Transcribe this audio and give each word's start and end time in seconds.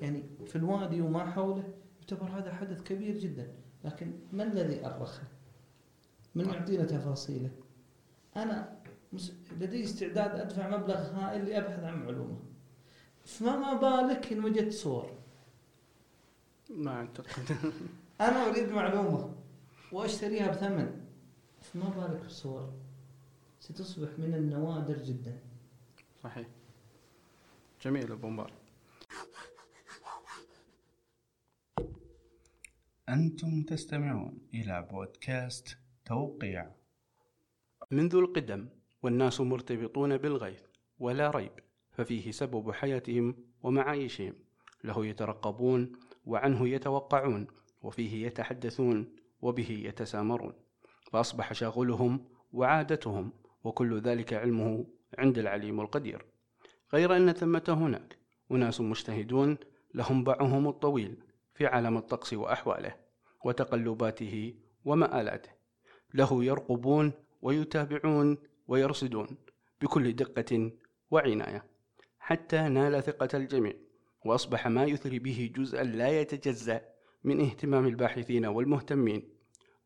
يعني 0.00 0.22
في 0.46 0.56
الوادي 0.56 1.00
وما 1.00 1.30
حوله 1.30 1.74
يعتبر 2.00 2.26
هذا 2.26 2.54
حدث 2.54 2.82
كبير 2.82 3.18
جدا. 3.18 3.52
لكن 3.84 4.12
ما 4.32 4.42
الذي 4.42 4.86
أرخه؟ 4.86 5.22
من 6.34 6.44
يعطينا 6.44 6.84
تفاصيله. 6.84 7.50
أنا 8.36 8.78
لدي 9.60 9.84
استعداد 9.84 10.40
أدفع 10.40 10.76
مبلغ 10.76 10.96
هائل 10.96 11.44
لأبحث 11.44 11.84
عن 11.84 12.02
معلومة. 12.02 12.38
فما 13.24 13.74
بالك 13.74 14.32
إن 14.32 14.44
وجدت 14.44 14.72
صور؟ 14.72 15.12
ما 16.70 16.90
أعتقد. 16.90 17.56
أنا 18.20 18.48
أريد 18.48 18.68
معلومة 18.68 19.34
وأشتريها 19.92 20.50
بثمن. 20.50 21.00
فما 21.60 21.88
بالك 21.88 22.20
بالصور 22.20 22.72
ستصبح 23.60 24.08
من 24.18 24.34
النوادر 24.34 24.98
جدا. 24.98 25.38
صحيح. 26.22 26.48
جميل 27.82 28.12
أبو 28.12 28.28
مبارك. 28.28 28.65
أنتم 33.08 33.62
تستمعون 33.62 34.38
إلى 34.54 34.88
بودكاست 34.90 35.78
توقيع. 36.04 36.70
منذ 37.90 38.14
القدم 38.14 38.68
والناس 39.02 39.40
مرتبطون 39.40 40.16
بالغيث 40.16 40.62
ولا 40.98 41.30
ريب 41.30 41.52
ففيه 41.92 42.30
سبب 42.30 42.70
حياتهم 42.72 43.36
ومعايشهم. 43.62 44.34
له 44.84 45.06
يترقبون 45.06 45.92
وعنه 46.24 46.68
يتوقعون 46.68 47.46
وفيه 47.82 48.26
يتحدثون 48.26 49.16
وبه 49.42 49.70
يتسامرون. 49.70 50.52
فأصبح 51.12 51.52
شاغلهم 51.52 52.24
وعادتهم 52.52 53.32
وكل 53.64 54.00
ذلك 54.00 54.32
علمه 54.32 54.86
عند 55.18 55.38
العليم 55.38 55.80
القدير. 55.80 56.26
غير 56.92 57.16
أن 57.16 57.32
ثمة 57.32 57.64
هناك 57.68 58.18
أناس 58.50 58.80
مجتهدون 58.80 59.58
لهم 59.94 60.24
باعهم 60.24 60.68
الطويل. 60.68 61.25
في 61.56 61.66
عالم 61.66 61.96
الطقس 61.96 62.32
وأحواله 62.32 62.96
وتقلباته 63.44 64.54
ومآلاته. 64.84 65.50
له 66.14 66.44
يرقبون 66.44 67.12
ويتابعون 67.42 68.38
ويرصدون 68.68 69.38
بكل 69.80 70.12
دقة 70.12 70.72
وعناية 71.10 71.64
حتى 72.18 72.68
نال 72.68 73.02
ثقة 73.02 73.28
الجميع 73.34 73.72
وأصبح 74.24 74.68
ما 74.68 74.84
يثري 74.84 75.18
به 75.18 75.52
جزءا 75.56 75.82
لا 75.82 76.20
يتجزأ 76.20 76.80
من 77.24 77.40
اهتمام 77.40 77.86
الباحثين 77.86 78.46
والمهتمين 78.46 79.28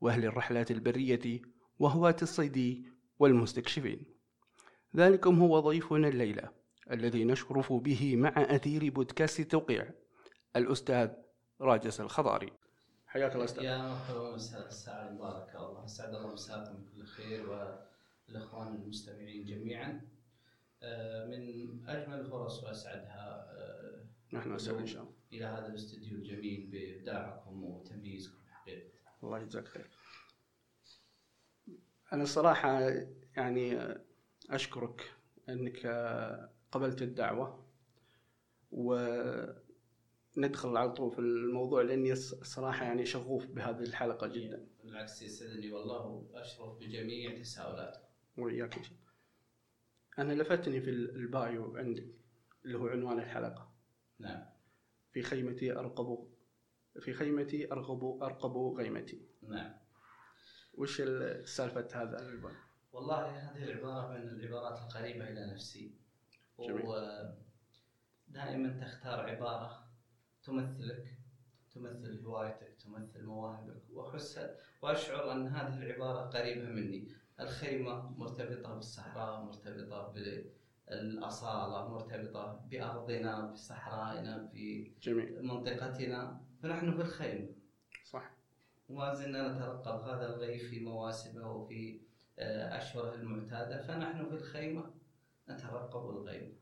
وأهل 0.01 0.25
الرحلات 0.25 0.71
البرية 0.71 1.43
وهواة 1.79 2.17
الصيد 2.23 2.87
والمستكشفين. 3.19 4.05
ذلكم 4.97 5.39
هو 5.41 5.61
ضيفنا 5.61 6.09
الليلة 6.09 6.51
الذي 6.91 7.25
نشرف 7.25 7.73
به 7.73 8.17
مع 8.17 8.33
أثير 8.37 8.91
بودكاست 8.91 9.41
توقيع 9.41 9.91
الأستاذ 10.57 11.11
راجس 11.61 12.01
الخضاري. 12.01 12.53
حياك 13.07 13.33
الله 13.33 13.45
أستاذ. 13.45 13.65
يا 13.65 13.79
مرحبا 13.79 14.35
مساء 14.35 14.67
الساعة 14.67 15.11
مباركة 15.11 15.69
الله. 15.69 15.85
أسعد 15.85 16.15
الله 16.15 16.33
مساكم 16.33 16.75
بكل 16.85 17.07
خير 17.07 17.51
والإخوان 18.29 18.75
المستمعين 18.75 19.45
جميعا. 19.45 20.01
آه، 20.83 21.27
من 21.27 21.89
أجمل 21.89 22.21
الفرص 22.21 22.65
وأسعدها 22.65 23.51
آه، 23.53 24.05
نحن 24.33 24.53
أسعد 24.55 24.75
إن 24.75 24.87
شاء 24.87 25.03
الله. 25.03 25.15
إلى 25.33 25.45
هذا 25.45 25.67
الاستديو 25.67 26.17
الجميل 26.17 26.67
بإبداعكم 26.67 27.65
وتمييزكم 27.65 28.39
حقيقة. 28.51 28.91
الله 29.23 29.39
يجزاك 29.39 29.69
خير. 29.69 29.91
أنا 32.13 32.23
الصراحة 32.23 32.81
يعني 33.37 33.95
أشكرك 34.51 35.13
أنك 35.49 35.87
قبلت 36.73 37.03
الدعوة 37.03 37.65
وندخل 40.41 40.77
على 40.77 40.93
طول 40.93 41.13
في 41.13 41.19
الموضوع 41.19 41.83
لأني 41.83 42.13
الصراحة 42.13 42.85
يعني 42.85 43.07
شغوف 43.07 43.47
بهذه 43.47 43.83
الحلقة 43.83 44.27
جدا. 44.27 44.67
بالعكس 44.85 45.23
يسعدني 45.23 45.73
والله 45.73 46.07
وأشرف 46.07 46.79
بجميع 46.79 47.39
تساؤلاتكم 47.39 48.03
وإياك 48.39 48.77
إن 48.77 48.83
شاء 48.83 48.93
الله 48.93 49.11
أنا 50.19 50.43
لفتني 50.43 50.81
في 50.81 50.91
البايو 50.91 51.77
عندك 51.77 52.07
اللي 52.65 52.79
هو 52.79 52.87
عنوان 52.87 53.19
الحلقة. 53.19 53.73
نعم. 54.19 54.47
في 55.13 55.23
خيمتي 55.23 55.73
أرقب 55.73 56.29
في 57.01 57.13
خيمتي 57.13 57.73
أرغب 57.73 58.23
أرقب 58.23 58.57
غيمتي. 58.79 59.29
نعم. 59.43 59.75
وش 60.75 61.03
سالفة 61.45 61.89
هذا 61.95 62.19
العنوان؟ 62.19 62.55
والله 62.93 63.27
هذه 63.27 63.65
العبارة 63.65 64.09
من 64.09 64.29
العبارات 64.29 64.79
القريبة 64.79 65.29
إلى 65.29 65.53
نفسي. 65.53 65.95
جميل. 66.61 66.87
ودائما 68.29 68.81
تختار 68.81 69.31
عبارة 69.31 69.90
تمثلك 70.43 71.17
تمثل 71.75 72.23
هوايتك 72.25 72.75
تمثل 72.85 73.25
مواهبك. 73.25 73.83
وأحس 73.93 74.41
وأشعر 74.83 75.33
أن 75.33 75.47
هذه 75.47 75.83
العبارة 75.83 76.21
قريبة 76.21 76.69
مني. 76.69 77.09
الخيمة 77.41 78.11
مرتبطة 78.19 78.75
بالصحراء 78.75 79.43
مرتبطة 79.43 80.13
بالأصالة 80.89 81.89
مرتبطة 81.89 82.61
بأرضنا 82.71 83.47
بصحرائنا 83.47 84.47
في 84.47 84.93
جميل. 85.03 85.43
منطقتنا 85.43 86.41
فنحن 86.63 86.93
في 86.93 87.01
الخيمة. 87.03 87.49
صح. 88.05 88.31
وما 88.89 89.15
زلنا 89.15 89.53
نترقب 89.53 90.01
هذا 90.01 90.35
الغيث 90.35 90.63
في 90.63 90.81
مواسمه 90.81 91.53
وفي 91.53 92.01
آه، 92.39 92.79
أشهره 92.79 93.15
المعتادة. 93.15 93.83
فنحن 93.83 94.29
في 94.29 94.35
الخيمة 94.35 94.91
نترقب 95.49 96.11
الغيب 96.11 96.55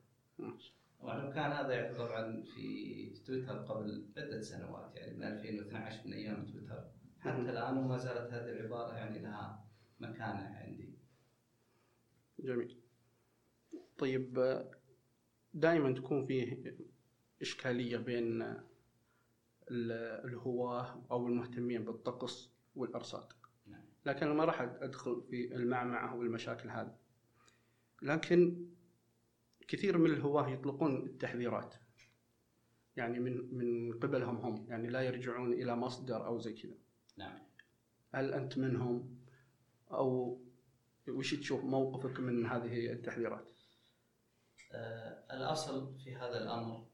طبعا 1.00 1.30
كان 1.30 1.52
هذا 1.52 1.72
يعني 1.72 1.96
طبعا 1.98 2.42
في 2.42 3.10
تويتر 3.26 3.58
قبل 3.58 4.06
عدة 4.16 4.40
سنوات 4.40 4.94
يعني 4.96 5.16
من 5.16 5.22
2012 5.22 6.06
من 6.06 6.12
أيام 6.12 6.46
تويتر. 6.46 6.84
حتى. 7.20 7.30
الآن 7.50 7.76
وما 7.76 7.96
زالت 7.96 8.32
هذه 8.32 8.50
العبارة 8.50 8.94
يعني 8.94 9.18
لها 9.18 9.64
مكانة 10.00 10.56
عندي. 10.56 10.98
جميل. 12.38 12.76
طيب 13.98 14.38
دائما 15.54 15.92
تكون 15.94 16.26
فيه 16.26 16.76
إشكالية 17.42 17.96
بين 17.96 18.42
ال- 18.42 20.24
الهواة 20.24 21.06
أو 21.10 21.26
المهتمين 21.26 21.84
بالطقس 21.84 22.50
والأرصاد. 22.76 23.32
نعم. 23.66 23.84
لكن 24.06 24.26
أنا 24.26 24.34
ما 24.34 24.44
راح 24.44 24.60
أدخل 24.60 25.22
في 25.30 25.54
المعمعة 25.56 26.14
والمشاكل 26.16 26.70
هذه. 26.70 26.96
لكن 28.02 28.66
كثير 29.68 29.98
من 29.98 30.10
الهواة 30.10 30.48
يطلقون 30.48 31.06
التحذيرات. 31.06 31.74
يعني 32.96 33.18
من 33.18 33.54
من 33.54 33.98
قبلهم 33.98 34.36
هم. 34.36 34.66
يعني 34.68 34.88
لا 34.88 35.00
يرجعون 35.00 35.52
إلى 35.52 35.76
مصدر 35.76 36.26
أو 36.26 36.38
زي 36.38 36.52
كذا. 36.52 36.74
نعم. 37.16 37.38
هل 38.14 38.32
أنت 38.32 38.58
منهم؟ 38.58 39.18
أو 39.90 40.40
وش 41.08 41.34
تشوف 41.34 41.64
موقفك 41.64 42.20
من 42.20 42.46
هذه 42.46 42.92
التحذيرات؟ 42.92 43.48
آه، 44.72 45.24
الأصل 45.30 45.98
في 45.98 46.16
هذا 46.16 46.42
الأمر 46.42 46.86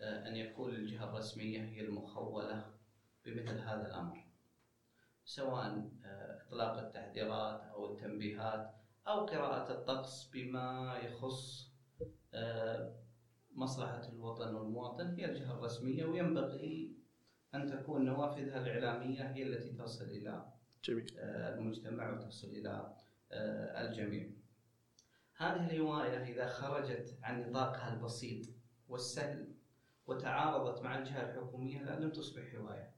آه، 0.00 0.28
أن 0.28 0.36
يكون 0.36 0.74
الجهة 0.74 1.10
الرسمية 1.10 1.64
هي 1.64 1.80
المخولة 1.80 2.74
بمثل 3.24 3.58
هذا 3.58 3.86
الأمر. 3.86 4.24
سواء 5.24 5.90
آه، 6.04 6.42
إطلاق 6.46 6.78
التحذيرات 6.78 7.60
أو 7.62 7.92
التنبيهات 7.92 8.74
أو 9.06 9.26
قراءة 9.26 9.72
الطقس 9.72 10.30
بما 10.32 10.98
يخص 11.04 11.71
مصلحة 13.54 14.08
الوطن 14.08 14.54
والمواطن. 14.54 15.14
هي 15.14 15.24
الجهة 15.24 15.58
الرسمية 15.58 16.04
وينبغي 16.04 16.92
أن 17.54 17.66
تكون 17.66 18.04
نوافذها 18.04 18.60
الإعلامية 18.60 19.22
هي 19.22 19.42
التي 19.42 19.72
تصل 19.72 20.04
إلى 20.04 20.52
جميل. 20.84 21.06
آه، 21.18 21.54
المجتمع 21.54 22.10
وتصل 22.10 22.48
إلى 22.48 22.94
آه، 23.32 23.88
الجميع. 23.88 24.30
هذه 25.36 25.70
الهواية 25.70 26.32
إذا 26.32 26.48
خرجت 26.48 27.18
عن 27.22 27.40
نطاقها 27.40 27.94
البسيط 27.94 28.46
والسهل 28.88 29.54
وتعارضت 30.06 30.82
مع 30.82 30.98
الجهة 30.98 31.30
الحكومية 31.30 31.82
لن 31.82 32.12
تصبح 32.12 32.54
هواية. 32.54 32.92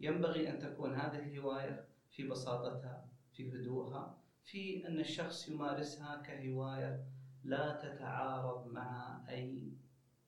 ينبغي 0.00 0.50
أن 0.50 0.58
تكون 0.58 0.94
هذه 0.94 1.18
الهواية 1.18 1.84
في 2.10 2.28
بساطتها 2.28 3.08
في 3.32 3.50
هدوءها 3.52 4.18
في 4.44 4.86
أن 4.86 5.00
الشخص 5.00 5.48
يمارسها 5.48 6.22
كهواية 6.22 7.04
لا 7.44 7.74
تتعارض 7.74 8.66
مع 8.66 9.24
أي 9.28 9.72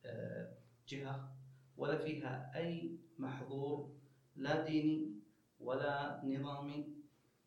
آه، 0.04 0.52
جهة 0.88 1.34
ولا 1.76 1.98
فيها 1.98 2.52
أي 2.56 2.98
محظور 3.18 3.92
لا 4.36 4.64
ديني 4.64 5.14
ولا 5.60 6.20
نظامي 6.24 6.94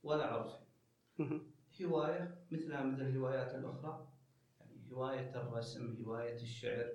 ولا 0.03 0.25
عرفي. 0.25 0.63
هواية 1.81 2.45
مثلها 2.51 2.83
مثل 2.83 3.01
الهوايات 3.01 3.55
الأخرى 3.55 4.07
يعني 4.59 4.91
هواية 4.91 5.35
الرسم 5.41 6.03
هواية 6.03 6.35
الشعر 6.35 6.93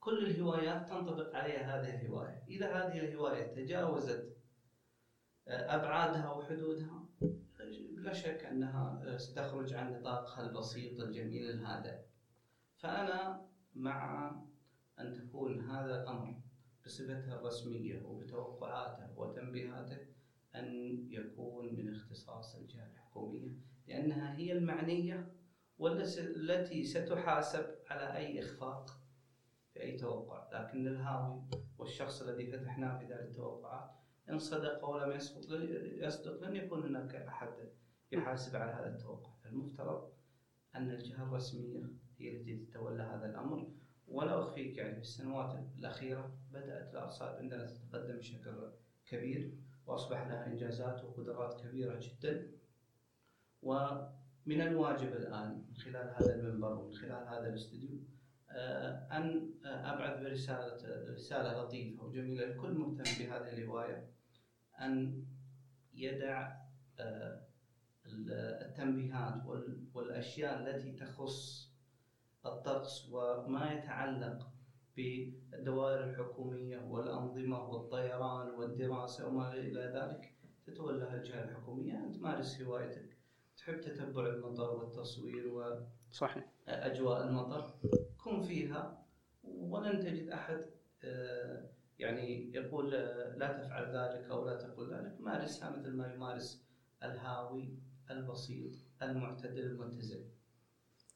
كل 0.00 0.26
الهوايات 0.26 0.88
تنطبق 0.88 1.36
عليها 1.36 1.80
هذه 1.80 2.00
الهواية 2.00 2.44
إذا 2.48 2.72
هذه 2.72 2.98
الهواية 3.00 3.54
تجاوزت 3.54 4.36
آه، 5.48 5.76
أبعادها 5.76 6.32
وحدودها 6.32 7.03
لا 8.04 8.12
شك 8.12 8.44
أنها 8.44 9.16
ستخرج 9.16 9.74
عن 9.74 9.92
نطاقها 9.92 10.46
البسيط 10.46 11.00
الجميل 11.00 11.50
الهادئ. 11.50 11.98
فأنا 12.76 13.46
مع 13.74 14.30
أن 15.00 15.12
تكون 15.12 15.60
هذا 15.60 16.02
الأمر 16.02 16.40
بصفته 16.86 17.34
الرسمية 17.34 18.02
وبتوقعاته 18.02 19.18
وتنبيهاته 19.18 19.98
أن 20.54 20.66
يكون 21.10 21.74
من 21.74 21.94
اختصاص 21.94 22.56
الجهة 22.56 22.86
الحكومية 22.86 23.50
لأنها 23.86 24.36
هي 24.36 24.52
المعنية 24.52 25.32
والتي 25.78 26.84
ستحاسب 26.84 27.66
على 27.90 28.16
أي 28.16 28.40
إخفاق 28.40 28.90
في 29.72 29.82
أي 29.82 29.96
توقع. 29.96 30.48
لكن 30.52 30.88
الهاوي 30.88 31.42
والشخص 31.78 32.22
الذي 32.22 32.46
فتحناه 32.46 32.98
في 32.98 33.04
ذلك 33.04 33.28
التوقعات 33.28 33.90
إن 34.30 34.38
صدق 34.38 34.84
ولم 34.84 35.12
يصدق 36.02 36.42
لن 36.42 36.56
يكون 36.56 36.82
هناك 36.82 37.14
أحد 37.14 37.48
يحاسب 38.14 38.56
على 38.56 38.72
هذا 38.72 38.88
التوقع. 38.88 39.30
المفترض 39.46 40.12
أن 40.74 40.90
الجهة 40.90 41.22
الرسمية 41.22 41.82
هي 42.18 42.36
التي 42.36 42.56
تتولى 42.56 43.02
هذا 43.02 43.26
الأمر. 43.26 43.68
ولا 44.08 44.40
أخفيك 44.40 44.76
يعني 44.76 44.94
في 44.94 45.00
السنوات 45.00 45.58
الأخيرة 45.78 46.38
بدأت 46.52 46.92
الأرصاد 46.92 47.36
عندنا 47.36 47.66
تتقدم 47.66 48.16
بشكل 48.16 48.70
كبير 49.06 49.54
وأصبح 49.86 50.26
لها 50.26 50.46
إنجازات 50.46 51.04
وقدرات 51.04 51.60
كبيرة 51.60 52.00
جدا. 52.02 52.50
ومن 53.62 54.60
الواجب 54.60 55.12
الآن 55.12 55.64
من 55.68 55.76
خلال 55.76 56.14
هذا 56.18 56.34
المنبر 56.34 56.78
ومن 56.78 56.92
خلال 56.92 57.28
هذا 57.28 57.48
الاستديو 57.48 57.98
آه، 58.50 59.06
أن 59.12 59.50
أبعث 59.64 60.20
برسالة 60.20 61.12
رسالة 61.12 61.62
لطيفة 61.62 62.04
وجميلة 62.04 62.46
لكل 62.46 62.72
مهتم 62.72 63.24
بهذه 63.24 63.52
الهواية 63.52 64.10
أن 64.80 65.24
يدع 65.94 66.52
آه، 66.98 67.40
التنبيهات 68.30 69.42
والأشياء 69.94 70.58
التي 70.60 70.92
تخص 70.92 71.70
الطقس 72.46 73.08
وما 73.12 73.72
يتعلق 73.72 74.48
بالدوائر 74.96 76.04
الحكومية 76.04 76.78
والأنظمة 76.78 77.70
والطيران 77.70 78.48
والدراسة 78.50 79.28
وما 79.28 79.52
إلى 79.52 79.80
ذلك 79.80 80.34
تتولاها 80.66 81.14
الجهة 81.16 81.44
الحكومية 81.44 81.98
أن 81.98 82.12
تمارس 82.12 82.62
هوايتك. 82.62 83.16
تحب 83.56 83.80
تتبع 83.80 84.26
المطر 84.26 84.70
والتصوير 84.70 85.48
و 85.48 85.80
صحيح. 86.10 86.44
أجواء 86.68 87.24
المطر؟ 87.28 87.74
كن 88.24 88.42
فيها. 88.42 89.04
ولن 89.44 90.00
تجد 90.00 90.28
أحد 90.28 90.64
آه، 91.04 91.68
يعني 91.98 92.54
يقول 92.54 92.94
آه، 92.94 93.36
لا 93.36 93.52
تفعل 93.52 93.84
ذلك 93.84 94.30
أو 94.30 94.46
لا 94.46 94.56
تقول 94.56 94.94
ذلك. 94.94 95.20
مارسها 95.20 95.70
مثل 95.70 95.92
ما 95.92 96.12
يمارس 96.12 96.64
الهاوي. 97.02 97.78
البسيط 98.10 98.72
المعتدل 99.02 99.64
المتزن 99.64 100.24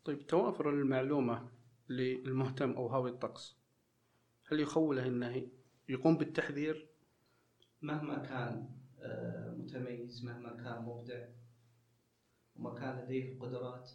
طيب 0.04 0.26
توافر 0.26 0.70
المعلومة 0.70 1.48
للمهتم 1.88 2.70
أو 2.70 2.86
هاوي 2.86 3.10
الطقس. 3.10 3.56
هل 4.46 4.60
يخوله 4.60 5.06
أنه 5.06 5.48
يقوم 5.88 6.18
بالتحذير؟ 6.18 6.88
مهما 7.82 8.18
كان 8.18 8.70
آه، 9.00 9.50
متميز 9.50 10.24
مهما 10.24 10.56
كان 10.56 10.82
مبدع 10.82 11.28
وما 12.56 12.74
كان 12.74 12.98
لديه 12.98 13.38
قدرات 13.40 13.90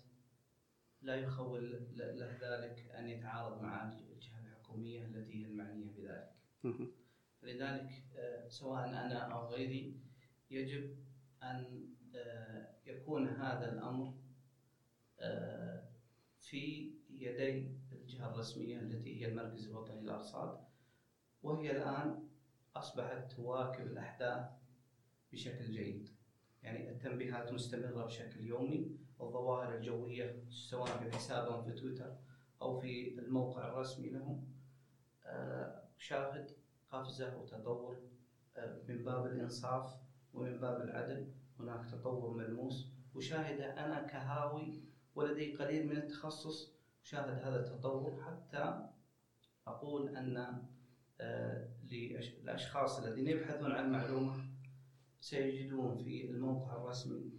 لا 1.02 1.16
يخول 1.16 1.72
له 1.96 2.38
ذلك 2.42 2.92
أن 2.96 3.10
يتعارض 3.10 3.62
مع 3.62 3.92
الجهة 3.92 4.40
الحكومية 4.40 5.06
التي 5.06 5.34
هي 5.34 5.46
المعنية 5.46 5.92
بذلك. 5.98 6.32
فلذلك 7.42 8.04
آه، 8.16 8.48
سواء 8.48 8.90
أنا 8.90 9.20
أو 9.20 9.48
غيري 9.48 10.00
يجب 10.52 10.98
أن 11.44 11.90
آه، 12.16 12.73
يكون 12.86 13.28
هذا 13.28 13.74
الأمر 13.74 14.14
في 16.40 16.94
يدي 17.10 17.72
الجهة 17.92 18.34
الرسمية 18.34 18.80
التي 18.80 19.22
هي 19.22 19.28
المركز 19.28 19.68
الوطني 19.68 20.02
للأرصاد 20.02 20.58
وهي 21.44 21.72
الآن 21.72 22.28
أصبحت 22.76 23.32
تواكب 23.32 23.88
الأحداث 23.88 24.46
بشكل 25.32 25.72
جيد. 25.72 26.10
يعني 26.64 26.90
التنبيهات 26.90 27.52
مستمرة 27.52 28.06
بشكل 28.06 28.42
يومي 28.42 28.98
الظواهر 29.22 29.76
الجوية 29.76 30.44
سواء 30.50 30.98
في 30.98 31.12
حسابهم 31.12 31.64
في 31.64 31.72
تويتر 31.72 32.16
أو 32.62 32.80
في 32.80 33.20
الموقع 33.20 33.68
الرسمي 33.68 34.10
لهم. 34.10 34.48
آه، 35.26 35.84
شاهد 35.98 36.52
قفزة 36.92 37.38
وتطور 37.38 37.98
آه، 38.58 38.82
من 38.88 39.04
باب 39.04 39.26
الإنصاف 39.26 39.94
ومن 40.34 40.60
باب 40.60 40.82
العدل. 40.82 41.32
هناك 41.64 41.86
تطور 41.92 42.34
ملموس. 42.34 42.94
وشاهد 43.16 43.62
أنا 43.62 44.02
كهاوي 44.02 44.82
ولدي 45.16 45.56
قليل 45.56 45.88
من 45.88 45.98
التخصص 45.98 46.74
شاهد 47.04 47.44
هذا 47.46 47.60
التطور 47.60 48.24
حتى 48.24 48.90
أقول 49.68 50.18
أن 50.18 50.64
آه، 51.22 51.70
للأشخاص 51.84 53.00
الذين 53.00 53.28
يبحثون 53.28 53.72
عن 53.72 53.92
معلومة 53.92 54.46
سيجدون 55.22 55.98
في 55.98 56.30
الموقع 56.30 56.76
الرسمي 56.76 57.32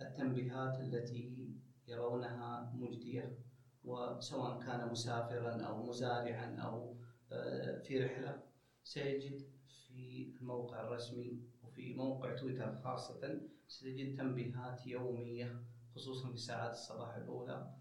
التنبيهات 0.00 0.80
التي 0.80 1.54
يرونها 1.88 2.72
مجدية 2.74 3.38
وسواء 3.84 4.60
كان 4.60 4.88
مسافرا 4.88 5.62
أو 5.62 5.86
مزارعا 5.86 6.56
أو 6.56 6.96
آه، 7.32 7.78
في 7.78 8.04
رحلة 8.04 8.42
سيجد 8.84 9.40
في 9.66 10.32
الموقع 10.40 10.80
الرسمي 10.80 11.47
وفي 11.78 11.94
موقع 11.94 12.36
تويتر 12.36 12.78
خاصة 12.84 13.40
ستجد 13.68 14.16
تنبيهات 14.16 14.86
يومية 14.86 15.62
خصوصا 15.94 16.30
في 16.30 16.38
ساعات 16.38 16.70
الصباح 16.70 17.14
الأولى. 17.14 17.74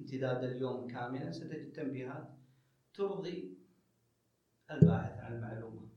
امتداد 0.00 0.44
اليوم 0.44 0.88
كاملا 0.88 1.32
ستجد 1.32 1.72
تنبيهات 1.72 2.28
ترضي 2.94 3.58
الباحث 4.70 5.18
عن 5.18 5.32
المعلومة. 5.36 5.88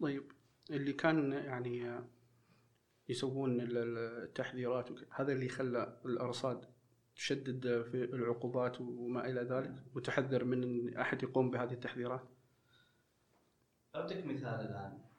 طيب 0.00 0.32
اللي 0.70 0.92
كان 0.92 1.32
يعني 1.32 2.00
يسوون 3.08 3.58
التحذيرات 3.60 4.88
هذا 5.10 5.32
اللي 5.32 5.48
خلى 5.48 6.00
الأرصاد 6.04 6.64
تشدد 7.16 7.82
في 7.82 8.04
العقوبات 8.04 8.80
وما 8.80 9.26
إلى 9.26 9.40
ذلك؟ 9.40 9.74
وتحذر 9.94 10.44
من 10.44 10.96
أحد 10.96 11.22
يقوم 11.22 11.50
بهذه 11.50 11.72
التحذيرات؟ 11.72 12.22
أعطيك 13.94 14.26
مثال 14.26 14.60
الآن. 14.60 15.11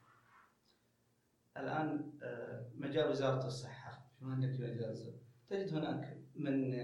الآن 1.56 2.12
آه، 2.22 2.66
مجال 2.74 3.10
وزارة 3.10 3.46
الصحة 3.46 4.06
في 4.18 4.24
مجال 4.26 5.14
تجد 5.46 5.74
هناك 5.74 6.18
من 6.34 6.74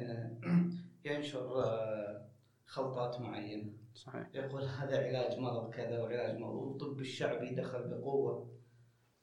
ينشر 1.04 1.64
آه، 1.64 2.26
خلطات 2.66 3.20
معينة. 3.20 3.72
صحيح. 3.94 4.28
يقول 4.34 4.62
هذا 4.62 5.06
علاج 5.06 5.38
مرض 5.38 5.70
كذا 5.70 6.02
وعلاج 6.02 6.38
مرض 6.38 6.54
والطب 6.54 7.00
الشعبي 7.00 7.54
دخل 7.54 7.88
بقوة. 7.88 8.56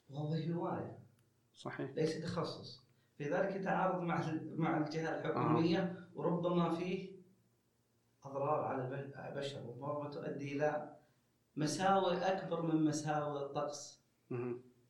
وهو 0.10 0.34
هواية. 0.34 1.00
صحيح. 1.54 1.92
ليس 1.96 2.22
تخصص. 2.22 2.88
لذلك 3.20 3.56
يتعارض 3.56 4.02
مع 4.02 4.32
مع 4.56 4.78
الجهة 4.78 5.20
الحكومية 5.20 5.80
آه. 5.80 6.08
وربما 6.16 6.76
فيه 6.76 7.18
أضرار 8.24 8.62
على 8.62 9.12
البشر 9.30 9.68
وربما 9.68 10.10
تؤدي 10.10 10.56
إلى 10.56 10.96
مساوئ 11.56 12.16
أكبر 12.16 12.62
من 12.62 12.86
مساوئ 12.86 13.40
الطقس. 13.46 14.04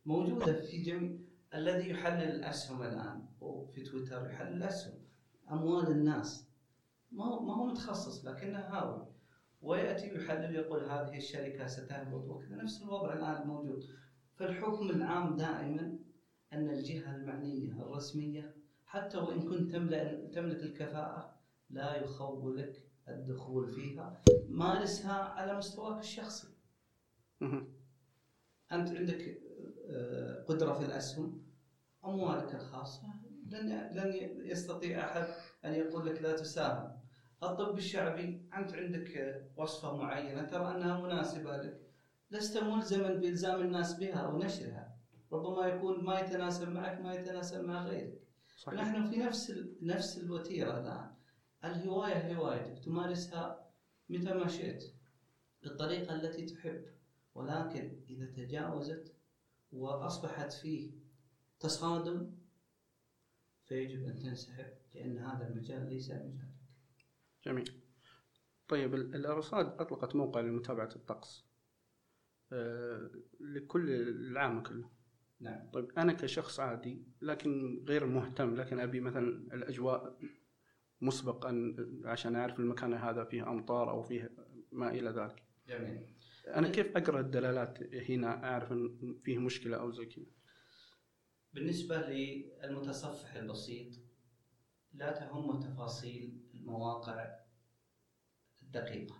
موجودة 0.07 0.61
في 0.61 0.81
جميع 0.81 1.17
الذي 1.53 1.89
يحلل 1.89 2.29
الأسهم 2.35 2.83
الآن 2.83 3.25
وفي 3.41 3.83
تويتر 3.83 4.29
يحلل 4.29 4.53
الأسهم 4.53 4.93
أموال 5.51 5.91
الناس. 5.91 6.47
ما 7.11 7.25
هو 7.25 7.39
ما 7.43 7.55
هو 7.55 7.65
متخصص 7.65 8.25
لكنه 8.25 8.59
هاوي. 8.59 9.07
ويأتي 9.61 10.15
يحلل 10.15 10.55
يقول 10.55 10.83
هذه 10.83 11.17
الشركة 11.17 11.67
ستهبط 11.67 12.27
وكذا. 12.27 12.55
نفس 12.55 12.81
الوضع 12.81 13.13
الآن 13.13 13.47
موجود. 13.47 13.83
فالحكم 14.35 14.89
العام 14.89 15.35
دائما 15.35 15.99
أن 16.53 16.69
الجهة 16.69 17.15
المعنية 17.15 17.71
الرسمية 17.71 18.55
حتى 18.85 19.17
وإن 19.17 19.41
كنت 19.41 19.71
تملك 20.35 20.63
الكفاءة 20.63 21.35
لا 21.69 21.95
يخولك 21.95 22.83
الدخول 23.07 23.67
فيها. 23.67 24.21
مارسها 24.49 25.13
على 25.13 25.57
مستواك 25.57 25.99
الشخصي. 25.99 26.47
أنت 28.71 28.89
عندك 28.91 29.46
قدرة 30.47 30.73
في 30.73 30.85
الأسهم 30.85 31.41
اموالك 32.05 32.55
الخاصة. 32.55 33.01
لن 33.47 33.89
لن 33.93 34.13
يستطيع 34.45 35.05
أحد 35.05 35.27
أن 35.65 35.73
يقول 35.73 36.05
لك 36.05 36.21
لا 36.21 36.35
تساهم. 36.35 36.97
الطب 37.43 37.77
الشعبي 37.77 38.49
أنت 38.57 38.73
عندك 38.73 39.41
وصفة 39.57 39.97
معينة 39.97 40.43
ترى 40.43 40.75
أنها 40.75 41.01
مناسبة 41.01 41.57
لك. 41.57 41.81
لست 42.31 42.57
ملزما 42.57 43.13
بإلزام 43.13 43.61
الناس 43.61 43.93
بها 43.99 44.17
أو 44.17 44.37
نشرها. 44.37 44.97
ربما 45.31 45.67
يكون 45.67 46.03
ما 46.03 46.19
يتناسب 46.19 46.69
معك 46.69 47.01
ما 47.01 47.13
يتناسب 47.13 47.63
مع 47.63 47.83
غيرك. 47.83 48.21
صحيح. 48.57 48.79
نحن 48.79 49.09
في 49.09 49.17
نفس 49.17 49.53
نفس 49.81 50.17
الوتيرة 50.17 50.79
الآن. 50.79 51.11
الهواية 51.65 52.35
هوايتك 52.35 52.83
تمارسها 52.83 53.69
متى 54.09 54.33
ما 54.33 54.47
شئت 54.47 54.83
بالطريقة 55.63 56.15
التي 56.15 56.45
تحب. 56.45 56.85
ولكن 57.35 58.01
إذا 58.09 58.25
تجاوزت 58.25 59.16
وأصبحت 59.71 60.53
فيه 60.53 60.91
تصادم 61.59 62.31
فيجب 63.65 64.03
أن 64.05 64.19
تنسحب 64.19 64.65
لأن 64.95 65.17
هذا 65.17 65.47
المجال 65.47 65.89
ليس 65.89 66.11
مجالك. 66.11 66.47
جميل. 67.45 67.71
طيب 68.67 68.95
ال- 68.95 69.15
الأرصاد 69.15 69.65
أطلقت 69.81 70.15
موقع 70.15 70.41
لمتابعة 70.41 70.89
الطقس 70.95 71.45
آه، 72.51 73.11
لكل 73.39 73.89
العام 73.91 74.63
كله 74.63 74.89
نعم 75.39 75.69
طيب 75.71 75.91
أنا 75.97 76.13
كشخص 76.13 76.59
عادي 76.59 77.03
لكن 77.21 77.83
غير 77.87 78.05
مهتم 78.05 78.55
لكن 78.55 78.79
أبي 78.79 78.99
مثلا 78.99 79.27
الأجواء 79.53 80.19
مسبقا 81.01 81.75
عشان 82.05 82.35
أعرف 82.35 82.59
المكان 82.59 82.93
هذا 82.93 83.23
فيه 83.23 83.49
أمطار 83.51 83.89
أو 83.89 84.03
فيه 84.03 84.31
ما 84.71 84.89
إلى 84.89 85.09
ذلك 85.09 85.43
جميل 85.67 86.07
أنا 86.55 86.69
كيف 86.69 86.97
أقرأ 86.97 87.19
الدلالات 87.19 87.93
هنا 87.93 88.43
أعرف 88.43 88.71
أن 88.71 89.15
فيه 89.23 89.37
مشكلة 89.37 89.77
أو 89.77 89.91
زي 89.91 90.05
كذا؟ 90.05 90.25
بالنسبة 91.53 91.97
للمتصفح 91.97 93.35
البسيط 93.35 93.93
لا 94.93 95.11
تهمه 95.11 95.59
تفاصيل 95.59 96.41
المواقع 96.53 97.35
الدقيقة. 98.63 99.15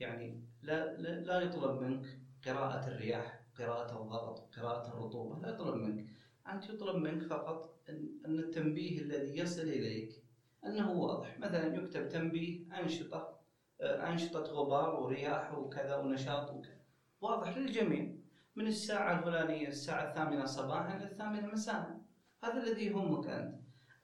يعني 0.00 0.44
لا 0.62 0.96
لا, 0.96 1.20
لا 1.20 1.40
يطلب 1.40 1.82
منك 1.82 2.06
قراءة 2.46 2.88
الرياح 2.88 3.46
قراءة 3.58 4.02
الضغط 4.02 4.54
قراءة 4.54 4.88
الرطوبة 4.88 5.38
لا 5.38 5.48
يطلب 5.48 5.74
منك. 5.74 6.06
أنت 6.46 6.70
يطلب 6.70 6.96
منك 6.96 7.22
فقط 7.22 7.80
أن 7.88 8.20
أن 8.26 8.38
التنبيه 8.38 9.00
الذي 9.00 9.38
يصل 9.38 9.62
إليك 9.62 10.22
أنه 10.64 10.92
واضح. 10.92 11.38
مثلا 11.38 11.74
يكتب 11.74 12.08
تنبيه 12.08 12.80
أنشطة 12.80 13.16
آه، 13.18 13.37
أنشطة 13.80 14.42
غبار 14.42 15.00
ورياح 15.00 15.58
وكذا 15.58 15.96
ونشاط 15.96 16.50
وكذا. 16.50 16.80
واضح 17.20 17.56
للجميع. 17.56 18.14
من 18.56 18.66
الساعة 18.66 19.18
الفلانية 19.18 19.68
الساعة 19.68 20.08
الثامنة 20.10 20.44
صباحا 20.44 20.98
للثامنة 20.98 21.46
مساء. 21.46 22.00
هذا 22.44 22.62
الذي 22.62 22.86
يهمك 22.86 23.26
أنت. 23.26 23.58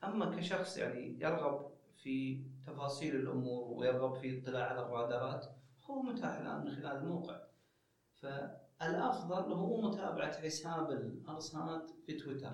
أما 0.05 0.37
كشخص 0.37 0.79
يعني 0.79 1.19
يرغب 1.21 1.71
في 1.97 2.45
تفاصيل 2.67 3.17
الأمور 3.17 3.73
ويرغب 3.73 4.15
في 4.15 4.31
الاطلاع 4.31 4.67
على 4.67 4.81
الرادارات 4.81 5.47
هو 5.85 6.03
متاح 6.03 6.39
الآن 6.39 6.65
من 6.65 6.71
خلال 6.71 6.97
الموقع. 6.97 7.41
فالأفضل 8.15 9.53
هو 9.53 9.81
متابعة 9.81 10.41
حساب 10.41 10.91
الأرصاد 10.91 11.91
في 12.07 12.17
تويتر. 12.17 12.53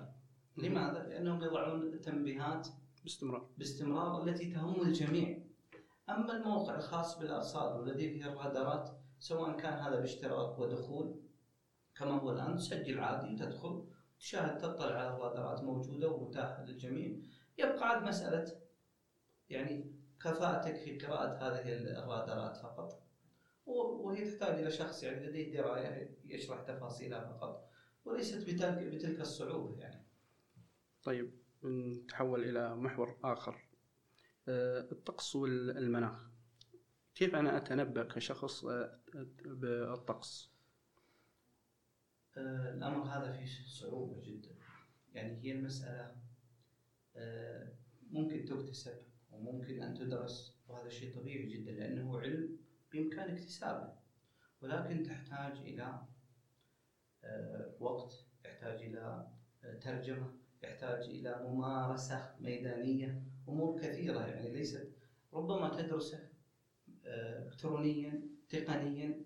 لماذا؟ 0.57 1.07
لأنهم 1.07 1.43
يضعون 1.43 2.01
تنبيهات 2.01 2.67
باستمرار. 3.03 3.47
باستمرار 3.57 4.23
التي 4.23 4.51
تهم 4.51 4.81
الجميع. 4.81 5.40
أما 6.15 6.37
الموقع 6.37 6.75
الخاص 6.75 7.19
بالأرصاد 7.19 7.79
والذي 7.79 8.09
فيه 8.09 8.25
الرادارات 8.25 8.89
سواء 9.19 9.57
كان 9.57 9.73
هذا 9.73 9.99
باشتراك 9.99 10.59
ودخول 10.59 11.21
كما 11.95 12.11
هو 12.11 12.31
الآن 12.31 12.57
تسجل 12.57 12.99
عادي 12.99 13.33
وتدخل 13.33 13.85
تشاهد 14.19 14.57
تطلع 14.57 14.85
على 14.85 15.15
الرادارات 15.15 15.63
موجودة 15.63 16.09
ومتاحة 16.09 16.63
للجميع. 16.63 17.17
يبقى 17.57 17.89
عاد 17.89 18.03
مسألة 18.03 18.61
يعني 19.49 19.95
كفاءتك 20.21 20.75
في 20.75 20.97
قراءة 20.99 21.37
هذه 21.37 21.73
الرادارات 21.73 22.57
فقط. 22.57 23.03
وهي 23.65 24.31
تحتاج 24.31 24.59
إلى 24.59 24.71
شخص 24.71 25.03
يعني 25.03 25.25
لديه 25.27 25.61
دراية 25.61 26.17
يشرح 26.25 26.61
تفاصيلها 26.61 27.21
فقط 27.21 27.69
وليست 28.05 28.49
بتلك 28.49 29.21
الصعوبة 29.21 29.79
يعني. 29.79 30.05
طيب 31.03 31.33
نتحول 31.63 32.43
إلى 32.43 32.75
محور 32.75 33.17
آه، 33.23 33.33
الطقس 34.47 35.35
والمناخ. 35.35 36.31
كيف 37.15 37.35
أنا 37.35 37.57
أتنبأ 37.57 38.03
كشخص 38.03 38.65
آه، 38.65 38.99
بالطقس؟ 39.45 40.51
آه، 42.37 42.73
الأمر 42.73 43.03
هذا 43.03 43.31
فيه 43.31 43.65
صعوبة 43.67 44.21
جدا. 44.21 44.55
يعني 45.13 45.43
هي 45.43 45.51
المسألة 45.51 46.15
آه، 47.15 47.73
ممكن 48.11 48.45
تكتسب 48.45 48.97
وممكن 49.31 49.83
أن 49.83 49.93
تدرس 49.95 50.57
وهذا 50.67 50.89
شيء 50.89 51.15
طبيعي 51.19 51.45
جدا 51.47 51.71
لأنه 51.71 52.19
علم 52.19 52.57
بإمكان 52.91 53.31
اكتسابه. 53.37 53.93
ولكن 54.61 55.03
تحتاج 55.03 55.57
إلى 55.57 56.01
آه، 57.23 57.75
وقت 57.79 58.25
يحتاج 58.45 58.81
إلى 58.81 59.27
آه، 59.63 59.79
ترجمة 59.79 60.33
يحتاج 60.63 61.03
إلى 61.05 61.43
ممارسة 61.47 62.35
ميدانية. 62.39 63.23
أمور 63.49 63.79
كثيرة. 63.81 64.19
يعني 64.19 64.49
ليست 64.51 64.91
ربما 65.33 65.81
تدرسه 65.81 66.19
آه، 67.05 67.43
إلكترونيا 67.47 68.21
تقنيا 68.49 69.25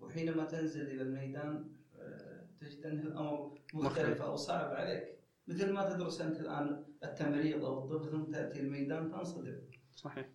وحينما 0.00 0.44
تنزل 0.44 0.86
إلى 0.90 1.02
الميدان 1.02 1.70
آه، 1.98 2.46
تجد 2.60 2.86
أن 2.86 2.98
الأمر 3.00 3.58
مختلف. 3.74 4.22
أو 4.22 4.36
صعب 4.36 4.74
عليك. 4.74 5.18
مثل 5.46 5.72
ما 5.72 5.90
تدرس 5.94 6.20
أنت 6.20 6.40
الآن 6.40 6.84
التمريض 7.04 7.64
أو 7.64 7.78
الطب 7.84 8.10
ثم 8.10 8.32
تأتي 8.32 8.60
الميدان 8.60 9.10
تنصدم. 9.10 9.60
صحيح. 9.96 10.28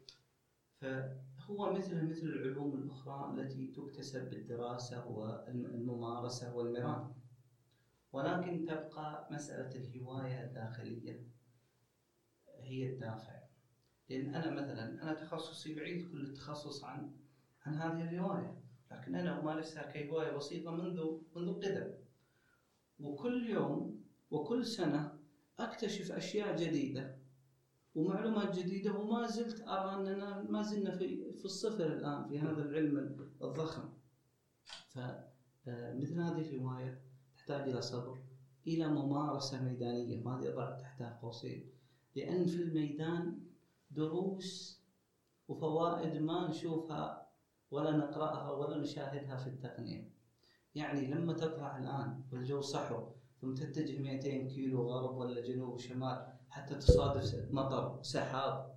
فهو 0.82 1.74
مثل 1.74 2.06
مثل 2.10 2.28
العلوم 2.28 2.74
الأخرى 2.74 3.34
التي 3.34 3.68
تكتسب 3.68 4.30
بالدراسة 4.30 5.08
والممارسة 5.08 6.56
والمران 6.56 7.12
ولكن 8.14 8.66
تبقى 8.66 9.28
مسألة 9.32 9.76
الهواية 9.76 10.44
الداخلية. 10.44 11.35
هي 12.66 12.94
الدافع. 12.94 13.36
لأن 14.10 14.36
أنا 14.36 14.52
مثلا 14.52 15.04
أنا 15.04 15.14
تخصصي 15.14 15.76
بعيد 15.76 16.12
كل 16.12 16.22
التخصص 16.22 16.84
عن 16.84 17.12
عن 17.66 17.76
هذه 17.76 18.10
الهواية 18.10 18.62
لكن 18.92 19.16
أنا 19.16 19.40
أمارسها 19.40 19.92
كهواية 19.92 20.32
بسيطة 20.32 20.72
منذ 20.72 21.20
منذ 21.36 21.54
قدم. 21.54 21.94
وكل 23.00 23.50
يوم 23.50 24.04
وكل 24.32 24.66
سنة 24.66 25.20
أكتشف 25.60 26.12
أشياء 26.12 26.58
جديدة 26.58 27.16
ومعلومات 27.96 28.60
جديدة 28.60 28.92
وما 28.94 29.28
زلت 29.28 29.62
أرى 29.68 29.96
أننا 29.96 30.42
ما 30.42 30.62
زلنا 30.62 30.98
في 30.98 31.34
في 31.34 31.46
الصفر 31.46 31.86
الآن 31.86 32.28
في 32.28 32.40
هذا 32.40 32.62
العلم 32.62 32.98
الضخم. 33.42 33.90
فمثل 34.90 36.20
هذه 36.22 36.42
الهواية 36.42 37.02
تحتاج 37.38 37.70
إلى 37.70 37.82
صبر 37.82 38.18
إلى 38.68 38.88
ممارسة 38.88 39.64
ميدانية. 39.64 40.26
وهذه 40.26 40.54
أضع 40.54 40.80
تحتها 40.80 41.20
قوسين. 41.22 41.75
لأن 42.16 42.46
في 42.46 42.56
الميدان 42.56 43.40
دروس 43.92 44.82
وفوائد 45.48 46.22
ما 46.22 46.50
نشوفها 46.50 47.30
ولا 47.72 47.92
نقرأها 47.92 48.52
ولا 48.52 48.78
نشاهدها 48.78 49.38
في 49.38 49.48
التقنية 49.48 50.10
يعني 50.76 51.08
لما 51.08 51.34
تطلع 51.34 51.78
الآن 51.78 52.24
والجو 52.32 52.62
صحو 52.62 53.08
ثم 53.42 53.54
تتجه 53.54 54.00
200 54.00 54.30
كيلو 54.48 54.82
غرب 54.82 55.18
ولا 55.18 55.42
جنوب 55.42 55.74
وشمال 55.74 56.34
حتى 56.50 56.76
تصادف 56.76 57.52
مطر 57.52 58.00
سحاب. 58.02 58.76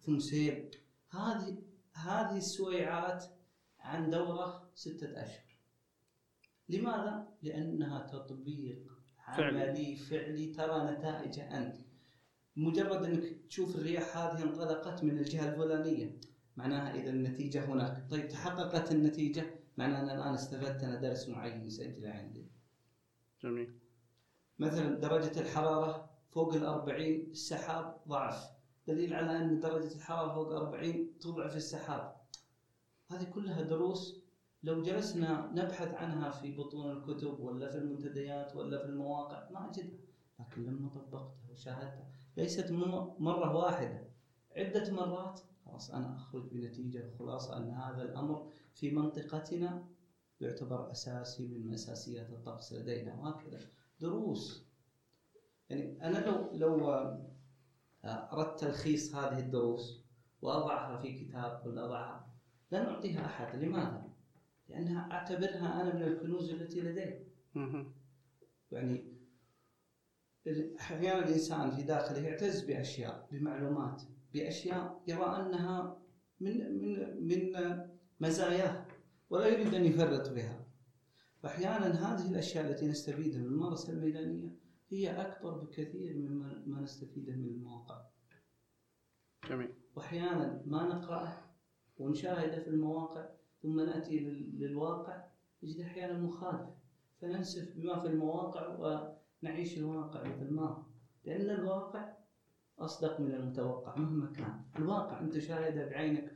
ثم 0.00 0.18
سيل 0.18 0.70
هذه 1.10 1.62
هذه 1.94 2.36
السويعات 2.36 3.24
عن 3.80 4.10
دورة 4.10 4.70
ستة 4.74 5.22
أشهر 5.22 5.56
لماذا؟ 6.68 7.28
لأنها 7.42 8.06
تطبيق 8.06 8.92
فعلي. 9.36 9.60
عملي 9.60 9.96
فعلي 9.96 10.46
ترى 10.46 10.90
نتائجه 10.92 11.58
أنت 11.58 11.76
مجرد 12.58 13.04
أنك 13.04 13.22
تشوف 13.48 13.76
الرياح 13.76 14.16
هذه 14.16 14.42
انطلقت 14.42 15.04
من 15.04 15.18
الجهة 15.18 15.48
الفلانية 15.48 16.20
معناها 16.56 16.94
إذا 16.94 17.10
النتيجة 17.10 17.64
هناك. 17.64 18.10
طيب 18.10 18.28
تحققت 18.28 18.92
النتيجة 18.92 19.46
معناها 19.76 20.02
أنا 20.02 20.14
الآن 20.14 20.34
استفدت 20.34 20.84
أنا 20.84 21.00
درس 21.00 21.28
معين 21.28 21.66
مسجله 21.66 22.10
عندي. 22.10 22.46
جميل. 23.42 23.78
مثلا 24.58 25.00
درجة 25.00 25.40
الحرارة 25.40 26.10
فوق 26.30 26.54
الأربعين 26.54 27.30
السحاب 27.30 28.00
ضعف. 28.08 28.50
دليل 28.86 29.14
على 29.14 29.38
أن 29.38 29.60
درجة 29.60 29.94
الحرارة 29.94 30.34
فوق 30.34 30.48
الأربعين 30.50 31.18
تضعف 31.20 31.56
السحاب. 31.56 32.16
هذه 33.10 33.24
كلها 33.24 33.62
دروس 33.62 34.22
لو 34.62 34.82
جلسنا 34.82 35.50
نبحث 35.54 35.94
عنها 35.94 36.30
في 36.30 36.56
بطون 36.56 36.90
الكتب 36.90 37.40
ولا 37.40 37.70
في 37.70 37.78
المنتديات 37.78 38.56
ولا 38.56 38.78
في 38.78 38.84
المواقع 38.84 39.50
ما 39.50 39.70
أجدها. 39.70 39.98
لكن 40.40 40.64
لما 40.64 40.88
طبقتها 40.88 41.50
وشاهدتها. 41.50 42.10
ليست 42.38 42.70
مرة 43.18 43.56
واحدة. 43.56 44.08
عدة 44.56 44.92
مرات 44.92 45.40
خلاص 45.64 45.90
أنا 45.90 46.16
أخرج 46.16 46.48
بنتيجة 46.52 47.10
وخلاصة 47.14 47.56
أن 47.56 47.70
هذا 47.70 48.02
الأمر 48.02 48.50
في 48.74 48.90
منطقتنا 48.90 49.88
يعتبر 50.40 50.90
أساسي 50.90 51.58
من 51.58 51.72
أساسيات 51.74 52.30
الطقس 52.30 52.72
لدينا 52.72 53.14
وهكذا. 53.14 53.60
دروس. 54.00 54.66
يعني 55.70 56.06
أنا 56.06 56.18
لو 56.18 56.50
لو 56.52 56.90
آه، 58.04 58.28
أردت 58.32 58.60
تلخيص 58.60 59.14
هذه 59.14 59.38
الدروس 59.38 60.04
وأضعها 60.42 60.98
في 60.98 61.12
كتاب 61.12 61.62
ولا 61.66 61.84
أضعها 61.84 62.28
لن 62.72 62.80
أعطيها 62.86 63.26
أحد. 63.26 63.56
لماذا؟ 63.56 64.10
لأنها 64.68 65.12
أعتبرها 65.12 65.82
أنا 65.82 65.94
من 65.94 66.02
الكنوز 66.02 66.50
التي 66.50 66.80
لدي. 66.80 67.18
يعني 68.70 69.17
أحيانا 70.80 71.28
الإنسان 71.28 71.70
في 71.70 71.82
داخله 71.82 72.18
يعتز 72.18 72.64
بأشياء 72.64 73.28
بمعلومات 73.32 74.02
بأشياء 74.34 75.02
يرى 75.06 75.24
أنها 75.40 75.98
من 76.40 76.78
من 76.80 77.26
من 77.26 77.56
مزاياه 78.20 78.86
ولا 79.30 79.46
يريد 79.46 79.74
أن 79.74 79.84
يفرط 79.84 80.30
بها. 80.30 80.64
فأحيانا 81.42 81.86
هذه 82.14 82.30
الأشياء 82.30 82.70
التي 82.70 82.86
نستفيدها 82.88 83.38
من 83.38 83.46
الممارسة 83.46 83.92
الميدانية 83.92 84.50
هي 84.90 85.10
أكبر 85.20 85.50
بكثير 85.58 86.16
مما 86.16 86.62
ما 86.66 86.80
نستفيده 86.80 87.32
من 87.32 87.44
المواقع. 87.48 88.00
جميل. 89.48 89.68
وأحيانا 89.96 90.62
ما 90.66 90.82
نقرأه 90.82 91.36
ونشاهده 91.98 92.60
في 92.62 92.68
المواقع 92.70 93.28
ثم 93.62 93.80
نأتي 93.80 94.18
لل- 94.18 94.58
للواقع 94.58 95.24
نجد 95.62 95.80
أحيانا 95.80 96.18
مخالف. 96.18 96.70
فننسف 97.20 97.76
بما 97.76 98.00
في 98.00 98.06
المواقع 98.06 98.66
ونعيش 99.42 99.78
الواقع 99.78 100.22
مثل 100.22 100.50
ما 100.54 100.82
لأن 101.24 101.50
الواقع 101.50 102.12
أصدق 102.78 103.20
من 103.20 103.34
المتوقع 103.34 103.96
مهما 103.96 104.32
كان. 104.32 104.62
الواقع 104.76 105.20
أنت 105.20 105.34
تشاهده 105.34 105.86
بعينك 105.86 106.32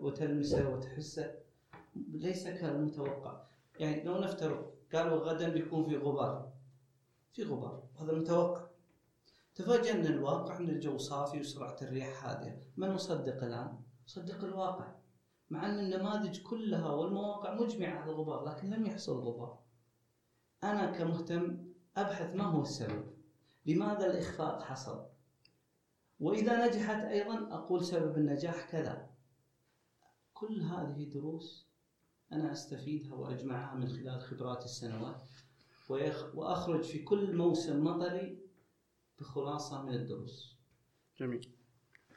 وتلمسه 0.00 0.68
وتحسه 0.68 1.34
ليس 1.96 2.48
كالمتوقع. 2.48 3.42
يعني 3.80 4.04
لو 4.04 4.18
نفترض 4.18 4.72
قالوا 4.94 5.18
غدا 5.18 5.48
بيكون 5.48 5.84
في 5.84 5.96
غبار. 5.96 6.52
في 7.32 7.42
غبار. 7.42 7.82
هذا 8.00 8.12
متوقع 8.12 8.66
تفاجأ 9.54 9.92
ان 9.92 10.06
الواقع 10.06 10.58
أن 10.58 10.68
الجو 10.68 10.98
صافي 10.98 11.40
وسرعة 11.40 11.76
الرياح 11.82 12.26
هادئة. 12.26 12.60
من 12.76 12.88
نصدق 12.88 13.44
الآن؟ 13.44 13.78
نصدق 14.06 14.44
الواقع. 14.44 14.94
مع 15.50 15.66
أن 15.66 15.78
النماذج 15.78 16.42
كلها 16.42 16.90
والمواقع 16.90 17.54
مجمعة 17.54 17.98
على 17.98 18.10
الغبار 18.10 18.44
لكن 18.44 18.70
لم 18.70 18.86
يحصل 18.86 19.18
غبار. 19.18 19.58
أنا 20.64 20.86
كمهتم 20.86 21.71
أبحث 21.96 22.34
ما 22.34 22.44
هو 22.44 22.62
السبب 22.62 23.04
لماذا 23.66 24.06
الإخفاق 24.06 24.62
حصل؟ 24.62 25.06
وإذا 26.20 26.66
نجحت 26.66 27.04
أيضا 27.04 27.54
أقول 27.54 27.84
سبب 27.84 28.18
النجاح 28.18 28.70
كذا. 28.70 29.10
كل 30.32 30.60
هذه 30.60 31.04
دروس 31.04 31.68
أنا 32.32 32.52
أستفيدها 32.52 33.14
وأجمعها 33.14 33.74
من 33.74 33.88
خلال 33.88 34.20
خبرات 34.20 34.64
السنوات 34.64 35.28
وأخرج 36.34 36.82
في 36.82 36.98
كل 36.98 37.36
موسم 37.36 37.84
مطري 37.84 38.38
بخلاصة 39.18 39.82
من 39.82 39.94
الدروس. 39.94 40.56
جميل. 41.18 41.48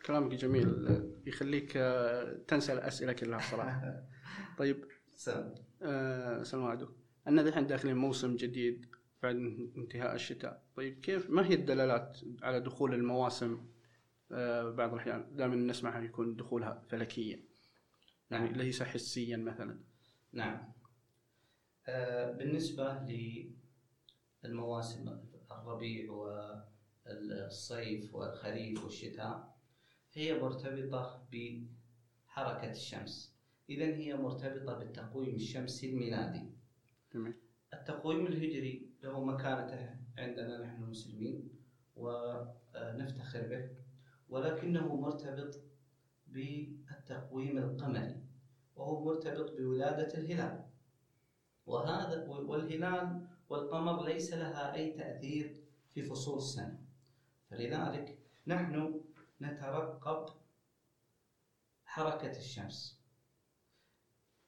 كلامك 0.05 0.32
جميل. 0.36 0.86
يخليك 1.25 1.77
آه، 1.77 2.34
تنسى 2.48 2.74
الاسئله 2.74 3.13
كلها 3.13 3.39
صراحة. 3.39 4.03
طيب. 4.60 4.86
سلام. 5.15 5.55
آه، 5.82 6.44
سلام 6.44 6.65
عدو 6.65 6.88
أن 7.27 7.39
الحين 7.39 7.67
داخلين 7.67 7.96
موسم 7.98 8.36
جديد. 8.36 8.94
بعد 9.24 9.36
انتهاء 9.77 10.15
الشتاء. 10.15 10.63
طيب 10.75 11.00
كيف 11.00 11.29
ما 11.29 11.48
هي 11.48 11.53
الدلالات 11.53 12.19
على 12.41 12.60
دخول 12.60 12.93
المواسم؟ 12.93 13.67
آه، 14.31 14.72
بعض 14.72 14.93
الأحيان 14.93 15.36
دائما 15.36 15.55
نسمعها 15.55 16.03
يكون 16.03 16.36
دخولها 16.36 16.84
فلكيا. 16.89 17.39
يعني 18.31 18.50
نعم. 18.50 18.55
ليس 18.55 18.84
حسيا 18.84 19.38
مثلا. 19.38 19.79
نعم. 20.34 20.72
آه، 21.88 22.31
بالنسبة 22.31 23.05
للمواسم 24.43 25.19
الربيع 25.51 26.12
والصيف 27.05 28.15
والخريف 28.15 28.84
والشتاء 28.84 29.55
هي 30.13 30.39
مرتبطة 30.39 31.27
بحركة 31.31 32.72
الشمس. 32.72 33.36
إذا 33.69 33.86
هي 33.86 34.17
مرتبطة 34.17 34.79
بالتقويم 34.79 35.36
الشمسي 35.36 35.89
الميلادي. 35.89 36.51
التقويم 37.74 38.27
الهجري 38.27 38.89
له 39.05 39.24
مكانته 39.24 39.89
عندنا 40.17 40.57
نحن 40.57 40.83
المسلمين 40.83 41.50
ونفتخر 41.95 43.47
به 43.47 43.69
ولكنه 44.29 44.95
مرتبط 44.95 45.62
بالتقويم 46.27 47.57
القمري 47.57 48.21
وهو 48.75 49.05
مرتبط 49.05 49.51
بولادة 49.57 50.13
الهلال. 50.17 50.63
وهذا 51.65 52.27
والهلال 52.27 53.27
والقمر 53.50 54.05
ليس 54.05 54.33
لها 54.33 54.74
أي 54.74 54.91
تأثير 54.91 55.63
في 55.93 56.01
فصول 56.01 56.38
السنة. 56.38 56.79
فلذلك 57.50 58.17
نحن 58.47 59.01
نترقب 59.41 60.29
حركة 61.85 62.38
الشمس. 62.38 63.00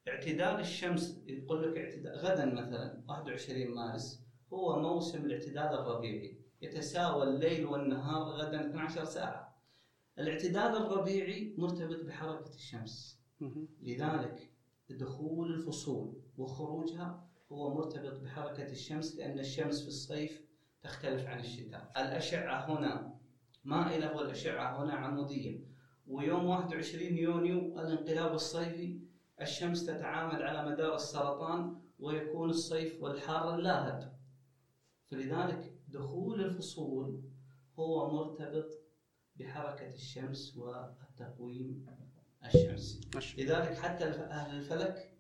اعتدال 0.08 0.60
الشمس 0.60 1.24
يقول 1.26 1.72
لك 1.72 1.78
اعتدال 1.78 2.18
غدا 2.18 2.46
مثلا 2.46 3.04
21 3.08 3.76
مارس 3.76 4.27
هو 4.54 4.80
موسم 4.80 5.26
الاعتدال 5.26 5.80
الربيعي. 5.80 6.38
يتساوى 6.62 7.24
الليل 7.24 7.66
والنهار 7.66 8.24
غدا 8.24 8.70
12 8.70 9.06
ساعة. 9.06 9.58
الاعتدال 10.20 10.78
الربيعي 10.78 11.56
مرتبط 11.58 12.06
بحركة 12.06 12.50
الشمس. 12.56 13.20
لذلك 13.82 14.52
دخول 14.90 15.54
الفصول 15.54 16.22
وخروجها 16.38 17.28
هو 17.52 17.74
مرتبط 17.74 18.20
بحركة 18.20 18.72
الشمس 18.72 19.16
لأن 19.16 19.40
الشمس 19.40 19.82
في 19.82 19.88
الصيف 19.88 20.42
تختلف 20.84 21.26
عن 21.28 21.40
الشتاء. 21.40 21.92
الأشعة 21.98 22.66
هنا 22.72 23.14
مائلة 23.64 24.16
والأشعة 24.18 24.84
هنا 24.84 24.94
عمودية. 24.94 25.60
ويوم 26.08 26.46
21 26.46 27.18
يونيو 27.18 27.80
الانقلاب 27.80 28.34
الصيفي 28.34 29.00
الشمس 29.42 29.86
تتعامد 29.86 30.42
على 30.42 30.72
مدار 30.72 30.96
السرطان 30.96 31.76
ويكون 32.00 32.50
الصيف 32.50 33.04
والحار 33.04 33.56
اللاهب. 33.56 34.17
فلذلك 35.12 35.74
دخول 35.88 36.42
الفصول 36.42 37.22
هو 37.80 38.14
مرتبط 38.14 38.82
بحركة 39.36 39.94
الشمس 39.94 40.58
والتقويم 40.58 41.86
الشمسي. 42.46 43.02
لذلك 43.44 43.78
حتى 43.78 44.04
أهل 44.06 44.58
الفلك 44.60 45.14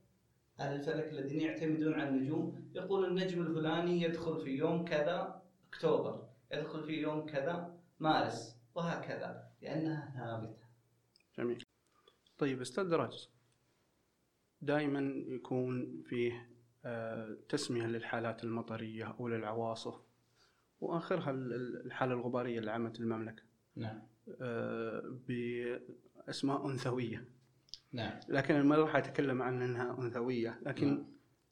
أهل 0.59 0.75
الفلك 0.75 1.11
الذين 1.11 1.41
يعتمدون 1.41 1.93
على 1.93 2.09
النجوم 2.09 2.71
يقول 2.75 3.05
النجم 3.05 3.41
الفلاني 3.41 4.01
يدخل 4.01 4.41
في 4.41 4.49
يوم 4.49 4.85
كذا 4.85 5.43
أكتوبر 5.69 6.29
يدخل 6.53 6.83
في 6.83 6.93
يوم 6.93 7.25
كذا 7.25 7.79
مارس 7.99 8.57
وهكذا 8.75 9.51
لأنها 9.61 10.13
ثابتة. 10.15 10.67
جميل. 11.37 11.63
طيب 12.37 12.61
أستاذ 12.61 12.89
دراج 12.89 13.29
دائما 14.61 15.23
يكون 15.27 16.03
فيه 16.05 16.49
تسمية 17.49 17.83
للحالات 17.87 18.43
المطرية 18.43 19.15
أو 19.19 19.27
للعواصف 19.27 19.95
وآخرها 20.81 21.31
ال- 21.31 21.53
ال- 21.53 21.85
الحالة 21.85 22.13
الغبارية 22.13 22.59
اللي 22.59 22.71
عمت 22.71 22.99
المملكة. 22.99 23.43
نعم. 23.75 24.01
آه، 24.41 25.19
بأسماء 25.27 26.67
أنثوية. 26.67 27.25
نعم. 27.91 28.19
لكن 28.29 28.55
أنا 28.55 28.63
ما 28.63 28.75
راح 28.75 28.95
أتكلم 28.95 29.41
عن 29.41 29.61
أنها 29.61 29.99
أنثوية 29.99 30.59
لكن 30.65 30.87
نعم. 30.87 31.07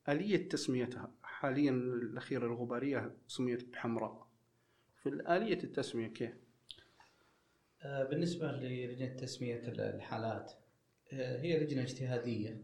آلية 0.09 0.49
تسميتها 0.49 1.11
حاليا 1.23 1.71
الأخيرة 1.71 2.45
الغبارية 2.45 3.15
سميت 3.27 3.69
بحمراء. 3.69 4.27
في 5.03 5.09
آلية 5.09 5.63
التسمية 5.63 6.07
كيف؟ 6.07 6.31
آه، 7.81 8.03
بالنسبة 8.03 8.51
للجنة 8.51 9.15
تسمية 9.15 9.55
الحالات 9.67 10.51
آه، 11.13 11.41
هي 11.41 11.59
لجنة 11.63 11.81
اجتهادية. 11.81 12.63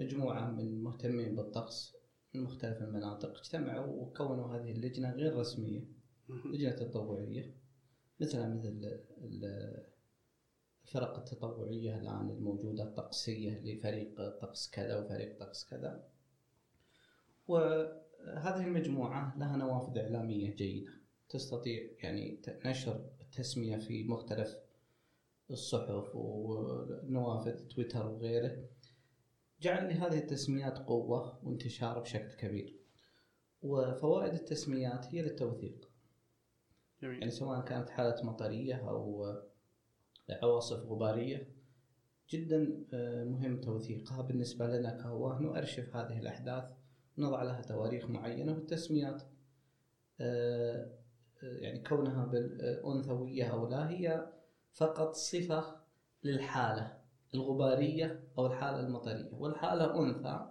مجموعة 0.00 0.50
من 0.50 0.82
مهتمين 0.82 1.36
بالطقس 1.36 1.96
من 2.34 2.40
مختلف 2.42 2.82
المناطق 2.82 3.38
اجتمعوا 3.38 4.02
وكونوا 4.02 4.56
هذه 4.56 4.72
اللجنة 4.72 5.12
غير 5.12 5.36
رسمية. 5.36 5.84
لجنة 6.28 6.70
تطوعية. 6.70 7.54
مثل 8.20 8.38
مثل 8.48 8.68
ال- 9.22 9.84
الفرق 10.84 11.18
التطوعية 11.18 11.98
الآن 11.98 12.30
الموجودة 12.30 12.82
الطقسية 12.84 13.60
لفريق 13.64 14.38
طقس 14.40 14.70
كذا 14.70 14.98
وفريق 14.98 15.38
طقس 15.38 15.64
كذا. 15.64 16.04
وهذه 17.48 18.64
المجموعة 18.66 19.38
لها 19.38 19.56
نوافذ 19.56 19.98
إعلامية 19.98 20.56
جيدة. 20.56 20.90
تستطيع 21.28 21.90
يعني 22.02 22.40
نشر 22.66 23.10
التسمية 23.20 23.76
في 23.76 24.04
مختلف 24.04 24.56
الصحف 25.50 26.10
ونوافذ 26.14 27.66
تويتر 27.68 28.06
وغيره. 28.06 28.64
جعل 29.60 29.88
لهذه 29.88 30.18
التسميات 30.18 30.78
قوة 30.78 31.38
وانتشار 31.42 31.98
بشكل 31.98 32.32
كبير. 32.32 32.76
وفوائد 33.62 34.34
التسميات 34.34 35.06
هي 35.06 35.22
للتوثيق. 35.22 35.90
يعني 37.02 37.14
جميل 37.18 37.32
سواء 37.32 37.60
كانت 37.60 37.90
حالة 37.90 38.22
مطرية 38.22 38.74
أو 38.74 39.34
عواصف 40.30 40.86
غبارية 40.86 41.54
جدا 42.30 42.84
آه، 42.92 43.24
مهم 43.24 43.60
توثيقها 43.60 44.22
بالنسبة 44.22 44.66
لنا 44.66 44.90
كهواة. 44.90 45.38
نؤرشف 45.38 45.96
هذه 45.96 46.18
الأحداث 46.18 46.72
نضع 47.18 47.42
لها 47.42 47.60
تواريخ 47.60 48.10
معينة 48.10 48.52
والتسميات 48.52 49.22
آه، 50.20 50.92
آه، 51.42 51.56
يعني 51.56 51.82
كونها 51.82 52.24
بالأنثوية 52.24 53.44
أو 53.44 53.68
لا 53.68 53.90
هي 53.90 54.32
فقط 54.72 55.14
صفة 55.14 55.76
للحالة. 56.24 56.99
الغبارية 57.34 58.20
أو 58.38 58.46
الحالة 58.46 58.80
المطرية. 58.80 59.28
والحالة 59.32 60.00
أنثى 60.00 60.46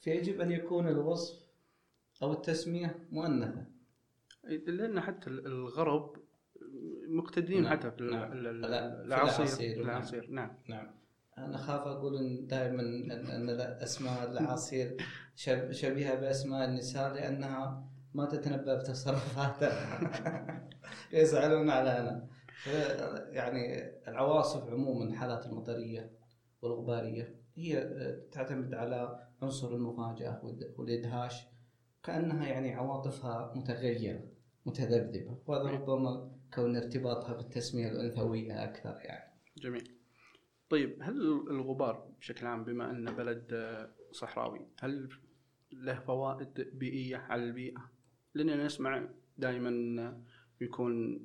فيجب 0.00 0.40
أن 0.40 0.50
يكون 0.50 0.88
الوصف 0.88 1.46
أو 2.22 2.32
التسمية 2.32 3.06
مؤنثة. 3.10 3.64
لأن 4.66 5.00
حتى 5.00 5.30
الغرب 5.30 6.16
مقتدين 7.08 7.62
نعم، 7.62 7.72
حتى 7.72 8.04
نعم. 8.04 8.32
العصير 8.32 9.44
العصير، 9.44 9.76
نعم. 9.78 9.90
العصير 9.90 10.30
نعم. 10.30 10.50
نعم. 10.68 10.90
أنا 11.38 11.54
أخاف 11.56 11.80
أقول 11.86 12.46
دائما 12.46 12.82
أن 12.82 13.50
أسماء 13.60 14.30
العصير 14.30 14.96
شب- 15.36 15.72
شبيهة 15.72 16.14
بأسماء 16.14 16.64
النساء 16.68 17.14
لأنها 17.14 17.84
ما 18.14 18.24
تتنبأ 18.26 18.74
بتصرفاتها. 18.74 19.98
يزعلون 21.12 21.70
على 21.70 21.98
أنا. 22.00 22.26
يعني 23.30 23.82
العواصف 24.08 24.70
عموما 24.70 25.14
حالات 25.14 25.46
المطرية 25.46 26.10
والغبارية 26.62 27.40
هي 27.56 27.80
تعتمد 28.32 28.74
على 28.74 29.28
عنصر 29.42 29.74
المفاجأة 29.74 30.40
والإدهاش 30.76 31.46
كأنها 32.02 32.46
يعني 32.46 32.74
عواطفها 32.74 33.52
متغيرة 33.56 34.24
متذبذبة. 34.66 35.38
وهذا 35.46 35.70
ربما 35.70 36.32
كون 36.54 36.76
ارتباطها 36.76 37.34
بالتسمية 37.34 37.88
الأنثوية 37.88 38.64
أكثر 38.64 38.98
يعني. 39.00 39.32
جميل. 39.58 39.96
طيب 40.70 40.98
هل 41.02 41.22
الغبار 41.50 42.10
بشكل 42.20 42.46
عام 42.46 42.64
بما 42.64 42.90
أن 42.90 43.04
بلد 43.04 43.78
صحراوي 44.12 44.66
هل 44.80 45.08
له 45.72 46.00
فوائد 46.00 46.70
بيئية 46.72 47.16
على 47.16 47.42
البيئة؟ 47.42 47.90
لأننا 48.34 48.64
نسمع 48.64 49.08
دائما 49.38 50.22
يكون 50.60 51.20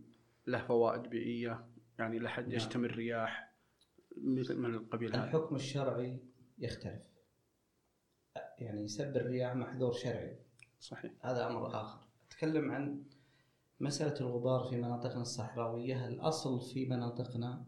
له 0.52 0.62
فوائد 0.68 1.02
بيئية 1.02 1.68
يعني 2.00 2.20
لحد 2.20 2.44
نعم. 2.44 2.54
يشتم 2.56 2.86
الرياح 2.86 3.54
مثل 4.18 4.58
من 4.58 4.74
القبيل 4.76 5.16
هذا 5.16 5.24
الحكم 5.24 5.56
الشرعي 5.56 6.20
يختلف. 6.60 7.02
يعني 8.60 8.88
سب 8.88 9.18
الرياح 9.18 9.56
محذور 9.56 9.92
شرعي. 9.94 10.40
صحيح. 10.80 11.12
هذا 11.22 11.48
أمر 11.48 11.82
آخر. 11.82 12.00
أتكلم 12.28 12.72
عن 12.72 13.04
مسألة 13.80 14.20
الغبار 14.22 14.64
في 14.64 14.76
مناطقنا 14.78 15.22
الصحراوية. 15.22 16.08
الأصل 16.08 16.62
في 16.62 16.86
مناطقنا 16.86 17.66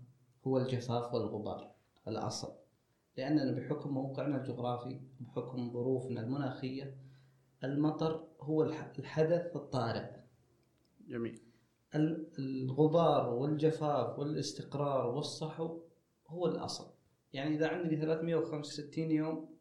هو 0.48 0.58
الجفاف 0.58 1.14
والغبار. 1.14 1.72
الأصل. 2.08 2.54
لأننا 3.18 3.52
بحكم 3.52 3.94
موقعنا 3.94 4.38
الجغرافي 4.42 5.02
بحكم 5.20 5.72
ظروفنا 5.72 6.22
المناخية 6.22 6.98
المطر 7.64 8.28
هو 8.40 8.64
الح- 8.64 8.94
الحدث 9.00 9.56
الطارئ. 9.56 10.12
جميل. 11.08 11.42
الغبار 11.96 13.34
والجفاف 13.34 14.20
والاستقرار 14.20 15.08
والصحو 15.08 15.82
هو 16.28 16.48
الأصل. 16.48 16.94
يعني 17.34 17.56
إذا 17.56 17.68
عندي 17.68 17.96
365 17.96 19.12
يوم 19.12 19.58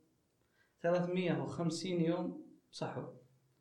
350 0.83 2.01
يوم 2.01 2.47
صحو. 2.71 3.03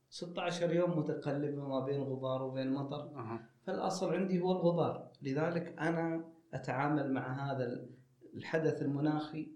16 0.10 0.74
يوم 0.74 1.00
متقلبة 1.00 1.68
ما 1.68 1.80
بين 1.80 2.02
غبار 2.02 2.44
وبين 2.44 2.74
مطر. 2.74 3.02
أها. 3.16 3.50
فالأصل 3.64 4.14
عندي 4.14 4.42
هو 4.42 4.52
الغبار. 4.52 5.12
لذلك 5.22 5.80
أنا 5.80 6.32
أتعامل 6.54 7.14
مع 7.14 7.52
هذا 7.52 7.88
الحدث 8.34 8.82
المناخي 8.82 9.52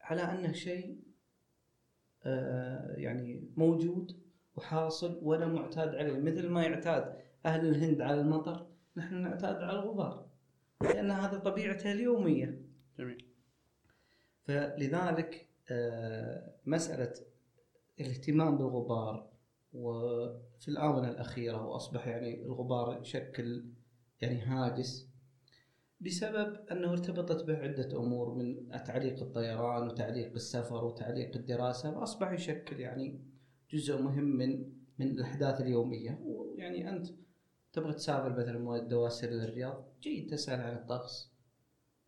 على 0.00 0.22
أنه 0.22 0.52
شيء 0.52 1.02
آه، 2.24 2.94
يعني 2.96 3.52
موجود 3.56 4.22
وحاصل 4.56 5.20
وأنا 5.22 5.46
معتاد 5.46 5.94
عليه. 5.94 6.20
مثل 6.20 6.48
ما 6.48 6.62
يعتاد 6.62 7.22
أهل 7.46 7.68
الهند 7.68 8.00
على 8.00 8.20
المطر 8.20 8.66
نحن 8.96 9.14
نعتاد 9.14 9.56
على 9.56 9.78
الغبار 9.78 10.26
لأن 10.82 11.10
هذا 11.10 11.38
طبيعته 11.38 11.92
اليومية. 11.92 12.62
جميل. 12.98 13.26
فلذلك 14.44 15.48
آه، 15.70 16.54
مسألة 16.66 17.12
الاهتمام 18.00 18.58
بالغبار 18.58 19.32
وفي 19.72 20.68
الآونة 20.68 21.08
الأخيرة 21.10 21.66
وأصبح 21.66 22.06
يعني 22.06 22.42
الغبار 22.42 23.00
يشكل 23.00 23.64
يعني 24.20 24.40
هاجس 24.40 25.08
بسبب 26.00 26.56
أنه 26.70 26.92
ارتبطت 26.92 27.44
به 27.44 27.56
عدة 27.56 27.98
أمور 27.98 28.34
من 28.34 28.68
تعليق 28.84 29.22
الطيران 29.22 29.86
وتعليق 29.86 30.32
السفر 30.32 30.84
وتعليق 30.84 31.36
الدراسة 31.36 31.98
وأصبح 31.98 32.32
يشكل 32.32 32.80
يعني 32.80 33.24
جزء 33.70 34.02
مهم 34.02 34.24
من 34.24 34.72
من 34.98 35.10
الأحداث 35.10 35.60
اليومية. 35.60 36.20
ويعني 36.22 36.88
أنت 36.88 37.06
تبغى 37.72 37.92
تسافر 37.92 38.30
مثلا 38.30 38.58
مواد 38.58 38.88
دواسر 38.88 39.28
للرياض؟ 39.28 39.84
جيد 40.02 40.30
تسأل 40.30 40.60
عن 40.60 40.74
الطقس. 40.76 41.32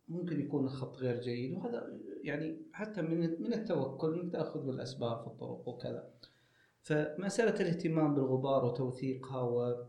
ممكن 0.07 0.41
يكون 0.41 0.65
الخط 0.65 0.97
غير 0.97 1.21
جيد. 1.21 1.57
وهذا 1.57 1.99
يعني 2.23 2.61
حتى 2.73 3.01
من 3.01 3.41
من 3.41 3.53
التوكل 3.53 4.19
إنك 4.19 4.31
تأخذ 4.31 4.65
بالأسباب 4.65 5.21
في 5.21 5.27
الطرق 5.27 5.67
وكذا. 5.67 6.09
فمسألة 6.81 7.61
الاهتمام 7.61 8.15
بالغبار 8.15 8.65
وتوثيقها 8.65 9.41
و 9.41 9.85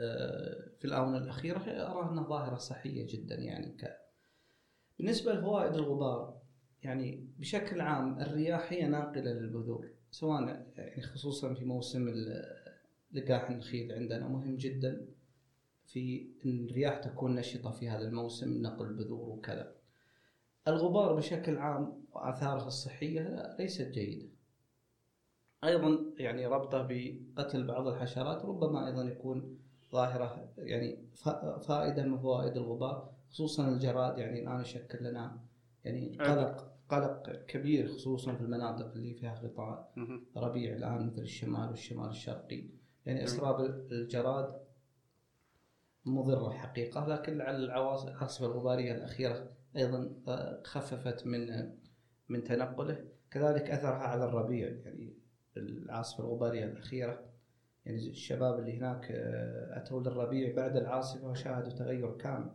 آه، 0.00 0.68
في 0.78 0.84
الآونة 0.84 1.18
الأخيرة 1.18 1.58
أرى 1.58 2.10
أنها 2.10 2.28
ظاهرة 2.28 2.56
صحية 2.56 3.06
جدا 3.06 3.34
يعني 3.34 3.68
ك. 3.68 3.98
بالنسبة 4.98 5.32
لفوائد 5.32 5.74
الغبار 5.74 6.40
يعني 6.82 7.28
بشكل 7.38 7.80
عام 7.80 8.20
الرياح 8.20 8.72
هي 8.72 8.88
ناقلة 8.88 9.32
للبذور 9.32 9.90
سواء 10.10 10.66
يعني 10.76 11.02
خصوصا 11.02 11.54
في 11.54 11.64
موسم 11.64 12.08
لقاح 13.14 13.50
النخيل 13.50 13.92
عندنا 13.92 14.28
مهم 14.28 14.56
جدا 14.56 15.06
في 15.86 16.26
إن 16.46 16.64
الرياح 16.64 16.98
تكون 16.98 17.34
نشطة 17.34 17.70
في 17.70 17.88
هذا 17.88 18.08
الموسم 18.08 18.62
نقل 18.62 18.86
البذور 18.86 19.28
وكذا. 19.28 19.74
الغبار 20.68 21.16
بشكل 21.16 21.56
عام 21.58 22.04
وآثاره 22.12 22.66
الصحية 22.66 23.56
ليست 23.58 23.88
جيدة. 23.88 24.26
أيضا 25.64 25.98
يعني 26.18 26.46
ربطه 26.46 26.88
بقتل 26.90 27.66
بعض 27.66 27.86
الحشرات 27.88 28.44
ربما 28.44 28.86
أيضا 28.86 29.02
يكون 29.02 29.58
ظاهرة 29.92 30.48
يعني 30.58 30.98
فائدة 31.68 32.02
من 32.02 32.18
فوائد 32.18 32.56
الغبار 32.56 33.12
خصوصا 33.30 33.68
الجراد 33.68 34.18
يعني 34.18 34.42
الآن 34.42 34.60
يشكل 34.60 35.04
لنا 35.04 35.40
يعني 35.84 36.16
قلق 36.20 36.70
قلق 36.88 37.30
كبير 37.46 37.88
خصوصا 37.88 38.34
في 38.34 38.40
المناطق 38.40 38.92
اللي 38.92 39.14
فيها 39.14 39.34
غطاء. 39.34 39.92
ربيع 40.36 40.76
الآن 40.76 41.06
مثل 41.06 41.22
الشمال 41.22 41.68
والشمال 41.68 42.08
الشرقي 42.08 42.64
يعني 43.06 43.18
جميل. 43.18 43.30
إسراب 43.30 43.60
الجراد 43.92 44.60
مضره 46.04 46.50
حقيقة 46.50 47.06
لكن 47.06 47.40
على 47.40 47.56
العواصف 47.56 48.08
العاصفة 48.08 48.46
الغبارية 48.46 48.92
الأخيرة 48.94 49.50
أيضا 49.76 50.16
آه، 50.28 50.62
خففت 50.64 51.26
من 51.26 51.72
من 52.28 52.44
تنقله. 52.44 53.04
كذلك 53.30 53.70
أثرها 53.70 54.02
على 54.02 54.24
الربيع 54.24 54.68
يعني 54.68 55.18
العاصفة 55.56 56.24
الغبارية 56.24 56.64
الأخيرة. 56.64 57.34
يعني 57.84 58.10
الشباب 58.10 58.58
اللي 58.58 58.78
هناك 58.78 59.10
آه، 59.10 59.76
أتوا 59.76 60.00
للربيع 60.00 60.54
بعد 60.54 60.76
العاصفة 60.76 61.28
وشاهدوا 61.28 61.72
تغير 61.72 62.16
كامل 62.16 62.50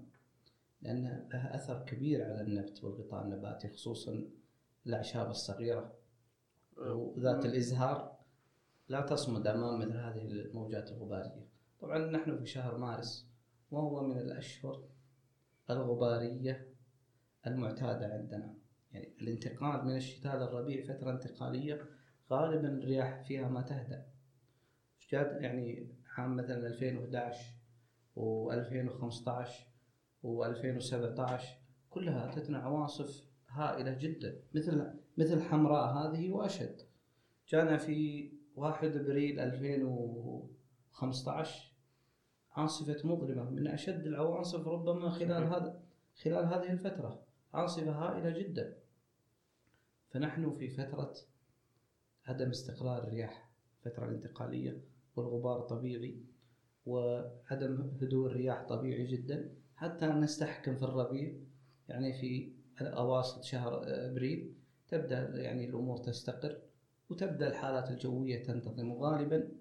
لأن 0.81 1.27
لها 1.33 1.55
أثر 1.55 1.85
كبير 1.85 2.23
على 2.23 2.41
النبت 2.41 2.83
والغطاء 2.83 3.23
النباتي 3.23 3.69
خصوصا 3.69 4.23
الأعشاب 4.87 5.29
الصغيرة 5.29 5.93
وذات 6.77 7.45
الإزهار. 7.45 8.18
لا 8.89 9.01
تصمد 9.01 9.47
أمام 9.47 9.79
مثل 9.79 9.97
هذه 9.97 10.25
الموجات 10.25 10.91
الغبارية. 10.91 11.47
طبعا 11.79 11.97
نحن 11.97 12.37
في 12.37 12.45
شهر 12.45 12.77
مارس 12.77 13.29
وهو 13.71 14.07
من 14.07 14.17
الأشهر 14.17 14.83
الغبارية 15.69 16.73
المعتادة 17.47 18.13
عندنا. 18.13 18.55
يعني 18.91 19.13
الانتقال 19.21 19.85
من 19.85 19.95
الشتاء 19.95 20.37
للربيع 20.37 20.83
فترة 20.83 21.11
انتقالية 21.11 21.85
غالبا 22.31 22.67
الرياح 22.67 23.21
فيها 23.21 23.49
ما 23.49 23.61
تهدأ. 23.61 24.05
جاد 25.09 25.41
يعني 25.41 25.95
عام 26.17 26.35
مثلا 26.35 26.67
2011 26.67 27.59
و2015 28.17 29.49
و2017 30.23 31.43
كلها 31.89 32.29
اتتنا 32.29 32.57
عواصف 32.57 33.29
هائلة 33.49 33.93
جدا 33.93 34.41
مثل 34.55 34.93
مثل 35.17 35.41
حمراء 35.41 35.93
هذه 35.93 36.31
وأشد. 36.31 36.81
جانا 37.47 37.77
في 37.77 38.38
1 38.59 38.95
ابريل 38.95 39.39
2015 39.39 41.73
عاصفة 42.51 43.07
مظلمة 43.07 43.49
من 43.49 43.67
أشد 43.67 44.07
العواصف 44.07 44.67
ربما 44.67 45.09
خلال. 45.09 45.43
هذا 45.43 45.81
خلال 46.23 46.45
هذه 46.45 46.71
الفترة. 46.71 47.23
عاصفة 47.53 47.91
هائلة 47.91 48.39
جدا. 48.39 48.77
فنحن 50.09 50.55
في 50.55 50.69
فترة 50.69 51.13
عدم 52.25 52.49
استقرار 52.49 53.03
الرياح 53.03 53.49
فترة 53.81 54.05
الانتقالية 54.05 54.81
والغبار 55.15 55.61
طبيعي 55.61 56.23
وعدم 56.85 57.91
هدوء 58.01 58.27
الرياح 58.27 58.67
طبيعي 58.67 59.07
جدا. 59.07 59.55
حتى 59.75 60.05
نستحكم 60.05 60.75
في 60.75 60.83
الربيع 60.83 61.33
يعني 61.89 62.13
في 62.13 62.51
أواسط 62.81 63.43
شهر 63.43 63.81
أبريل 63.85 64.53
تبدأ 64.87 65.41
يعني 65.41 65.69
الأمور 65.69 65.97
تستقر. 65.97 66.61
وتبدأ 67.09 67.47
الحالات 67.47 67.91
الجوية 67.91 68.43
تنتظم 68.43 68.91
وغالبا 68.91 69.51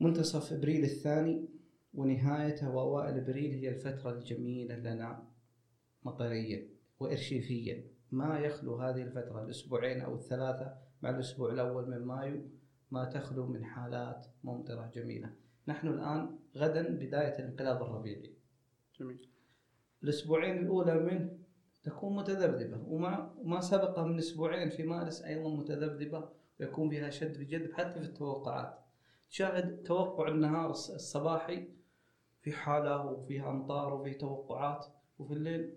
منتصف 0.00 0.52
إبريل 0.52 0.84
الثاني 0.84 1.48
ونهايته 1.94 2.70
وأوائل 2.70 3.18
إبريل 3.18 3.50
هي 3.54 3.68
الفترة 3.68 4.10
الجميلة 4.10 4.76
لنا 4.76 5.28
مطريا 6.04 6.68
وارشيفيا 7.00 7.84
ما 8.12 8.38
يخلو 8.38 8.76
هذه 8.76 9.02
الفترة 9.02 9.44
الأسبوعين 9.44 10.00
أو 10.00 10.14
الثلاثة 10.14 10.74
مع 11.02 11.10
الأسبوع 11.10 11.52
الأول 11.52 11.90
من 11.90 12.06
مايو 12.06 12.48
ما 12.90 13.04
تخلو 13.04 13.46
من 13.46 13.64
حالات 13.64 14.26
ممطرة 14.44 14.90
جميلة. 14.94 15.32
نحن 15.68 15.88
الآن 15.88 16.38
غدا 16.56 16.82
بداية 16.82 17.38
الانقلاب 17.38 17.82
الربيعي. 17.82 18.34
جميل 19.00 19.28
الأسبوعين 20.02 20.58
الأولى 20.58 20.98
منه 20.98 21.35
تكون 21.86 22.16
متذبذبة 22.16 22.82
وما 22.88 23.34
وما 23.38 23.60
سبقه 23.60 24.04
من 24.06 24.18
أسبوعين 24.18 24.70
في 24.70 24.82
مارس 24.82 25.22
أيضا 25.22 25.48
متذبذبة 25.56 26.28
ويكون 26.60 26.90
فيها 26.90 27.10
شد 27.10 27.38
بجذب 27.38 27.72
حتى 27.72 28.00
في 28.00 28.06
التوقعات. 28.06 28.78
تشاهد 29.30 29.82
توقع 29.82 30.28
النهار 30.28 30.72
الص- 30.74 30.90
الصباحي 30.90 31.68
في 32.40 32.52
حالة 32.52 33.06
وفيها 33.06 33.50
أمطار 33.50 33.94
وفي 33.94 34.14
توقعات 34.14 34.86
وفي 35.18 35.32
الليل 35.34 35.74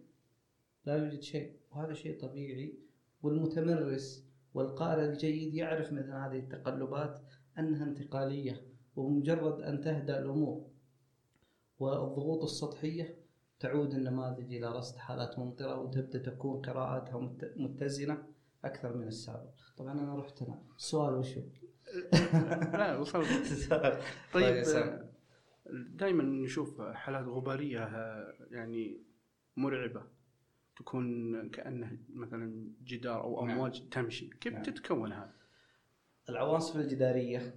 لا 0.85 0.97
يوجد 0.97 1.21
شيء 1.21 1.59
وهذا 1.71 1.93
شيء 1.93 2.19
طبيعي 2.19 2.79
والمتمرس 3.23 4.25
والقارئ 4.53 5.05
الجيد 5.05 5.53
يعرف 5.53 5.93
مثل 5.93 6.11
هذه 6.11 6.39
التقلبات 6.39 7.19
أنها 7.59 7.83
انتقالية 7.85 8.61
وبمجرد 8.95 9.61
أن 9.61 9.81
تهدأ 9.81 10.19
الأمور 10.19 10.65
والضغوط 11.79 12.43
السطحية 12.43 13.18
تعود 13.59 13.93
النماذج 13.93 14.53
إلى 14.53 14.67
رصد 14.67 14.97
حالات 14.97 15.39
ممطرة 15.39 15.79
وتبدأ 15.79 16.19
تكون 16.19 16.61
قراءاتها 16.61 17.19
مت- 17.19 17.53
متزنة 17.57 18.27
أكثر 18.65 18.97
من 18.97 19.07
السابق 19.07 19.49
طبعا 19.77 19.91
أنا 19.91 20.15
رحت 20.15 20.41
أنا 20.41 20.61
السؤال 20.77 21.13
وشو؟ 21.13 21.41
لا 22.73 22.97
وصل 22.97 23.23
طيب 24.33 24.65
طيب. 24.65 25.09
دائما 25.73 26.23
نشوف 26.23 26.81
حالات 26.81 27.25
غبارية 27.25 27.83
آه، 27.83 28.33
يعني 28.51 29.01
مرعبة 29.57 30.03
تكون 30.77 31.49
كانه 31.49 31.97
مثلا 32.13 32.71
جدار 32.83 33.23
أو 33.23 33.45
نعم. 33.45 33.55
أمواج 33.55 33.89
تمشي 33.89 34.29
كيف 34.29 34.53
نعم. 34.53 34.63
تتكون 34.63 35.13
هذا؟ 35.13 35.33
العواصف 36.29 36.75
الجدارية 36.75 37.55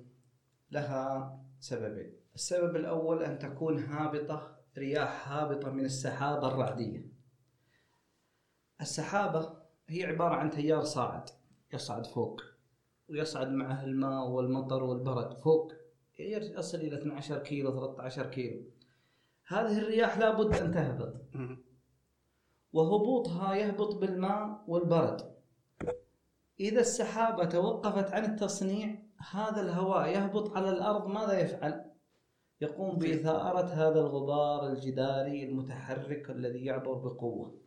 لها 0.70 1.38
سببين 1.60 2.12
السبب 2.34 2.76
الأول 2.76 3.22
أن 3.22 3.38
تكون 3.38 3.78
هابطة 3.78 4.61
رياح 4.78 5.32
هابطة 5.32 5.70
من 5.70 5.84
السحابة 5.84 6.48
الرعدية. 6.48 7.12
السحابة 8.80 9.52
هي 9.88 10.04
عبارة 10.04 10.34
عن 10.34 10.50
تيار 10.50 10.84
صاعد 10.84 11.30
يصعد 11.72 12.06
فوق 12.06 12.42
ويصعد 13.08 13.48
معه 13.48 13.84
الماء 13.84 14.28
والمطر 14.28 14.82
والبرد. 14.82 15.38
فوق 15.38 15.72
يصل 16.18 16.78
إلى 16.78 16.98
12 16.98 17.38
كيلو 17.38 17.70
13 17.70 18.26
كيلو. 18.26 18.62
هذه 19.46 19.78
الرياح 19.78 20.18
لابد 20.18 20.54
أن 20.54 20.72
تهبط. 20.72 21.14
وهبوطها 22.72 23.54
يهبط 23.54 23.94
بالماء 23.94 24.64
والبرد. 24.66 25.32
إذا 26.60 26.80
السحابة 26.80 27.44
توقفت 27.44 28.12
عن 28.12 28.24
التصنيع 28.24 29.02
هذا 29.30 29.60
الهواء 29.60 30.08
يهبط 30.08 30.56
على 30.56 30.70
الأرض 30.70 31.06
ماذا 31.06 31.40
يفعل؟ 31.40 31.91
يقوم 32.62 32.98
بإثارة 32.98 33.66
هذا 33.66 34.00
الغبار 34.00 34.72
الجداري 34.72 35.44
المتحرك 35.44 36.30
الذي 36.30 36.64
يعبر 36.64 36.94
بقوة. 36.94 37.58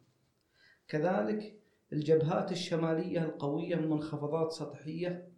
كذلك 0.87 1.59
الجبهات 1.93 2.51
الشمالية 2.51 3.23
القوية 3.23 3.75
من 3.75 3.89
منخفضات 3.89 4.51
سطحية 4.51 5.31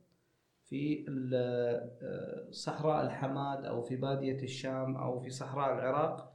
في 0.64 1.06
آه، 1.34 2.48
صحراء 2.52 3.06
الحماد 3.06 3.66
أو 3.66 3.82
في 3.82 3.96
بادية 3.96 4.44
الشام 4.44 4.96
أو 4.96 5.20
في 5.20 5.30
صحراء 5.30 5.74
العراق 5.74 6.34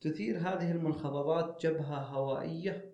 تثير 0.00 0.38
هذه 0.38 0.70
المنخفضات 0.72 1.66
جبهة 1.66 2.00
هوائية 2.02 2.92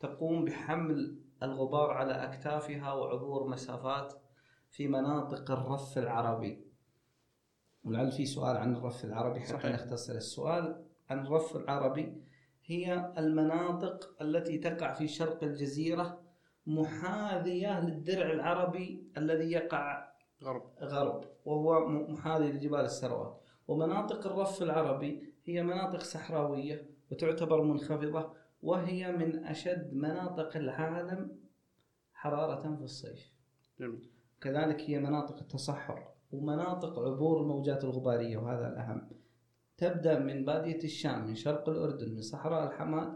تقوم 0.00 0.44
بحمل 0.44 1.18
الغبار 1.42 1.90
على 1.90 2.12
أكتافها 2.12 2.92
وعبور 2.92 3.48
مسافات 3.48 4.14
في 4.70 4.88
مناطق 4.88 5.50
الرف 5.50 5.98
العربي. 5.98 6.67
ولعل 7.88 8.12
في 8.12 8.26
سؤال 8.26 8.56
عن 8.56 8.76
الرف 8.76 9.04
العربي 9.04 9.40
حتى 9.40 9.52
صحيح. 9.52 9.72
نختصر 9.72 10.14
السؤال. 10.14 10.84
عن 11.10 11.26
الرف 11.26 11.56
العربي 11.56 12.22
هي 12.64 13.12
المناطق 13.18 14.22
التي 14.22 14.58
تقع 14.58 14.92
في 14.92 15.08
شرق 15.08 15.44
الجزيرة 15.44 16.20
محاذية 16.66 17.80
للدرع 17.80 18.32
العربي 18.32 19.12
الذي 19.16 19.52
يقع 19.52 20.12
غرب. 20.42 20.62
غرب 20.80 21.24
وهو 21.44 21.88
محاذي 21.88 22.52
لجبال 22.52 22.80
السروات 22.80 23.40
ومناطق 23.68 24.26
الرف 24.26 24.62
العربي 24.62 25.34
هي 25.44 25.62
مناطق 25.62 26.02
صحراوية 26.02 26.90
وتعتبر 27.10 27.62
منخفضة 27.62 28.32
وهي 28.62 29.12
من 29.12 29.44
أشد 29.44 29.94
مناطق 29.94 30.56
العالم 30.56 31.38
حرارة 32.12 32.76
في 32.76 32.82
الصيف. 32.82 33.32
جميل. 33.80 34.10
كذلك 34.40 34.80
هي 34.80 34.98
مناطق 34.98 35.38
التصحر. 35.38 36.17
ومناطق 36.32 36.98
عبور 36.98 37.42
الموجات 37.42 37.84
الغبارية 37.84 38.36
وهذا 38.36 38.68
الأهم. 38.68 39.08
تبدأ 39.76 40.18
من 40.18 40.44
بادية 40.44 40.84
الشام 40.84 41.26
من 41.26 41.34
شرق 41.34 41.68
الأردن 41.68 42.14
من 42.14 42.22
صحراء 42.22 42.66
الحماد 42.66 43.14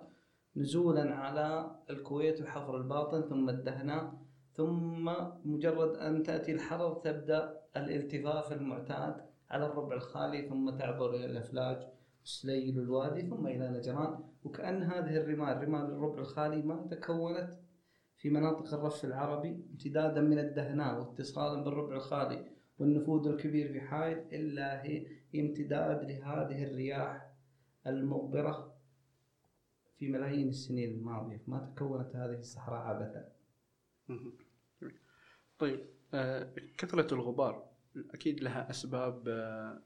نزولا 0.56 1.14
على 1.14 1.76
الكويت 1.90 2.42
وحفر 2.42 2.76
الباطن 2.76 3.22
ثم 3.22 3.48
الدهناء 3.48 4.14
ثم 4.52 5.12
مجرد 5.44 5.96
أن 5.96 6.22
تأتي 6.22 6.52
الحرر 6.52 6.94
تبدأ 6.94 7.60
الالتفاف 7.76 8.52
المعتاد 8.52 9.14
على 9.50 9.66
الربع 9.66 9.96
الخالي 9.96 10.48
ثم 10.48 10.70
تعبر 10.70 11.14
إلى 11.14 11.26
الأفلاج 11.26 11.88
سليل 12.24 12.78
الوادي 12.78 13.22
ثم 13.22 13.46
إلى 13.46 13.68
نجران. 13.68 14.18
وكأن 14.44 14.82
هذه 14.82 15.16
الرمال 15.16 15.62
رمال 15.62 15.84
الربع 15.84 16.18
الخالي 16.18 16.62
ما 16.62 16.86
تكونت 16.90 17.50
في 18.16 18.30
مناطق 18.30 18.74
الرف 18.74 19.04
العربي 19.04 19.48
امتدادا 19.70 20.20
من 20.20 20.38
الدهناء 20.38 21.00
واتصالا 21.00 21.64
بالربع 21.64 21.96
الخالي. 21.96 22.51
والنفوذ 22.82 23.28
الكبير 23.28 23.72
في 23.72 23.80
حائل 23.80 24.18
إلا 24.18 24.84
هي 24.84 25.06
امتداد 25.34 26.04
لهذه 26.04 26.64
الرياح 26.64 27.32
المغبرة 27.86 28.76
في 29.98 30.08
ملايين 30.08 30.48
السنين 30.48 30.94
الماضية 30.94 31.42
ما 31.46 31.72
تكونت 31.76 32.16
هذه 32.16 32.38
الصحراء 32.38 32.80
عبثا. 32.80 33.32
طيب 35.58 35.86
آه، 36.14 36.54
كثرة 36.78 37.14
الغبار 37.14 37.70
أكيد 38.10 38.40
لها 38.40 38.70
أسباب 38.70 39.28
آه، 39.28 39.82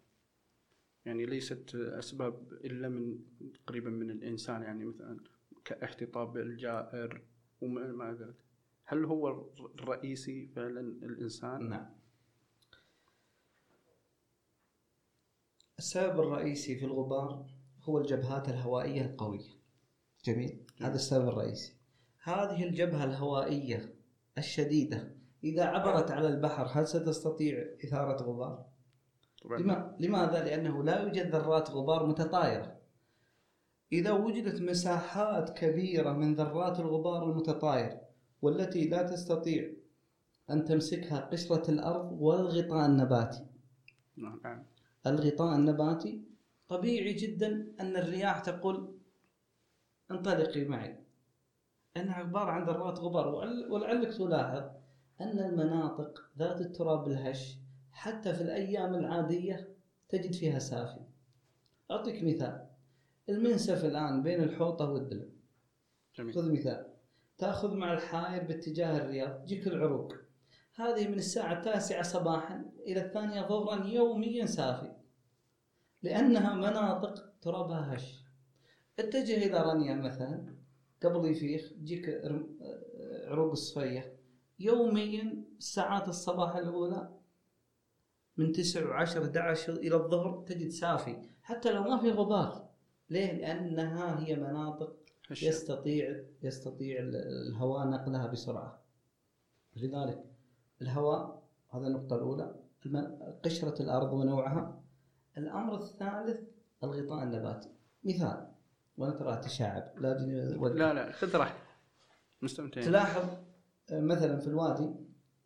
يعني 1.05 1.27
ليست 1.27 1.75
أسباب 1.75 2.53
إلا 2.53 2.89
من 2.89 3.19
تقريبا 3.53 3.91
من 3.91 4.11
الإنسان 4.11 4.63
يعني 4.63 4.85
مثلا 4.85 5.21
كاحتطاب 5.65 6.37
الجائر 6.37 7.23
وما 7.61 7.93
ما 7.93 8.09
قلت 8.09 8.37
هل 8.85 9.05
هو 9.05 9.51
الرئيسي 9.61 10.47
فعلا 10.47 10.81
الإنسان؟ 10.81 11.69
نعم 11.69 11.96
السبب 15.79 16.21
الرئيسي 16.21 16.77
في 16.77 16.85
الغبار 16.85 17.47
هو 17.83 17.99
الجبهات 17.99 18.49
الهوائية 18.49 19.03
القوية. 19.03 19.49
جميل؟ 20.25 20.61
هذا 20.81 20.95
السبب 20.95 21.29
الرئيسي. 21.29 21.73
هذه 22.23 22.65
الجبهة 22.65 23.05
الهوائية 23.05 23.95
الشديدة 24.39 25.13
إذا 25.45 25.65
عبرت 25.65 26.11
على 26.11 26.29
البحر 26.29 26.67
هل 26.81 26.87
ستستطيع 26.87 27.65
إثارة 27.85 28.23
غبار؟ 28.23 28.65
طبعا. 29.43 29.59
لما- 29.59 29.97
لماذا؟ 30.01 30.45
لأنه 30.45 30.85
لا 30.85 31.03
يوجد 31.03 31.27
ذرات 31.35 31.71
غبار 31.71 32.07
متطايرة. 32.07 32.77
إذا 33.93 34.13
وجدت 34.13 34.61
مساحات 34.63 35.59
كبيرة 35.59 36.13
من 36.13 36.35
ذرات 36.35 36.81
الغبار 36.81 37.31
المتطاير 37.31 38.01
والتي 38.43 38.89
لا 38.89 39.03
تستطيع 39.03 39.73
أن 40.51 40.65
تمسكها 40.65 41.21
قشرة 41.21 41.71
الأرض 41.71 42.13
والغطاء 42.21 42.87
النباتي. 42.87 43.47
نعم. 44.17 44.67
الغطاء 45.07 45.57
النباتي 45.57 46.23
طبيعي 46.69 47.13
جدا 47.13 47.73
أن 47.81 47.97
الرياح 47.97 48.39
تقول 48.41 48.97
انطلقي 50.11 50.65
معي. 50.65 50.99
أنها 51.97 52.15
عبارة 52.15 52.51
عن 52.51 52.65
ذرات 52.65 52.99
غبار. 52.99 53.29
ولعل- 53.35 53.71
ولعلك 53.73 54.15
تلاحظ 54.15 54.71
أن 55.21 55.39
المناطق 55.39 56.31
ذات 56.39 56.61
التراب 56.61 57.09
الهش 57.09 57.59
حتى 57.93 58.35
في 58.35 58.41
الأيام 58.41 58.95
العادية 58.95 59.69
تجد 60.09 60.33
فيها 60.33 60.59
سافي. 60.59 61.01
أعطيك 61.91 62.25
مثال. 62.25 62.67
المنسف 63.29 63.85
الآن 63.85 64.23
بين 64.23 64.43
الحوطة 64.43 64.91
والدلم. 64.91 65.31
جميل. 66.17 66.35
خذ 66.35 66.53
مثال. 66.53 66.87
تأخذ 67.39 67.77
مع 67.77 67.93
الحائر 67.93 68.45
باتجاه 68.45 68.97
الرياض. 68.97 69.45
تجيك 69.45 69.67
العروق. 69.67 70.15
هذه 70.77 71.09
من 71.09 71.15
الساعة 71.15 71.53
التاسعة 71.59 72.03
صباحا 72.03 72.65
إلى 72.87 73.01
الثانية 73.07 73.43
ظهرا 73.49 73.87
يوميا 73.87 74.47
سافي 74.47 74.93
لأنها 76.03 76.55
مناطق 76.55 77.33
ترابها 77.43 77.95
هش. 77.95 78.23
اتجه 78.99 79.37
إلى 79.47 79.59
رانيا 79.63 79.95
مثلا. 79.95 80.57
قبل 81.03 81.31
يفيخ 81.31 81.71
تجيك 81.73 82.21
عروق 83.25 83.51
الصفية. 83.51 84.17
يوميا 84.59 85.45
ساعات 85.59 86.09
الصباح 86.09 86.57
الأولى 86.57 87.11
من 88.37 88.53
تسع 88.53 88.89
وعشر 88.89 89.23
11 89.25 89.73
إلى 89.73 89.97
الظهر 89.97 90.45
تجد 90.47 90.69
سافي 90.69 91.23
حتى 91.43 91.73
لو 91.73 91.83
ما 91.83 91.99
في 91.99 92.11
غبار. 92.11 92.69
ليه؟ 93.11 93.33
لأنها 93.33 94.27
هي 94.27 94.37
مناطق 94.37 94.97
يستطيع 95.43 96.25
يستطيع 96.43 97.01
ال- 97.01 97.17
الهواء 97.49 97.87
نقلها 97.89 98.27
بسرعة. 98.27 98.83
لذلك 99.77 100.25
الهواء 100.83 101.43
هذا 101.71 101.87
النقطة 101.87 102.17
الأولى. 102.17 102.55
قشرة 103.45 103.83
الأرض 103.83 104.13
ونوعها. 104.13 104.83
الأمر 105.39 105.75
الثالث 105.75 106.41
الغطاء 106.85 107.23
النباتي. 107.23 107.69
مثال 108.05 108.49
وأنا 108.99 109.13
ترى 109.15 109.37
تشعب. 109.37 109.93
لا 109.99 110.19
لا 110.69 110.93
لا 110.95 111.13
خذ 111.13 111.37
راحتك. 111.37 111.63
مستمتعين. 112.43 112.87
تلاحظ 112.87 113.25
آه، 113.91 114.01
مثلا 114.01 114.39
في 114.39 114.47
الوادي 114.47 114.91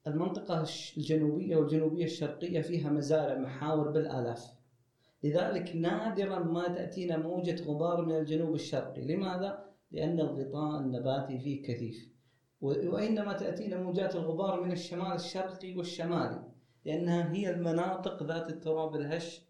المنطقة 0.06 0.60
الش- 0.62 0.96
الجنوبية 0.98 1.56
والجنوبية 1.56 2.04
الشرقية 2.04 2.60
فيها 2.62 2.90
مزارع 2.90 3.38
محاور 3.38 3.90
بالآلاف. 3.90 4.52
لذلك 5.24 5.76
نادرا 5.76 6.38
ما 6.38 6.68
تأتينا 6.68 7.16
موجة 7.16 7.64
غبار 7.64 8.06
من 8.06 8.16
الجنوب 8.18 8.54
الشرقي. 8.54 9.04
لماذا؟ 9.14 9.64
لأن 9.90 10.20
الغطاء 10.20 10.80
النباتي 10.80 11.38
فيه 11.38 11.62
كثيف. 11.62 12.08
وإنما 12.61 13.33
تأتينا 13.33 13.83
موجات 13.83 14.16
الغبار 14.16 14.62
من 14.62 14.73
الشمال 14.73 15.12
الشرقي 15.12 15.75
والشمالي 15.77 16.44
لأنها 16.85 17.33
هي 17.33 17.51
المناطق 17.51 18.23
ذات 18.23 18.51
التراب 18.51 18.96
الهش 18.96 19.42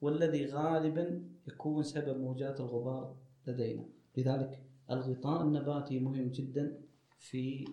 والذي 0.00 0.46
غالبا 0.46 1.24
يكون 1.48 1.82
سبب 1.82 2.20
موجات 2.20 2.60
الغبار 2.60 3.16
لدينا. 3.46 3.84
لذلك 4.16 4.62
الغطاء 4.90 5.42
النباتي 5.42 5.98
مهم 5.98 6.28
جدا 6.28 6.80
في 7.18 7.64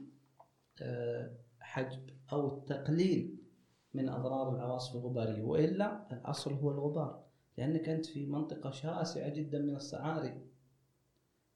آه، 0.81 1.31
حجب 1.59 2.09
أو 2.31 2.47
التقليل 2.47 3.35
من 3.93 4.09
أضرار 4.09 4.55
العواصف 4.55 4.95
الغبارية 4.95 5.43
وإلا 5.43 6.07
الأصل 6.11 6.53
هو 6.53 6.71
الغبار 6.71 7.23
لأنك 7.57 7.89
أنت 7.89 8.05
في 8.05 8.25
منطقة 8.25 8.71
شاسعة 8.71 9.29
جدا 9.29 9.59
من 9.59 9.75
الصعاري. 9.75 10.41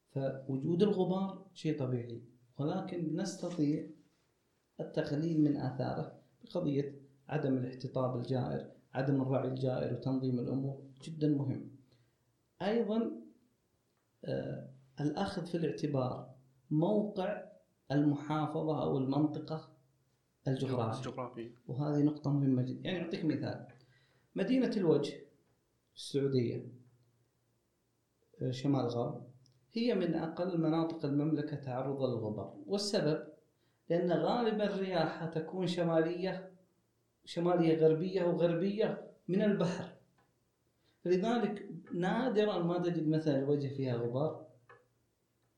فوجود 0.09 0.83
الغبار 0.83 1.45
شيء 1.53 1.79
طبيعي. 1.79 2.32
ولكن 2.57 3.15
نستطيع 3.15 3.89
التقليل 4.79 5.41
من 5.41 5.57
آثاره 5.57 6.19
بقضية 6.43 7.01
عدم 7.27 7.57
الاحتطاب 7.57 8.17
الجائر 8.17 8.71
عدم 8.93 9.21
الرعي 9.21 9.47
الجائر 9.47 9.93
وتنظيم 9.93 10.39
الأمور 10.39 10.83
جدا 11.03 11.27
مهم. 11.27 11.71
أيضا 12.61 13.11
آه 14.25 14.69
الأخذ 15.01 15.45
في 15.45 15.57
الاعتبار 15.57 16.35
موقع 16.71 17.43
المحافظة 17.91 18.83
أو 18.83 18.97
المنطقة 18.97 19.73
الجغرافية. 20.47 20.99
الجغرافي 20.99 21.51
وهذه 21.67 22.03
نقطة 22.03 22.31
مهمة 22.31 22.61
جدا. 22.61 22.89
يعني 22.89 23.03
أعطيك 23.03 23.25
مثال. 23.25 23.67
مدينة 24.35 24.71
الوجه 24.77 25.13
السعودية 25.95 26.67
آه، 28.41 28.51
شمال 28.51 28.85
غرب 28.85 29.32
هي 29.73 29.95
من 29.95 30.15
أقل 30.15 30.57
مناطق 30.61 31.05
المملكة 31.05 31.55
تعرضا 31.55 32.07
للغبار 32.07 32.55
والسبب؟ 32.67 33.27
لأن 33.89 34.11
غالبا 34.11 34.63
الرياح 34.63 35.25
تكون 35.25 35.67
شمالية 35.67 36.51
شمالية 37.25 37.77
غربية 37.77 38.23
وغربية 38.23 39.11
من 39.27 39.41
البحر. 39.41 39.93
لذلك 41.05 41.69
نادرا 41.93 42.59
ما 42.59 42.77
تجد 42.77 43.07
مثلا 43.07 43.39
الوجه 43.39 43.67
فيها 43.67 43.95
غبار 43.95 44.47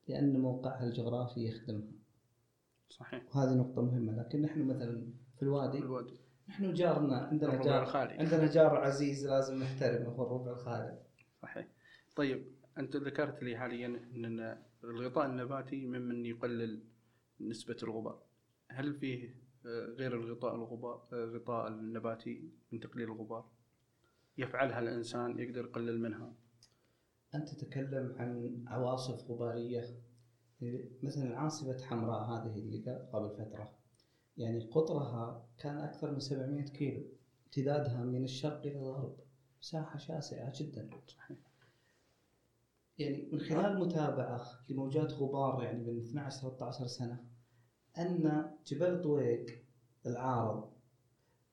لأن 0.08 0.40
موقعها 0.40 0.84
الجغرافي 0.84 1.48
يخدمها. 1.48 1.92
صحيح. 2.88 3.36
وهذه 3.36 3.54
نقطة 3.54 3.82
مهمة. 3.82 4.22
لكن 4.22 4.42
نحن 4.42 4.62
مثلا 4.62 5.06
في 5.36 5.42
الوادي 5.42 5.78
الوادي. 5.78 6.16
نحن 6.48 6.74
جارنا 6.74 7.16
عندنا 7.16 7.62
جار 7.62 7.82
الخالي. 7.82 8.12
عندنا 8.12 8.46
جار 8.46 8.76
عزيز 8.76 9.26
لازم 9.26 9.62
نحترمه 9.62 10.08
هو 10.08 10.22
الربع 10.22 10.52
الخالي. 10.52 10.98
صحيح. 11.42 11.68
طيب. 12.16 12.55
أنت 12.78 12.96
ذكرت 12.96 13.42
لي 13.42 13.56
حاليا 13.56 13.86
إن 13.86 14.58
الغطاء 14.84 15.26
النباتي 15.26 15.86
ممن 15.86 16.26
يقلل 16.26 16.82
نسبة 17.40 17.76
الغبار 17.82 18.22
هل 18.70 18.94
فيه 18.94 19.46
آه، 19.66 19.86
غير 19.86 20.14
الغطاء 20.14 20.54
الغبار 20.54 21.08
آه، 21.12 21.24
الغطاء 21.24 21.68
النباتي 21.68 22.50
من 22.72 22.80
تقليل 22.80 23.08
الغبار؟ 23.08 23.44
يفعلها 24.38 24.78
الإنسان 24.78 25.38
يقدر 25.38 25.64
يقلل 25.64 26.00
منها. 26.00 26.32
أنت 27.34 27.48
تتكلم 27.48 28.14
عن 28.18 28.64
عواصف 28.66 29.30
غبارية. 29.30 30.00
مثلا 31.02 31.38
عاصفة 31.38 31.84
حمراء 31.84 32.22
هذه 32.22 32.58
اللي 32.58 33.08
قبل 33.12 33.30
فترة. 33.30 33.72
يعني 34.36 34.64
قطرها 34.64 35.48
كان 35.58 35.78
أكثر 35.78 36.10
من 36.10 36.20
700 36.20 36.64
كيلو. 36.64 37.02
امتدادها 37.46 38.04
من 38.04 38.24
الشرق 38.24 38.60
إلى 38.60 38.78
الغرب. 38.78 39.16
مساحة 39.60 39.98
شاسعة 39.98 40.52
جدا. 40.56 40.90
صحيح. 41.06 41.38
يعني 42.98 43.28
من 43.32 43.40
خلال 43.40 43.80
متابعة 43.80 44.44
لموجات 44.68 45.12
غبار 45.12 45.62
يعني 45.62 45.84
من 45.84 45.98
12 45.98 46.40
13 46.40 46.86
سنة 46.86 47.24
أن 47.98 48.50
جبل 48.66 49.02
طويق 49.02 49.64
العارض 50.06 50.70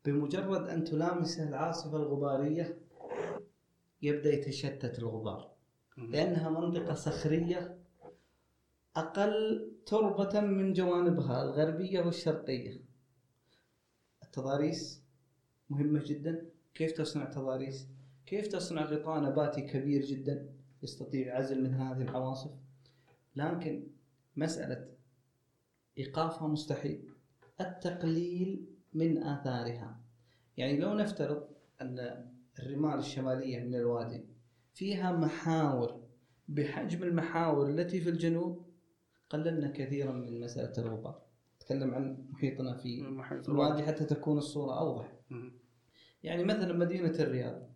بمجرد 0.06 0.67
أن 0.67 0.84
تلامسه 0.84 1.49
العاصفة 1.49 1.97
الغبارية 1.97 2.77
يبدأ 4.01 4.34
يتشتت 4.34 4.99
الغبار. 4.99 5.53
لأنها 5.97 6.49
منطقة 6.49 6.93
صخرية 6.93 7.77
أقل 8.95 9.71
تربة 9.86 10.41
من 10.41 10.73
جوانبها 10.73 11.43
الغربية 11.43 12.01
والشرقية. 12.01 12.82
التضاريس 14.23 15.03
مهمة 15.69 16.03
جدا. 16.06 16.49
كيف 16.73 16.91
تصنع 16.91 17.25
تضاريس؟ 17.25 17.88
كيف 18.25 18.47
تصنع 18.47 18.84
غطاء 18.84 19.21
نباتي 19.21 19.62
كبير 19.62 20.01
جدا؟ 20.01 20.62
يستطيع 20.84 21.38
عزل 21.38 21.63
مثل 21.63 21.74
هذه 21.74 22.02
العواصف؟ 22.02 22.52
لكن 23.36 23.88
مسألة 24.36 24.88
إيقافها 25.98 26.48
مستحيل. 26.48 27.10
التقليل 27.62 28.65
من 28.93 29.24
آثارها. 29.24 30.02
يعني 30.58 30.80
لو 30.80 30.93
نفترض 30.93 31.48
أن 31.82 32.26
الرمال 32.60 33.00
الشمالية 33.00 33.60
من 33.60 33.76
الوادي 33.76 34.26
فيها 34.74 35.12
محاور 35.12 36.04
بحجم 36.48 37.04
المحاور 37.04 37.69
التي 37.69 38.02
في 38.02 38.10
الجنوب 38.10 38.65
قللنا 39.30 39.67
كثيرا 39.72 40.12
من 40.12 40.39
مسألة 40.39 40.74
الغبار 40.78 41.22
نتكلم 41.56 41.93
عن 41.93 42.26
محيطنا 42.30 42.74
في 42.78 43.02
الوادي. 43.50 43.84
حتى 43.84 44.06
تكون 44.06 44.38
الصورة 44.38 44.80
أوضح. 44.80 45.13
يعني 46.24 46.43
مثلا 46.43 46.74
مدينة 46.74 47.10
الرياض. 47.19 47.73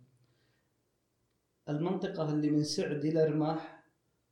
المنطقة 1.69 2.34
اللي 2.34 2.49
من 2.49 2.63
سعد 2.63 3.06
إلى 3.06 3.25
رماح 3.25 3.84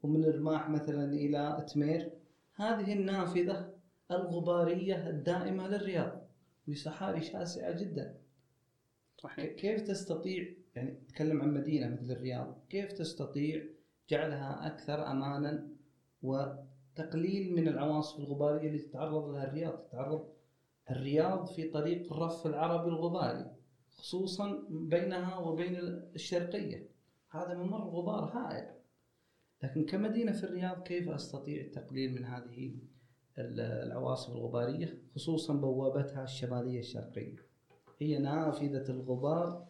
ومن 0.04 0.26
رماح 0.26 0.70
مثلا 0.70 1.14
إلى 1.14 1.66
تمير 1.74 2.12
هذه 2.56 2.94
النافذة 2.94 3.74
الغبارية 4.12 5.10
الدائمة 5.10 5.68
للرياض 5.68 6.28
وصحاري 6.68 7.22
شاسعة 7.22 7.72
جدا. 7.72 8.18
صحيح. 9.18 9.54
كيف 9.54 9.82
تستطيع 9.82 10.48
يعني 10.76 10.92
تتكلم 10.92 11.42
عن 11.42 11.54
مدينة 11.54 11.90
مثل 11.90 12.12
الرياض 12.12 12.60
كيف 12.70 12.92
تستطيع 12.92 13.64
جعلها 14.10 14.68
أكثر 14.68 15.12
أمانا 15.12 15.68
وتقليل 16.24 17.56
من 17.56 17.68
العواصف 17.68 18.20
الغبارية 18.20 18.68
اللي 18.68 18.80
تتعرض 18.80 19.30
لها 19.30 19.44
الرياض؟ 19.48 19.78
تتعرض 19.78 20.30
الرياض 20.92 21.48
في 21.48 21.70
طريق 21.70 22.14
الرف 22.14 22.48
العربي 22.48 22.90
الغباري 22.90 23.52
خصوصا 23.90 24.68
بينها 24.70 25.38
وبين 25.38 25.76
الشرقية. 26.16 26.95
هذا 27.32 27.54
ممر 27.54 27.82
غبار 27.90 28.24
هائل. 28.24 28.76
لكن 29.64 29.86
كمدينة 29.86 30.32
في 30.32 30.44
الرياض 30.44 30.84
كيف 30.84 31.10
أستطيع 31.10 31.62
التقليل 31.62 32.16
من 32.16 32.26
هذه 32.26 32.76
ال- 33.38 33.60
العواصف 33.60 34.30
الغبارية 34.32 35.02
خصوصا 35.16 35.54
بوابتها 35.54 36.24
الشمالية 36.24 36.80
الشرقية؟ 36.80 37.36
هي 38.00 38.18
نافذة 38.18 38.92
الغبار 38.92 39.68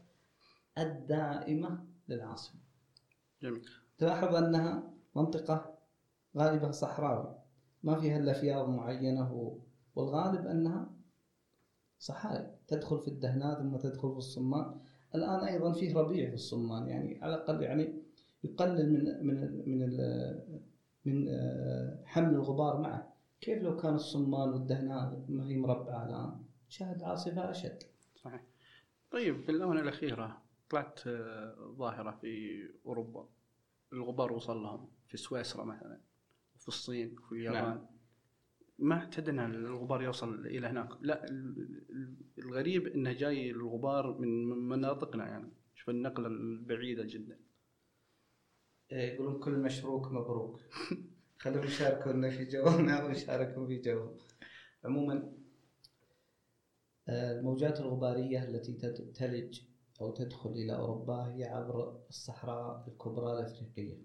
الدائمة 0.78 1.86
للعاصمة. 2.08 2.62
جميل. 3.42 3.66
تلاحظ 3.98 4.36
أنها 4.36 4.94
منطقة 5.16 5.78
غالبا 6.38 6.72
صحراوي 6.72 7.36
ما 7.84 8.00
فيها 8.00 8.18
إلا 8.18 8.34
فياض 8.34 8.70
معينة 8.70 9.58
والغالب 9.96 10.48
أنها 10.48 10.90
صحاري 12.00 12.52
تدخل 12.68 13.00
في 13.00 13.08
الدهنات 13.08 13.58
ثم 13.58 13.78
تدخل 13.78 14.12
في 14.12 14.18
الصمان 14.18 14.80
الآن 15.16 15.40
أيضا 15.48 15.72
فيه 15.74 15.96
ربيع 15.98 16.28
في 16.30 16.36
الصمان 16.36 16.88
يعني 16.88 17.20
على 17.24 17.36
الأقل 17.36 17.64
يعني 17.64 17.94
يقلل 18.44 18.90
من 18.94 19.28
من 19.28 19.64
من 19.70 19.84
ال- 19.84 20.62
من 21.06 21.28
آه، 21.30 22.02
حمل 22.06 22.34
الغبار 22.34 22.82
معه. 22.82 23.14
كيف 23.42 23.64
لو 23.64 23.78
كان 23.78 23.94
الصمان 23.96 24.50
والدهنات 24.50 25.30
ما 25.30 25.48
هي 25.48 25.58
مربعة 25.58 26.06
الآن؟ 26.06 26.44
شاهد 26.70 27.04
عاصفة 27.04 27.52
أشد. 27.52 27.84
صحيح. 28.16 28.42
طيب 29.12 29.42
في 29.42 29.52
الآونة 29.52 29.80
الأخيرة 29.82 30.42
طلعت 30.70 31.08
آه، 31.08 31.56
ظاهرة 31.78 32.12
في 32.22 32.60
أوروبا. 32.86 33.28
الغبار 33.94 34.34
وصل 34.34 34.64
لهم 34.64 34.90
في 35.08 35.18
سويسرا 35.18 35.64
مثلا 35.64 36.00
وفي 36.56 36.68
الصين 36.68 37.16
وفي 37.20 37.32
اليابان. 37.32 37.64
نعم. 37.64 37.86
ما 38.80 38.96
اعتدنا 38.96 39.46
الغبار 39.46 40.02
يوصل 40.02 40.46
إلى 40.46 40.68
هناك. 40.68 40.90
لا 41.02 41.24
ال- 41.24 41.86
ال- 41.90 42.16
الغريب 42.38 42.88
إنه 42.88 43.14
جاي 43.14 43.52
الغبار 43.52 44.18
من 44.18 44.46
من 44.50 44.58
مناطقنا 44.58 45.28
يعني. 45.28 45.52
شوف 45.76 45.90
النقلة 45.90 46.28
البعيدة 46.28 47.04
جدا. 47.06 47.40
إيه، 48.92 49.14
يقولون 49.14 49.40
كل 49.40 49.52
مشروك 49.60 50.12
مبروك. 50.12 50.60
خليهم 51.40 51.64
يشاركونا 51.64 52.30
في 52.30 52.46
جونا 52.46 53.04
ونشاركهم 53.04 53.68
في 53.68 53.82
جو 53.82 54.12
عموما 54.86 55.32
آه، 57.08 57.40
الموجات 57.40 57.80
الغبارية 57.80 58.44
التي 58.44 58.74
تلج 59.16 59.62
أو 60.02 60.14
تدخل 60.14 60.50
إلى 60.50 60.76
أوروبا 60.76 61.34
هي 61.34 61.44
عبر 61.44 62.02
الصحراء 62.10 62.86
الكبرى 62.88 63.32
الأفريقية. 63.40 63.98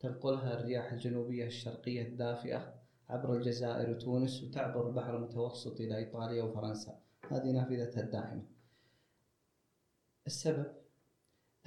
تنقلها 0.00 0.60
الرياح 0.60 0.92
الجنوبية 0.92 1.46
الشرقية 1.46 2.02
الدافئة 2.08 2.83
عبر 3.08 3.36
الجزائر 3.36 3.90
وتونس 3.90 4.42
وتعبر 4.42 4.88
البحر 4.88 5.16
المتوسط 5.16 5.80
إلى 5.80 5.96
إيطاليا 5.96 6.42
وفرنسا. 6.42 7.00
هذه 7.30 7.50
نافذتها 7.50 8.02
الدائمة 8.02 8.42
السبب 10.26 10.66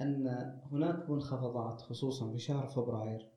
أن 0.00 0.26
هناك 0.72 1.10
منخفضات 1.10 1.80
خصوصا 1.80 2.32
في 2.32 2.38
شهر 2.38 2.66
فبراير 2.66 3.28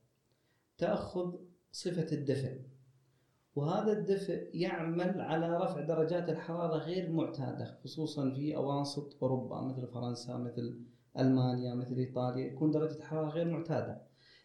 تأخذ 0.77 1.35
صفة 1.71 2.07
الدفء. 2.11 2.61
وهذا 3.55 3.91
الدفء 3.91 4.49
يعمل 4.53 5.21
على 5.21 5.57
رفع 5.57 5.81
درجات 5.81 6.29
الحرارة 6.29 6.77
غير 6.77 7.11
معتادة 7.11 7.79
خصوصا 7.83 8.31
في 8.31 8.55
أواسط 8.55 9.23
أوروبا 9.23 9.61
مثل 9.61 9.87
فرنسا 9.87 10.37
مثل 10.37 10.79
ألمانيا 11.19 11.75
مثل 11.75 11.95
إيطاليا 11.95 12.45
يكون 12.45 12.71
درجة 12.71 12.97
الحرارة 12.97 13.29
غير 13.29 13.47
معتادة. 13.47 14.01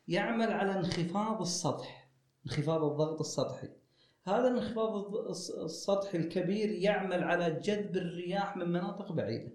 يعمل 0.09 0.53
على 0.53 0.79
انخفاض 0.79 1.41
السطح. 1.41 2.06
انخفاض 2.47 2.85
الضغط 2.85 3.21
السطحي. 3.21 3.69
هذا 4.25 4.49
الانخفاض 4.49 5.17
السطحي 5.65 6.19
الكبير 6.19 6.71
يعمل 6.71 7.25
على 7.25 7.51
جذب 7.51 7.97
الرياح 7.97 8.57
من 8.57 8.69
مناطق 8.69 9.13
بعيدة. 9.13 9.53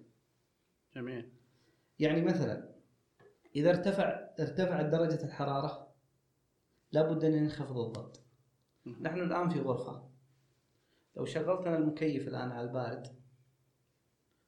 جميل. 0.95 1.31
يعني 1.99 2.21
مثلا 2.21 2.71
إذا 3.55 3.69
ارتفع 3.69 4.29
ارتفعت 4.39 4.85
درجة 4.85 5.23
الحرارة 5.25 5.87
لابد 6.91 7.23
أن 7.23 7.33
ينخفض 7.33 7.77
الضغط. 7.77 8.19
نحن 8.85 9.19
الآن 9.19 9.49
في 9.49 9.59
غرفة. 9.59 10.09
لو 11.15 11.25
شغلت 11.25 11.67
أنا 11.67 11.77
المكيف 11.77 12.27
الآن 12.27 12.51
على 12.51 12.67
البارد 12.67 13.07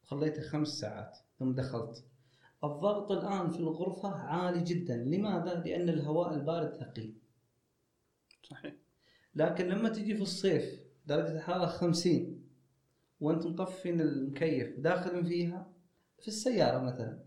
وخليته 0.04 0.42
خمس 0.42 0.68
ساعات 0.68 1.18
ثم 1.40 1.52
دخلت. 1.52 2.06
الضغط 2.64 3.12
الآن 3.12 3.50
في 3.50 3.60
الغرفة 3.60 4.10
عالي 4.10 4.64
جدا. 4.64 4.98
لماذا؟ 4.98 5.54
لأن 5.54 5.90
الهواء 5.90 6.34
البارد 6.34 6.74
ثقيل. 6.74 7.23
صحيح. 8.54 8.74
لكن 9.36 9.68
لما 9.68 9.90
تجي 9.90 10.16
في 10.16 10.22
الصيف 10.22 10.80
درجة 11.06 11.32
الحرارة 11.32 11.66
50 11.66 12.44
وانت 13.20 13.46
مطفين 13.46 14.02
المكيف 14.02 14.80
داخل 14.80 15.26
فيها 15.26 15.72
في 16.22 16.28
السيارة 16.28 16.80
مثلا 16.80 17.20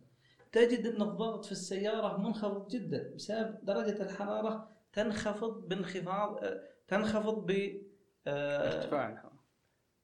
تجد 0.53 0.87
إن 0.87 1.03
الضغط 1.03 1.45
في 1.45 1.53
السيارة 1.53 2.17
منخفض 2.17 2.69
جدا 2.69 3.15
بسبب 3.15 3.65
درجة 3.65 4.03
الحرارة 4.03 4.69
تنخفض 4.93 5.69
بانخفاض 5.69 6.45
آه، 6.45 6.63
تنخفض 6.89 7.47
ب 7.47 7.83
آه، 8.27 8.77
ارتفاع 8.77 9.09
الحرارة. 9.09 9.43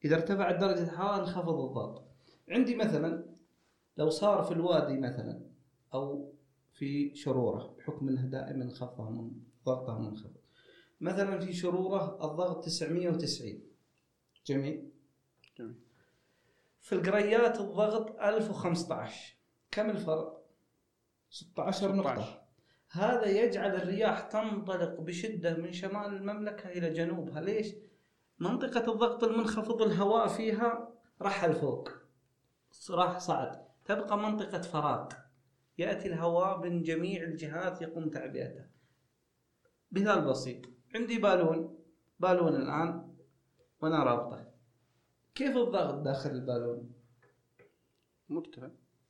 إذا 0.05 0.15
ارتفعت 0.15 0.55
درجة 0.55 0.83
الحرارة 0.83 1.21
انخفض 1.21 1.59
الضغط. 1.59 2.05
عندي 2.49 2.75
مثلا 2.75 3.25
لو 3.97 4.09
صار 4.09 4.43
في 4.43 4.51
الوادي 4.51 4.97
مثلا 4.97 5.41
أو 5.93 6.33
في 6.73 7.15
شرورة 7.15 7.75
بحكم 7.77 8.09
أنها 8.09 8.25
دائما 8.25 8.69
خفضها 8.69 9.09
من 9.09 9.31
ضغطها 9.65 9.99
منخفض. 9.99 10.42
مثلا 11.01 11.39
في 11.39 11.53
شرورة 11.53 12.25
الضغط 12.25 12.65
990 12.65 13.61
جميل؟ 14.45 14.91
جميل. 15.57 15.75
في 16.81 16.95
القريات 16.95 17.59
الضغط 17.59 18.19
1015 18.19 19.35
كم 19.71 19.89
الفرق؟ 19.89 20.43
16 21.29 21.95
نقطة. 21.95 22.21
16. 22.21 22.43
هذا 22.91 23.25
يجعل 23.25 23.75
الرياح 23.75 24.21
تنطلق 24.21 25.01
بشدة 25.01 25.57
من 25.57 25.73
شمال 25.73 26.05
المملكة 26.05 26.69
إلى 26.69 26.89
جنوبها. 26.89 27.41
ليش؟ 27.41 27.75
منطقة 28.39 28.91
الضغط 28.91 29.23
المنخفض 29.23 29.81
الهواء 29.81 30.27
فيها 30.27 30.89
رحل 31.21 31.53
فوق 31.53 31.89
راح 32.89 33.19
صعد. 33.19 33.65
تبقى 33.85 34.17
منطقة 34.17 34.61
فراغ. 34.61 35.07
يأتي 35.77 36.07
الهواء 36.07 36.59
من 36.59 36.83
جميع 36.83 37.23
الجهات 37.23 37.81
يقوم 37.81 38.09
تعبئته. 38.09 38.65
مثال 39.91 40.21
بسيط. 40.21 40.72
عندي 40.95 41.17
بالون 41.19 41.75
بالون 42.19 42.55
الآن 42.55 43.13
وأنا 43.81 44.03
رابطة 44.03 44.45
كيف 45.35 45.57
الضغط 45.57 45.93
داخل 46.03 46.29
البالون؟ 46.29 46.91
مرتفع 48.29 48.69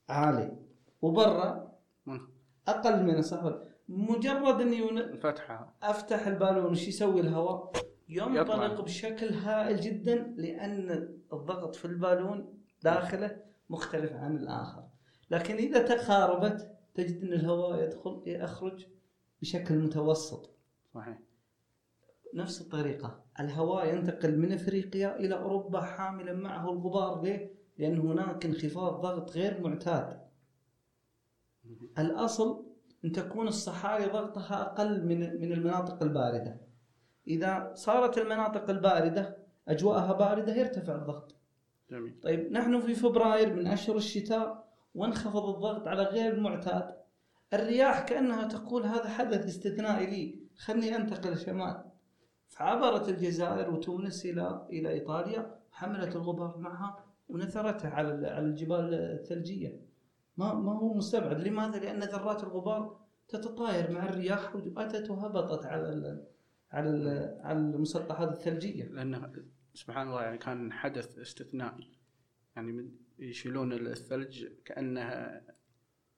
عالي 0.10 0.58
وبرا. 1.02 1.74
أقل 2.68 3.04
من 3.04 3.22
صح 3.22 3.44
مجرد 3.90 4.62
ون- 4.62 4.98
الفتحة 4.98 5.76
أفتح 5.84 6.28
البالون 6.28 6.66
وش 6.72 6.88
يسوي 6.88 7.22
الهواء؟ 7.22 7.72
ينطلق. 8.10 8.82
بشكل 8.82 9.34
هائل 9.34 9.80
جدا 9.80 10.16
لأن 10.38 10.90
الضغط 11.34 11.76
في 11.76 11.86
البالون 11.86 12.60
داخله 12.84 13.44
مختلف 13.70 14.14
عن 14.14 14.38
الآخر. 14.38 14.84
لكن 15.32 15.56
إذا 15.56 15.82
تقاربت 15.96 16.72
تجد 16.94 17.24
أن 17.24 17.34
الهواء 17.34 17.84
يدخل 17.84 18.22
يخرج 18.26 18.86
بشكل 19.42 19.78
متوسط. 19.78 20.56
صحيح 20.94 21.20
نفس 22.34 22.62
الطريقة 22.62 23.24
الهواء 23.40 23.96
ينتقل 23.96 24.38
من 24.38 24.52
إفريقيا 24.52 25.20
إلى 25.20 25.36
أوروبا 25.36 25.82
حاملا 25.82 26.34
معه 26.34 26.72
الغبار 26.72 27.22
ليه؟ 27.22 27.54
لأن 27.78 28.00
هناك 28.00 28.46
انخفاض 28.46 29.02
ضغط 29.02 29.32
غير 29.32 29.62
معتاد. 29.62 30.22
الأصل 32.00 32.66
أن 33.06 33.12
تكون 33.12 33.48
الصحاري 33.48 34.06
ضغطها 34.06 34.62
أقل 34.62 35.06
من 35.06 35.20
من 35.42 35.52
المناطق 35.52 36.04
الباردة. 36.04 36.62
إذا 37.28 37.72
صارت 37.76 38.18
المناطق 38.18 38.70
الباردة 38.70 39.38
أجواءها 39.68 40.14
باردة 40.14 40.56
يرتفع 40.56 40.96
الضغط. 40.96 41.36
جميل 41.92 42.20
طيب 42.24 42.52
نحن 42.52 42.80
في 42.80 42.96
فبراير 42.96 43.54
من 43.54 43.68
أشهر 43.68 43.96
الشتاء 43.96 44.74
وانخفض 44.96 45.50
الضغط 45.50 45.88
على 45.88 46.04
غير 46.04 46.34
المعتاد. 46.34 46.96
الرياح 47.54 48.00
كأنها 48.00 48.48
تقول 48.48 48.86
هذا 48.86 49.10
حدث 49.10 49.46
استثنائي 49.46 50.06
لي، 50.06 50.40
خلني 50.58 50.96
أنتقل 50.96 51.32
الشمال. 51.32 51.93
فعبرت 52.54 53.10
الجزائر 53.10 53.70
وتونس 53.74 54.26
إلى 54.26 54.68
إلى 54.70 54.90
إيطاليا 54.90 55.60
حملت 55.72 56.16
الغبار 56.16 56.58
معها 56.58 57.06
ونثرته 57.30 57.90
على 57.90 58.28
على 58.28 58.46
الجبال 58.46 58.94
الثلجية. 58.94 59.82
ما 60.38 60.54
ما 60.54 60.72
هو 60.72 60.94
مستبعد، 60.94 61.48
لماذا؟ 61.48 61.80
لأن 61.80 62.00
ذرات 62.00 62.44
الغبار 62.44 63.00
تتطاير 63.28 63.92
مع 63.92 64.10
الرياح 64.10 64.56
واتت 64.56 65.10
وهبطت 65.10 65.66
على 65.66 65.90
ال 65.90 66.26
على 66.72 66.90
ال 66.90 67.38
على 67.42 67.60
المسطحات 67.60 68.32
الثلجية. 68.32 68.86
لأنه 68.86 69.32
سبحان 69.74 70.08
الله 70.08 70.24
يعني 70.24 70.38
كان 70.38 70.74
حدث 70.74 71.18
استثنائي 71.18 71.92
يعني 72.56 72.72
من 72.72 72.92
يشيلون 73.20 73.74
الثلج 73.74 74.48
كأنها 74.66 75.42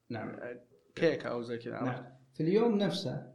نعم. 0.10 0.40
كيكة 0.96 1.30
أو 1.30 1.42
زي 1.42 1.58
كذا 1.58 1.84
نعم. 1.84 2.04
في 2.34 2.44
اليوم 2.44 2.78
نفسه 2.78 3.35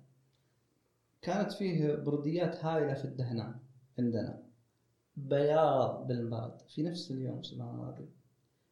كانت 1.22 1.52
فيه 1.52 1.94
برديات 1.94 2.64
هائله 2.64 2.94
في 2.94 3.04
الدهناء 3.04 3.54
عندنا. 3.98 4.42
بياض 5.16 6.06
بالبرد 6.06 6.60
في 6.68 6.82
نفس 6.82 7.10
اليوم 7.10 7.42
سبحان 7.42 7.68
الله 7.68 7.82
العظيم. 7.88 8.10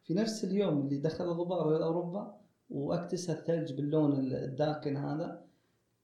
في 0.05 0.15
نفس 0.15 0.45
اليوم 0.45 0.81
اللي 0.81 0.99
دخل 0.99 1.25
الغبار 1.25 1.77
إلى 1.77 1.85
أوروبا 1.85 2.41
واكتسى 2.71 3.33
الثلج 3.33 3.73
باللون 3.73 4.13
الداكن 4.35 4.97
هذا 4.97 5.45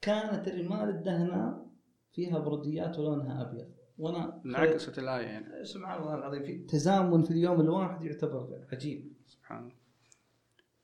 كانت 0.01 0.49
رمال 0.49 0.89
الدهناء 0.89 1.67
فيها 2.13 2.39
برديات 2.39 2.99
ولونها 2.99 3.43
أبيض. 3.43 3.69
وأنا 3.99 4.43
انعكست 4.45 4.99
الآية 4.99 5.27
يعني. 5.27 5.65
سبحان 5.65 6.03
الله 6.03 6.15
العظيم. 6.15 6.43
في 6.43 6.59
تزامن 6.59 7.23
في 7.23 7.31
اليوم 7.31 7.61
الواحد 7.61 8.05
يعتبر 8.05 8.67
عجيب. 8.73 9.13
سبحان 9.27 9.59
الله. 9.59 9.75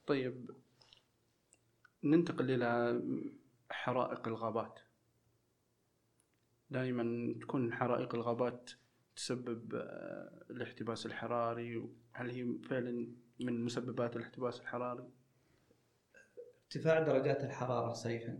طيب 0.06 0.50
ننتقل 2.04 2.50
إلى 2.50 3.02
حرائق 3.70 4.28
الغابات. 4.28 4.78
دائما 6.71 7.35
تكون 7.41 7.73
حرائق 7.73 8.14
الغابات 8.14 8.71
تسبب 9.16 9.75
آه، 9.75 10.45
الاحتباس 10.51 11.07
الحراري 11.07 11.89
هل 12.12 12.31
هي 12.31 12.47
فعلا 12.68 13.09
من 13.41 13.64
مسببات 13.64 14.16
الاحتباس 14.16 14.61
الحراري؟ 14.61 15.05
ارتفاع 16.64 17.03
درجات 17.03 17.45
الحرارة 17.45 17.93
صيفا 17.93 18.39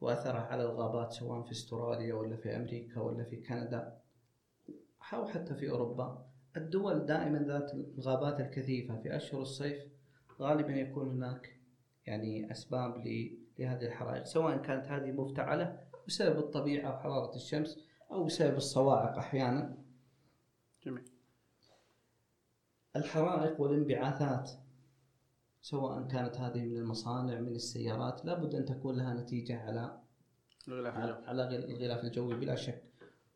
وأثره 0.00 0.38
على 0.38 0.62
الغابات 0.62 1.12
سواء 1.12 1.42
في 1.42 1.52
أستراليا 1.52 2.14
ولا 2.14 2.36
في 2.36 2.56
أمريكا 2.56 3.00
ولا 3.00 3.24
في 3.24 3.36
كندا 3.36 3.98
أو 5.12 5.26
حتى 5.26 5.54
في 5.54 5.70
أوروبا 5.70 6.26
الدول 6.56 7.06
دائما 7.06 7.38
ذات 7.38 7.74
الغابات 7.74 8.40
الكثيفة 8.40 9.00
في 9.00 9.16
أشهر 9.16 9.42
الصيف 9.42 9.82
غالبا 10.40 10.72
يكون 10.72 11.08
هناك 11.08 11.60
يعني 12.06 12.50
أسباب 12.50 13.06
لهذه 13.58 13.86
الحرائق 13.86 14.24
سواء 14.24 14.56
كانت 14.56 14.86
هذه 14.86 15.12
مفتعلة 15.12 15.80
بسبب 16.08 16.38
الطبيعة 16.38 16.90
وحرارة 16.96 17.36
الشمس 17.36 17.78
أو 18.10 18.24
بسبب 18.24 18.56
الصواعق 18.56 19.18
أحيانا. 19.18 19.78
جميل. 20.86 21.04
الحرائق 22.96 23.60
والانبعاثات 23.60 24.50
سواء 25.62 26.02
كانت 26.08 26.36
هذه 26.36 26.64
من 26.64 26.76
المصانع 26.76 27.40
من 27.40 27.54
السيارات 27.54 28.24
لابد 28.24 28.54
أن 28.54 28.64
تكون 28.64 28.96
لها 28.96 29.14
نتيجة 29.14 29.58
على 29.62 29.98
الغلاف 30.68 30.94
على 30.96 31.10
الجوي. 31.12 31.26
على 31.28 31.42
غل- 31.42 31.70
الغلاف 31.70 32.04
الجوي 32.04 32.34
بلا 32.34 32.54
شك. 32.54 32.82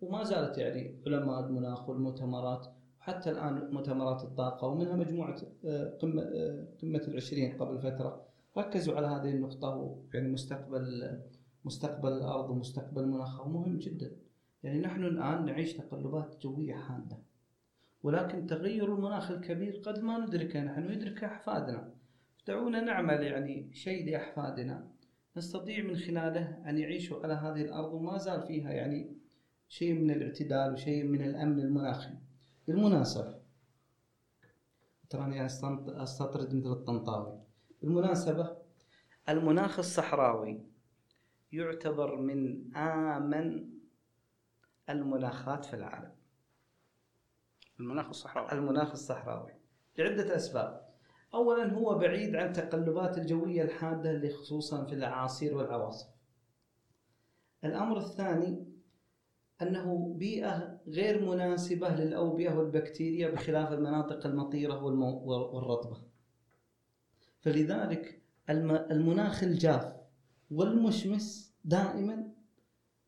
وما 0.01 0.25
زالت 0.25 0.59
يعني 0.59 1.03
علماء 1.07 1.41
المناخ 1.41 1.89
والمؤتمرات 1.89 2.67
وحتى 3.01 3.31
الآن 3.31 3.71
مؤتمرات 3.75 4.25
الطاقة 4.25 4.67
ومنها 4.69 4.97
مجموعة 4.97 5.37
آه، 5.65 5.99
قمة 5.99 6.23
آه، 6.23 6.67
قمة 6.83 6.99
العشرين 7.09 7.59
قبل 7.59 7.79
فترة 7.79 8.27
ركزوا 8.59 8.95
على 8.97 9.07
هذه 9.07 9.31
النقطة 9.31 9.99
يعني 10.15 10.29
مستقبل 10.29 11.03
مستقبل 11.67 12.13
الأرض 12.13 12.51
ومستقبل 12.51 13.07
مناخها 13.07 13.49
مهم 13.49 13.79
جدا. 13.79 14.17
يعني 14.63 14.81
نحن 14.81 15.05
الآن 15.05 15.45
نعيش 15.45 15.73
تقلبات 15.73 16.37
جوية 16.43 16.75
حادة. 16.75 17.19
ولكن 18.03 18.47
تغير 18.47 18.95
المناخ 18.95 19.31
الكبير 19.31 19.83
قد 19.85 19.99
ما 19.99 20.19
ندركه 20.19 20.61
نحن 20.61 20.87
ويدركه 20.87 21.27
أحفادنا. 21.27 21.95
دعونا 22.47 22.81
نعمل 22.81 23.23
يعني 23.23 23.71
شيء 23.75 24.11
لأحفادنا. 24.11 24.89
نستطيع 25.37 25.85
من 25.85 25.97
خلاله 25.97 26.63
أن 26.69 26.79
يعيشوا 26.79 27.23
على 27.23 27.35
هذه 27.35 27.63
الأرض 27.63 27.95
وما 27.95 28.19
زال 28.19 28.43
فيها 28.43 28.71
يعني 28.71 29.17
شيء 29.69 29.95
من 29.95 30.11
الاعتدال 30.11 30.73
وشيء 30.73 31.05
من 31.05 31.23
الأمن 31.23 31.61
المناخي. 31.61 32.15
بالمناسبة 32.69 33.35
تراني 35.11 35.47
أستطرد 35.47 36.55
مثل 36.55 36.73
الطنطاوي. 36.73 37.39
بالمناسبة 37.83 38.57
المناخ 39.29 39.79
الصحراوي 39.79 40.76
يعتبر 41.57 42.17
من 42.17 42.71
آمن 42.77 43.71
المناخات 44.91 45.65
في 45.65 45.75
العالم. 45.75 46.13
المناخ 47.81 48.07
الصحراوي. 48.09 48.53
المناخ 48.53 48.91
الصحراوي. 48.91 49.53
لعدة 49.99 50.37
أسباب. 50.37 50.87
أولا 51.35 51.73
هو 51.75 51.99
بعيد 51.99 52.37
عن 52.37 52.47
التقلبات 52.49 53.19
الجوية 53.19 53.63
الحادة 53.63 54.11
اللي 54.11 54.31
خصوصا 54.31 54.85
في 54.85 54.93
الأعاصير 54.95 55.57
والعواصف. 55.57 56.09
الأمر 57.65 57.99
الثاني 57.99 58.67
أنه 59.63 60.15
بيئة 60.19 60.81
غير 60.89 61.25
مناسبة 61.31 61.89
للأوبئة 61.89 62.55
والبكتيريا 62.55 63.31
بخلاف 63.31 63.73
المناطق 63.73 64.27
المطيرة 64.27 64.83
والرطبة. 64.85 66.03
فلذلك 67.41 68.23
الم- 68.51 68.87
المناخ 68.91 69.43
الجاف 69.43 69.97
والمشمس 70.51 71.46
دائما 71.67 72.33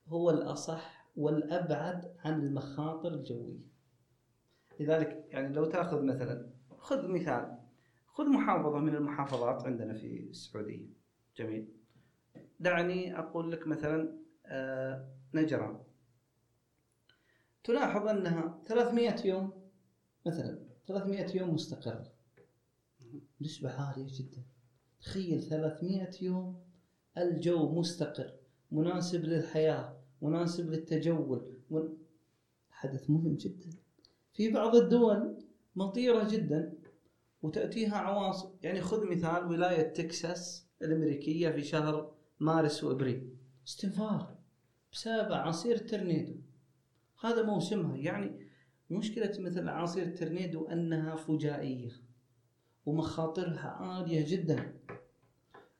هو 0.06 0.30
الأصح 0.30 1.08
والأبعد 1.16 2.16
عن 2.24 2.40
المخاطر 2.40 3.14
الجوية. 3.14 3.60
لذلك 4.80 5.26
يعني 5.28 5.54
لو 5.54 5.64
تأخذ 5.64 6.02
مثلا 6.04 6.50
خذ 6.78 7.08
مثال 7.08 7.58
خذ 8.06 8.28
محافظة 8.28 8.78
من 8.78 8.94
المحافظات 8.94 9.66
عندنا 9.66 9.94
في 9.94 10.20
السعودية. 10.30 10.86
جميل. 11.36 11.68
دعني 12.60 13.18
أقول 13.18 13.52
لك 13.52 13.66
مثلا 13.66 14.18
آه، 14.46 15.08
نجران. 15.34 15.78
تلاحظ 17.64 18.06
أنها 18.06 18.58
300 18.66 19.26
يوم 19.26 19.52
مثلا 20.26 20.58
300 20.86 21.36
يوم 21.36 21.54
مستقرة. 21.54 22.12
نسبة 23.40 23.80
عالية 23.80 24.06
جدا. 24.10 24.42
تخيل 25.00 25.42
300 25.42 26.10
يوم 26.22 26.60
الجو 27.18 27.80
مستقر. 27.80 28.37
مناسب 28.70 29.24
للحياة 29.24 29.96
مناسب 30.22 30.70
للتجول 30.70 31.58
من... 31.70 31.88
حدث 32.70 33.10
مهم 33.10 33.34
جدا. 33.34 33.70
في 34.32 34.50
بعض 34.50 34.76
الدول 34.76 35.36
مطيرة 35.76 36.28
جدا 36.28 36.72
وتأتيها 37.42 37.96
عواصف 37.96 38.50
يعني 38.62 38.80
خذ 38.80 39.06
مثال 39.06 39.46
ولاية 39.46 39.82
تكساس 39.82 40.66
الأمريكية 40.82 41.50
في 41.50 41.62
شهر 41.62 42.14
مارس 42.40 42.84
وأبريل. 42.84 43.36
استنفار 43.68 44.36
بسبب 44.92 45.32
أعاصير 45.32 45.74
الترنيدو 45.74 46.34
هذا 47.20 47.42
موسمها. 47.42 47.96
يعني 47.96 48.48
مشكلة 48.90 49.32
مثل 49.38 49.68
أعاصير 49.68 50.02
الترنيدو 50.02 50.66
أنها 50.66 51.16
فجائية 51.16 51.90
ومخاطرها 52.86 53.68
عالية 53.68 54.24
جدا. 54.28 54.77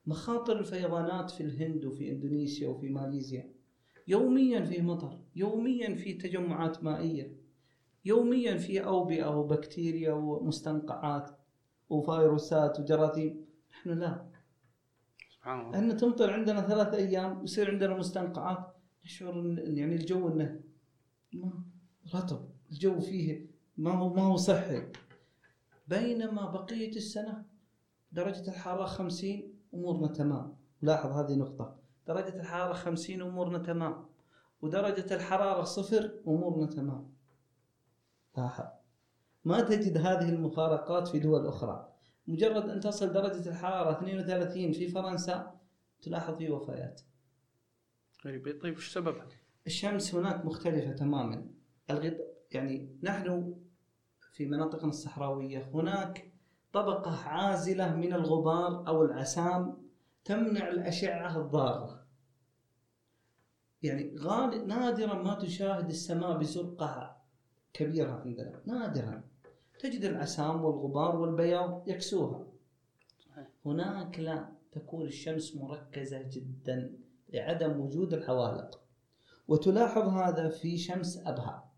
مخاطر 0.09 0.59
الفيضانات 0.59 1.31
في 1.31 1.43
الهند 1.43 1.85
وفي 1.85 2.13
إندونيسيا 2.13 2.69
وفي 2.69 2.89
ماليزيا. 2.89 3.53
يوميا 4.09 4.65
في 4.65 4.83
مطر 4.83 5.21
يوميا 5.37 5.95
في 5.95 6.15
تجمعات 6.15 6.85
مائية 6.85 7.37
يوميا 8.05 8.57
في 8.57 8.85
أوبئة 8.85 9.37
وبكتيريا 9.37 10.13
ومستنقعات 10.13 11.31
وفيروسات 11.91 12.81
وجراثيم. 12.81 13.47
نحن 13.71 13.91
لا. 13.91 14.27
سبحان 15.31 15.61
الله. 15.61 15.79
إحنا 15.79 15.95
تمطر 15.95 16.33
عندنا 16.33 16.61
ثلاث 16.61 16.95
أيام 16.95 17.41
ويصير 17.41 17.71
عندنا 17.71 17.95
مستنقعات. 17.97 18.77
نشعر 19.05 19.59
يعني 19.59 19.95
الجو 19.95 20.29
إنه 20.29 20.61
ما 21.33 21.65
رطب. 22.15 22.49
الجو 22.71 23.01
فيه 23.01 23.47
ما 23.77 23.91
هو 23.91 24.15
ما 24.15 24.23
هو 24.23 24.37
صحي. 24.37 24.83
بينما 25.89 26.51
بقية 26.51 26.97
السنة 26.97 27.45
درجة 28.13 28.51
الحرارة 28.51 28.87
50 28.87 29.58
أمورنا 29.75 30.09
تمام. 30.09 30.57
لاحظ 30.83 31.11
هذه 31.11 31.35
نقطة. 31.35 31.77
درجة 32.07 32.37
الحرارة 32.41 32.73
50 32.73 33.23
أمورنا 33.23 33.59
تمام. 33.59 34.07
ودرجة 34.63 35.15
الحرارة 35.15 35.65
صفر 35.65 36.21
أمورنا 36.29 36.67
تمام. 36.67 37.13
لاحظ. 38.37 38.65
ما 39.45 39.61
تجد 39.61 39.97
هذه 39.97 40.29
المفارقات 40.29 41.09
في 41.09 41.19
دول 41.19 41.47
أخرى. 41.47 41.93
مجرد 42.27 42.69
أن 42.69 42.81
تصل 42.81 43.13
درجة 43.13 43.49
الحرارة 43.49 43.91
32 43.91 44.73
في 44.73 44.89
فرنسا 44.89 45.61
تلاحظ 46.03 46.35
في 46.37 46.51
وفيات. 46.51 47.01
غريب. 48.27 48.61
طيب 48.63 48.75
إيش 48.75 48.93
سببها؟ 48.93 49.27
الشمس 49.67 50.15
هناك 50.15 50.45
مختلفة 50.45 50.93
تماما. 50.93 51.47
الغد... 51.91 52.19
يعني 52.51 52.99
نحن 53.03 53.55
في 54.33 54.47
مناطقنا 54.47 54.89
الصحراوية 54.89 55.71
هناك 55.75 56.28
طبقة 56.73 57.29
عازلة 57.29 57.95
من 57.95 58.13
الغبار 58.13 58.89
أو 58.89 59.05
العسام 59.05 59.77
تمنع 60.25 60.69
الأشعة 60.69 61.39
الضارة. 61.39 62.07
يعني 63.83 64.17
غالب 64.19 64.67
نادرا 64.67 65.23
ما 65.23 65.35
تشاهد 65.35 65.89
السماء 65.89 66.39
بزرقة 66.39 67.17
كبيرة 67.73 68.13
عندنا. 68.13 68.63
نادرا. 68.67 69.23
تجد 69.79 70.05
العسام 70.05 70.65
والغبار 70.65 71.17
والبياض 71.17 71.89
يكسوها. 71.89 72.47
هناك 73.67 74.19
لا. 74.19 74.49
تكون 74.73 75.07
الشمس 75.07 75.57
مركزة 75.57 76.23
جدا 76.23 76.99
لعدم 77.29 77.81
وجود 77.81 78.15
الحوالق 78.15 78.81
وتلاحظ 79.49 80.09
هذا 80.09 80.49
في 80.49 80.79
شمس 80.79 81.19
أبها. 81.27 81.71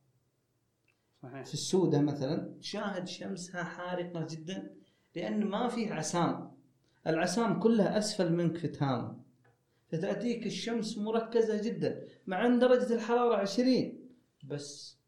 صحيح. 1.22 1.44
في 1.44 1.54
السودة 1.54 2.00
مثلا 2.00 2.54
تشاهد 2.60 3.06
شمسها 3.06 3.64
حارقة 3.64 4.26
جدا. 4.30 4.79
لأن 5.16 5.44
ما 5.44 5.68
في 5.68 5.92
عسام. 5.92 6.50
العسام 7.06 7.60
كلها 7.60 7.98
أسفل 7.98 8.32
منك 8.32 8.56
في 8.56 8.68
تهامة. 8.68 9.20
فتأتيك 9.88 10.46
الشمس 10.46 10.98
مركزة 10.98 11.62
جدا 11.62 12.08
مع 12.26 12.46
أن 12.46 12.58
درجة 12.58 12.94
الحرارة 12.94 13.36
عشرين. 13.36 14.08
بس 14.44 14.98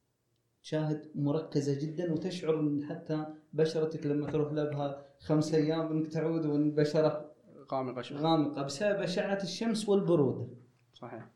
تشاهد 0.63 1.11
مركزة 1.15 1.81
جدا 1.81 2.13
وتشعر 2.13 2.61
أن 2.61 2.85
حتى 2.85 3.27
بشرتك 3.53 4.07
لما 4.07 4.31
تروح 4.31 4.53
لها 4.53 5.07
خمس 5.21 5.55
أيام 5.55 5.87
أنك 5.87 6.13
تعود 6.13 6.47
وأن 6.47 6.63
البشرة 6.63 7.35
غامقة 7.73 8.03
شوي. 8.03 8.19
غامقة 8.19 8.63
بسبب 8.63 9.01
أشعة 9.01 9.43
الشمس 9.43 9.89
والبرودة. 9.89 10.49
صحيح. 10.95 11.29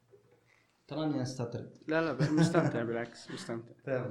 تراني 0.89 1.23
أستطرد. 1.23 1.79
لا 1.89 2.01
لا 2.01 2.33
مستمتع 2.33 2.83
بالعكس 2.83 3.31
مستمتع. 3.31 3.73
تمام 3.85 4.11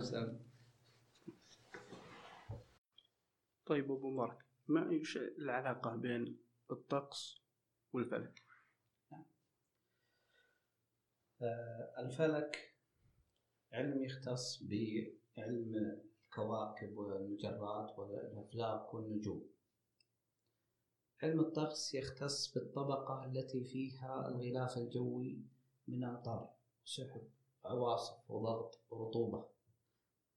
طيب 3.66 3.92
أبو 3.92 4.12
مبارك. 4.12 4.45
ما 4.68 4.90
إيش 4.90 5.18
العلاقة 5.18 5.96
بين 5.96 6.38
الطقس 6.72 7.42
والفلك؟ 7.94 8.42
الفلك 11.98 12.76
علم 13.74 14.04
يختص 14.04 14.64
بعلم 14.64 16.02
الكواكب 16.26 16.98
والمجرات 16.98 18.00
والأفلاك 18.00 18.94
والنجوم. 18.94 19.50
علم 21.24 21.40
الطقس 21.40 21.94
يختص 21.94 22.54
بالطبقة 22.54 23.26
التي 23.26 23.64
فيها 23.64 24.28
الغلاف 24.28 24.78
الجوي 24.78 25.42
من 25.88 26.04
أمطار 26.04 26.54
سحب 26.86 27.30
عواصف 27.66 28.32
وضغط 28.32 28.80
ورطوبة. 28.90 29.46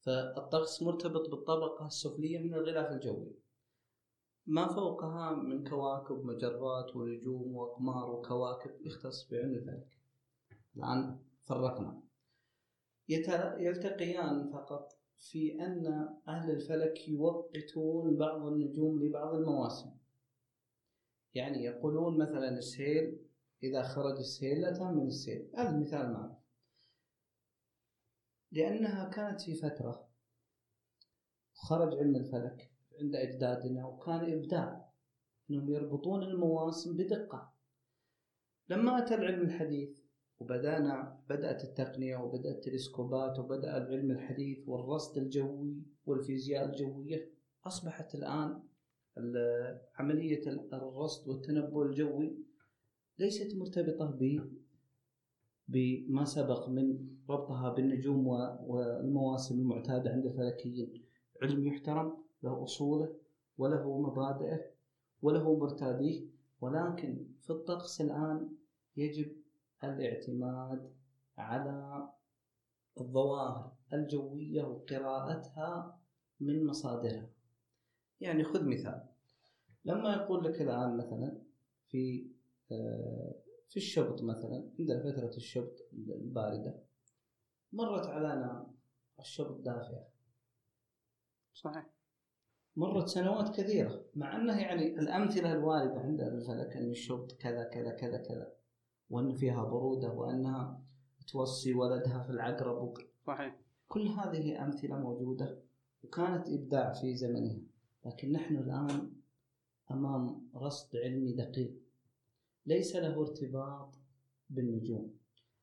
فالطقس 0.01 0.83
مرتبط 0.83 1.29
بالطبقة 1.29 1.87
السفلية 1.87 2.39
من 2.39 2.55
الغلاف 2.55 2.93
الجوي. 2.93 3.48
ما 4.51 4.75
فوقها 4.75 5.33
من 5.33 5.69
كواكب 5.69 6.25
مجرات 6.25 6.97
ونجوم 6.97 7.57
وأقمار 7.57 8.11
وكواكب 8.11 8.87
يختص 8.87 9.29
بعلم 9.31 9.55
الفلك 9.55 9.99
الآن 10.77 11.19
فرقنا. 11.45 12.03
يلتقيان 13.59 14.51
فقط 14.53 14.99
في 15.17 15.61
أن 15.61 15.87
أهل 16.29 16.51
الفلك 16.51 17.09
يوقتون 17.09 18.17
بعض 18.17 18.47
النجوم 18.47 19.03
لبعض 19.03 19.35
المواسم. 19.35 19.91
يعني 21.35 21.65
يقولون 21.65 22.19
مثلا 22.19 22.59
سهيل 22.59 23.19
إذا 23.63 23.83
خرج 23.83 24.19
سهيل 24.19 24.61
لا 24.61 24.73
تأمن 24.73 25.07
السيل. 25.07 25.51
هذا 25.57 25.71
المثال 25.71 26.13
معنا 26.13 26.39
لأنها 28.53 29.09
كانت 29.09 29.41
في 29.41 29.55
فترة 29.55 30.09
خرج 31.55 31.95
علم 31.99 32.17
الفلك 32.17 32.68
عند 33.01 33.15
أجدادنا 33.17 33.87
وكان 33.87 34.33
إبداع 34.33 34.89
أنهم 35.51 35.71
يربطون 35.71 36.23
المواسم 36.23 36.97
بدقة. 36.97 37.53
لما 38.69 38.99
أتى 38.99 39.15
العلم 39.15 39.41
الحديث 39.43 39.99
وبدأنا 40.41 41.21
بدأت 41.29 41.65
التقنية 41.65 42.17
وبدأت 42.17 42.55
التلسكوبات 42.55 43.39
وبدأ 43.39 43.77
العلم 43.77 44.11
الحديث 44.11 44.69
والرصد 44.69 45.19
الجوي 45.19 45.83
والفيزياء 46.07 46.65
الجوية 46.65 47.31
أصبحت 47.67 48.15
الآن 48.15 48.63
ال- 49.19 49.81
عملية 49.97 50.47
ال- 50.49 50.75
الرصد 50.75 51.29
والتنبؤ 51.29 51.83
الجوي 51.83 52.37
ليست 53.19 53.57
مرتبطة 53.57 54.07
ب 54.07 54.41
بما 55.69 56.25
سبق 56.25 56.69
من 56.69 57.09
ربطها 57.31 57.75
بالنجوم 57.75 58.27
والمواسم 58.67 59.59
المعتادة 59.59 60.11
عند 60.11 60.27
الفلكيين. 60.27 61.05
علم 61.43 61.67
يحترم 61.67 62.17
له 62.43 62.65
أصوله 62.65 63.15
وله 63.59 63.99
مبادئه 63.99 64.71
وله 65.23 65.57
مرتاديه 65.57 66.27
ولكن 66.61 67.27
في 67.41 67.51
الطقس 67.51 68.01
الآن 68.01 68.49
يجب 68.97 69.37
الاعتماد 69.85 70.93
على 71.39 72.09
الظواهر 73.01 73.73
الجوية 73.93 74.63
وقراءتها 74.63 76.01
من 76.41 76.67
مصادرها. 76.67 77.31
يعني 78.21 78.45
خذ 78.45 78.65
مثال. 78.65 79.09
لما 79.85 80.13
يقول 80.13 80.45
لك 80.45 80.63
الآن 80.63 80.97
مثلا 80.97 81.43
في 81.89 82.31
آه، 82.73 83.35
في 83.69 83.77
الشبط 83.77 84.23
مثلا 84.23 84.71
عندنا 84.79 85.13
فترة 85.13 85.37
الشبط 85.37 85.89
الباردة 85.93 86.75
مرت 87.73 88.07
علينا 88.07 88.71
الشبط 89.21 89.61
دافئة 89.61 90.09
صحيح. 91.55 91.98
مرت 92.79 93.09
سنوات 93.09 93.61
كثيرة 93.61 94.05
مع 94.15 94.37
أنه 94.37 94.61
يعني 94.61 94.99
الأمثلة 94.99 95.53
الواردة 95.53 96.01
عند 96.01 96.21
الفلك 96.21 96.77
أن 96.77 96.91
الشبط 96.91 97.33
كذا 97.33 97.65
كذا 97.65 97.91
كذا 97.91 98.19
كذا. 98.19 98.53
وأن 99.11 99.35
فيها 99.35 99.65
برودة 99.65 100.13
وأنها 100.13 100.83
توصي 101.27 101.75
ولدها 101.75 102.23
في 102.23 102.31
العقرب 102.31 102.95
صحيح. 103.27 103.61
كل 103.89 104.09
هذه 104.09 104.65
أمثلة 104.65 104.99
موجودة 104.99 105.59
وكانت 106.03 106.49
إبداع 106.49 106.93
في 106.93 107.15
زمنها. 107.15 107.59
لكن 108.07 108.33
نحن 108.33 108.57
الآن 108.57 109.13
أمام 109.91 110.49
رصد 110.55 110.97
علمي 110.97 111.33
دقيق. 111.33 111.75
ليس 112.67 112.97
له 112.97 113.21
ارتباط 113.21 113.99
بالنجوم. 114.51 115.15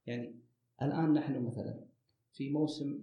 يعني 0.05 0.39
الآن 0.81 1.13
نحن 1.13 1.45
مثلا 1.45 1.85
في 2.33 2.49
موسم 2.49 2.99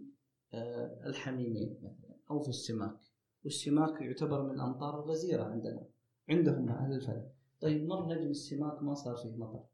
آه، 0.54 1.00
الحميمين 1.06 1.78
مثلا 1.82 2.16
أو 2.30 2.40
في 2.40 2.48
السماك. 2.48 3.01
والسماك 3.44 4.00
يعتبر 4.00 4.42
من 4.42 4.50
الأمطار 4.50 5.04
الغزيرة 5.04 5.44
عندنا 5.44 5.86
عندهم 6.28 6.68
أهل 6.68 6.92
الفلك 6.92 7.32
طيب 7.62 7.86
مر 7.86 8.06
نجم 8.06 8.30
السماك 8.30 8.82
ما 8.82 8.94
صار 8.94 9.16
فيه 9.16 9.36
مطر. 9.36 9.64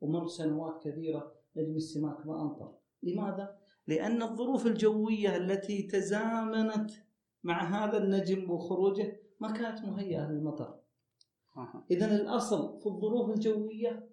ومر 0.00 0.26
سنوات 0.26 0.82
كثيرة 0.82 1.34
نجم 1.56 1.76
السماك 1.76 2.26
ما 2.26 2.42
أمطر. 2.42 2.74
لماذا؟ 3.02 3.58
لأن 3.86 4.22
الظروف 4.22 4.66
الجوية 4.66 5.36
التي 5.36 5.82
تزامنت 5.82 6.90
مع 7.42 7.84
هذا 7.84 7.98
النجم 7.98 8.50
وخروجه 8.50 9.20
ما 9.40 9.52
كانت 9.52 9.84
مهيئة 9.84 10.30
للمطر. 10.30 10.80
أها. 11.56 11.84
إذا 11.90 12.16
الأصل 12.16 12.80
في 12.80 12.86
الظروف 12.86 13.30
الجوية 13.30 14.08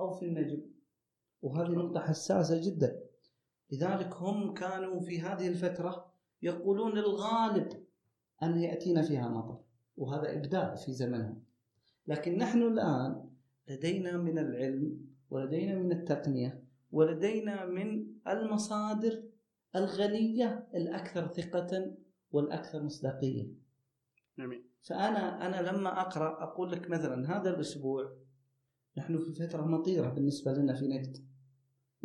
أو 0.00 0.12
في 0.12 0.24
النجم. 0.24 0.62
وهذه 1.42 1.70
نقطة 1.70 2.00
حساسة 2.00 2.60
جدا. 2.60 3.02
لذلك 3.70 4.14
هم 4.16 4.54
كانوا 4.54 5.00
في 5.00 5.20
هذه 5.20 5.48
الفترة 5.48 6.12
يقولون 6.42 6.98
الغالب 6.98 7.81
أن 8.42 8.58
يأتينا 8.58 9.02
فيها 9.02 9.28
مطر 9.28 9.58
وهذا 9.96 10.34
إبداع 10.36 10.74
في 10.74 10.92
زمنهم. 10.92 11.42
لكن 12.06 12.38
نحن 12.38 12.62
الآن 12.62 13.24
لدينا 13.68 14.16
من 14.16 14.38
العلم 14.38 15.06
ولدينا 15.30 15.78
من 15.78 15.92
التقنية 15.92 16.64
ولدينا 16.92 17.66
من 17.66 18.06
المصادر 18.28 19.22
الغنية 19.76 20.68
الأكثر 20.74 21.26
ثقة 21.26 21.94
والأكثر 22.32 22.82
مصداقية. 22.82 23.48
جميل. 24.38 24.64
فأنا 24.82 25.46
أنا 25.46 25.70
لما 25.70 26.00
أقرأ 26.00 26.42
أقول 26.42 26.72
لك 26.72 26.90
مثلا 26.90 27.36
هذا 27.36 27.50
الأسبوع 27.50 28.12
نحن 28.96 29.18
في 29.18 29.32
فترة 29.32 29.66
مطيرة 29.66 30.08
بالنسبة 30.08 30.52
لنا 30.52 30.74
في 30.74 30.88
نجد 30.88 31.16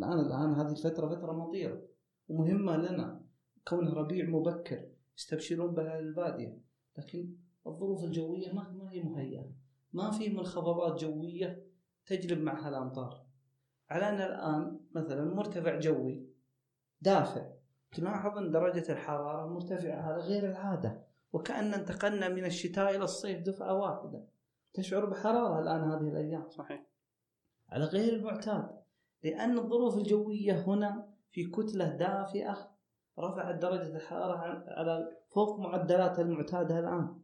الآن 0.00 0.20
الآن 0.20 0.54
هذه 0.54 0.70
الفترة 0.72 1.08
فترة 1.08 1.32
مطيرة 1.32 1.82
ومهمة 2.28 2.76
لنا. 2.76 3.20
كونها 3.68 3.94
ربيع 3.94 4.28
مبكر 4.28 4.87
يستبشرون 5.18 5.74
بها 5.74 5.98
البادية. 5.98 6.58
لكن 6.98 7.36
الظروف 7.66 8.04
الجوية 8.04 8.52
ما 8.52 8.68
ما 8.68 8.92
هي 8.92 9.02
مهيئة. 9.02 9.50
ما 9.92 10.10
في 10.10 10.28
منخفضات 10.28 11.04
جوية 11.04 11.66
تجلب 12.06 12.40
معها 12.40 12.68
الأمطار. 12.68 13.26
علينا 13.90 14.26
الآن 14.26 14.80
مثلا 14.94 15.34
مرتفع 15.34 15.78
جوي 15.78 16.26
دافع 17.00 17.50
تلاحظ 17.92 18.38
أن 18.38 18.50
درجة 18.50 18.92
الحرارة 18.92 19.46
مرتفعة 19.46 20.02
على 20.02 20.16
غير 20.22 20.50
العادة. 20.50 21.02
وكأن 21.32 21.74
انتقلنا 21.74 22.28
من 22.28 22.44
الشتاء 22.44 22.96
إلى 22.96 23.04
الصيف 23.04 23.42
دفعة 23.42 23.74
واحدة. 23.74 24.24
تشعر 24.74 25.04
بحرارة 25.04 25.60
الآن 25.60 25.90
هذه 25.90 26.08
الأيام. 26.08 26.50
صحيح. 26.50 26.86
على 27.68 27.84
غير 27.84 28.12
المعتاد. 28.14 28.70
لأن 29.24 29.58
الظروف 29.58 29.96
الجوية 29.96 30.60
هنا 30.60 31.08
في 31.30 31.44
كتلة 31.44 31.96
دافئة 31.96 32.77
رفعت 33.18 33.62
درجة 33.62 33.96
الحرارة 33.96 34.64
على 34.68 35.16
فوق 35.30 35.60
معدلاتها 35.60 36.22
المعتادة 36.22 36.78
الآن. 36.78 37.20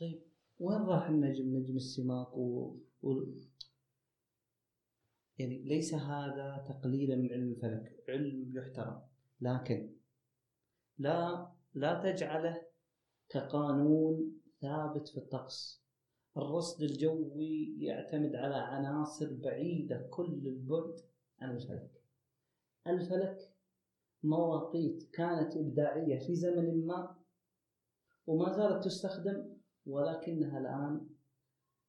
طيب 0.00 0.22
وين 0.58 0.82
راح 0.82 1.08
النجم؟ 1.08 1.56
نجم 1.56 1.76
السماك 1.76 2.36
و... 2.36 2.76
و... 3.02 3.24
يعني 5.38 5.62
ليس 5.62 5.94
هذا 5.94 6.64
تقليلا 6.68 7.16
من 7.16 7.32
علم 7.32 7.50
الفلك 7.52 8.04
علم 8.08 8.52
يحترم. 8.56 9.02
لكن 9.40 9.92
لا 10.98 11.52
لا 11.74 12.02
تجعله 12.02 12.62
كقانون 13.28 14.40
ثابت 14.60 15.08
في 15.08 15.18
الطقس. 15.18 15.82
الرصد 16.36 16.82
الجوي 16.82 17.76
يعتمد 17.78 18.34
على 18.34 18.54
عناصر 18.54 19.32
بعيدة 19.32 20.08
كل 20.10 20.46
البعد 20.46 21.00
عن 21.40 21.56
الفلك. 21.56 22.02
الفلك 22.86 23.51
مواقيت 24.22 25.10
كانت 25.12 25.56
إبداعية 25.56 26.18
في 26.18 26.34
زمن 26.34 26.86
ما 26.86 27.16
وما 28.26 28.52
زالت 28.52 28.84
تستخدم 28.84 29.56
ولكنها 29.86 30.58
الآن 30.58 31.06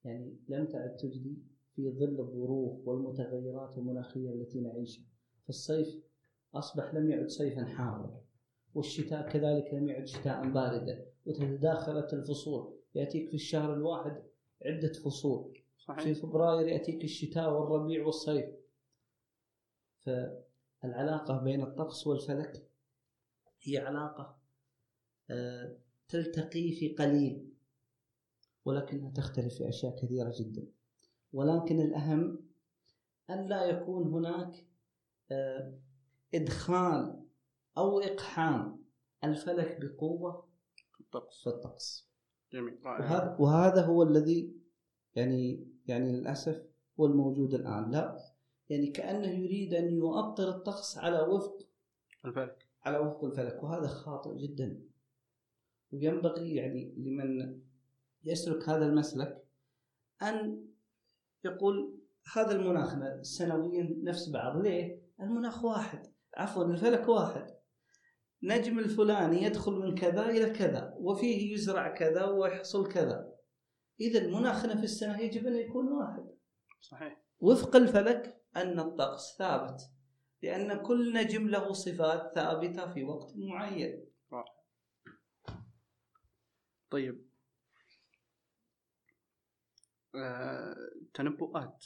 يعني 0.04 0.38
لم 0.50 0.66
تعد 0.66 0.96
تجدي 0.96 1.38
في 1.76 1.92
ظل 1.92 2.20
الظروف 2.20 2.88
والمتغيرات 2.88 3.78
المناخية 3.78 4.30
التي 4.30 4.62
نعيشها. 4.62 5.06
فالصيف 5.46 6.04
أصبح 6.56 6.94
لم 6.94 7.12
يعد 7.12 7.30
صيفا 7.30 7.66
حارا 7.66 8.22
والشتاء 8.76 9.30
كذلك 9.30 9.74
لم 9.74 9.90
يعد 9.90 10.08
شتاء 10.08 10.50
باردا 10.50 11.06
وتداخلت 11.26 12.14
الفصول. 12.14 12.74
يأتيك 12.96 13.30
في 13.30 13.34
الشهر 13.34 13.74
الواحد 13.74 14.24
عدة 14.66 14.94
فصول. 14.94 15.54
في 15.78 15.84
صحيح 15.84 16.18
فبراير 16.18 16.68
يأتيك 16.68 17.04
الشتاء 17.04 17.54
والربيع 17.54 18.06
والصيف. 18.06 18.46
فالعلاقة 20.84 21.38
بين 21.38 21.62
الطقس 21.62 22.08
والفلك 22.08 22.70
هي 23.62 23.78
علاقة 23.78 24.38
آه، 25.30 25.78
تلتقي 26.08 26.72
في 26.72 26.96
قليل 26.96 27.54
ولكنها 28.66 29.10
تختلف 29.10 29.54
في 29.54 29.70
أشياء 29.70 29.96
كثيرة 29.96 30.34
جدا. 30.40 30.68
ولكن 31.34 31.80
الأهم 31.80 32.40
أن 33.30 33.48
لا 33.48 33.66
يكون 33.66 34.08
هناك 34.08 34.68
آه، 35.32 35.80
إدخال 36.36 37.24
أو 37.78 38.00
إقحام 38.00 38.84
الفلك 39.24 39.80
بقوة 39.82 40.48
الطقس. 41.00 41.44
في 41.44 41.50
الطقس. 41.50 42.10
جميل 42.54 42.80
وهذا 42.86 43.38
وهذا 43.40 43.86
هو 43.86 44.04
الذي 44.04 44.56
يعني 45.16 45.68
يعني 45.88 46.12
للأسف 46.12 46.66
هو 47.00 47.06
الموجود 47.06 47.54
الآن. 47.54 47.92
لا 47.92 48.33
يعني 48.70 48.88
كأنه 48.88 49.28
يريد 49.28 49.74
أن 49.74 49.94
يؤطر 49.94 50.50
الطقس 50.50 50.98
على 50.98 51.20
وفق 51.20 51.68
الفلك. 52.26 52.68
على 52.84 52.98
وفق 52.98 53.24
الفلك 53.24 53.64
وهذا 53.64 53.88
خاطئ 53.88 54.36
جدا. 54.38 54.82
وينبغي 55.92 56.56
يعني 56.56 56.94
لمن 56.98 57.60
يسلك 58.24 58.70
هذا 58.70 58.86
المسلك 58.86 59.44
أن 60.22 60.66
يقول 61.46 62.00
هذا 62.34 62.52
المناخ 62.52 63.22
سنويا 63.22 63.96
نفس 64.04 64.30
بعض. 64.30 64.58
ليه؟ 64.62 65.02
المناخ 65.22 65.66
واحد 65.66 66.14
عفوا 66.38 66.66
الفلك 66.66 67.10
واحد. 67.10 67.54
نجم 68.44 68.80
الفلاني 68.80 69.44
يدخل 69.44 69.72
من 69.72 69.96
كذا 69.96 70.30
إلى 70.30 70.50
كذا 70.50 70.94
وفيه 70.98 71.54
يزرع 71.54 71.96
كذا 71.96 72.26
ويحصل 72.26 72.88
كذا. 72.88 73.34
اذا 74.00 74.28
مناخنا 74.28 74.76
في 74.76 74.84
السنة 74.84 75.22
يجب 75.22 75.48
أن 75.48 75.56
يكون 75.56 75.88
واحد. 75.88 76.26
صحيح. 76.82 77.24
وفق 77.40 77.76
الفلك 77.76 78.43
أن 78.58 78.80
الطقس 78.80 79.38
ثابت 79.38 79.82
لأن 80.44 80.82
كل 80.82 81.14
نجم 81.14 81.48
له 81.48 81.74
صفات 81.74 82.34
ثابتة 82.36 82.94
في 82.94 83.04
وقت 83.04 83.34
معين. 83.36 84.06
طيب. 86.90 87.26
آه، 90.16 90.76
تنبؤات. 91.14 91.86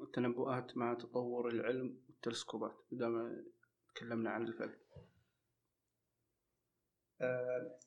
التنبؤات 0.00 0.76
مع 0.76 0.94
تطور 0.94 1.48
العلم 1.48 1.98
والتلسكوبات 2.08 2.76
دام 2.92 3.44
تكلمنا 3.94 4.30
عن 4.30 4.42
الفلك. 4.42 4.78
آه، 7.20 7.78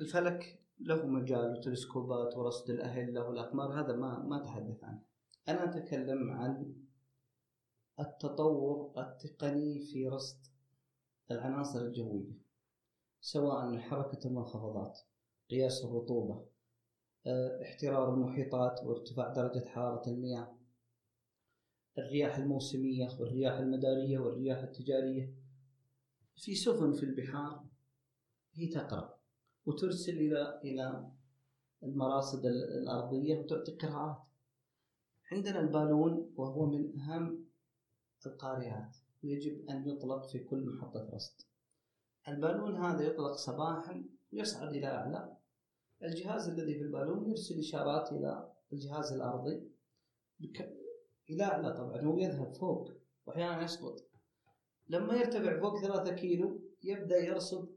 الفلك 0.00 0.60
له 0.80 1.06
مجال 1.06 1.56
وتلسكوبات 1.58 2.36
ورصد 2.36 2.70
الأهلة 2.70 3.28
والأقمار 3.28 3.80
هذا 3.80 3.96
ما 3.96 4.18
ما 4.18 4.42
أتحدث 4.42 4.84
عنه. 4.84 5.02
أنا 5.48 5.64
أتكلم 5.64 6.30
عن 6.30 6.83
التطور 8.00 8.92
التقني 8.98 9.80
في 9.80 10.08
رصد 10.08 10.38
العناصر 11.30 11.80
الجوية 11.80 12.32
سواء 13.20 13.78
حركة 13.78 14.26
المنخفضات 14.26 14.98
قياس 15.50 15.84
الرطوبة 15.84 16.46
آه، 17.26 17.62
احترار 17.62 18.14
المحيطات 18.14 18.80
وارتفاع 18.84 19.32
درجة 19.32 19.64
حرارة 19.68 20.08
المياه 20.08 20.56
الرياح 21.98 22.36
الموسمية 22.36 23.08
والرياح 23.20 23.58
المدارية 23.58 24.18
والرياح 24.18 24.58
التجارية. 24.58 25.34
في 26.36 26.54
سفن 26.54 26.92
في 26.92 27.02
البحار 27.02 27.64
هي 28.54 28.68
تقرأ 28.68 29.18
وترسل 29.66 30.12
إلى 30.12 30.60
إلى 30.64 31.10
المراصد 31.82 32.46
الأرضية 32.46 33.38
وتعطي 33.38 33.72
قراءات. 33.72 34.22
عندنا 35.32 35.60
البالون 35.60 36.32
وهو 36.36 36.66
من 36.66 37.00
أهم 37.00 37.43
القارئات 38.26 38.96
ويجب 39.24 39.68
أن 39.70 39.88
يطلق 39.88 40.26
في 40.26 40.38
كل 40.38 40.66
محطة 40.66 41.10
رصد. 41.14 41.42
البالون 42.28 42.76
هذا 42.76 43.02
يطلق 43.02 43.32
صباحا 43.32 44.04
ويصعد 44.32 44.68
إلى 44.68 44.86
أعلى. 44.86 45.36
الجهاز 46.02 46.48
الذي 46.48 46.74
في 46.74 46.82
البالون 46.82 47.30
يرسل 47.30 47.58
إشارات 47.58 48.12
إلى 48.12 48.52
الجهاز 48.72 49.12
الأرضي 49.12 49.68
بك... 50.40 50.74
إلى 51.30 51.44
أعلى 51.44 51.72
طبعا 51.72 52.00
هو 52.00 52.18
يذهب 52.18 52.54
فوق 52.54 52.92
وأحيانا 53.26 53.62
يسقط. 53.62 54.04
لما 54.88 55.14
يرتفع 55.14 55.60
فوق 55.60 55.80
ثلاثة 55.80 56.14
كيلو 56.14 56.60
يبدأ 56.82 57.16
يرصد 57.16 57.74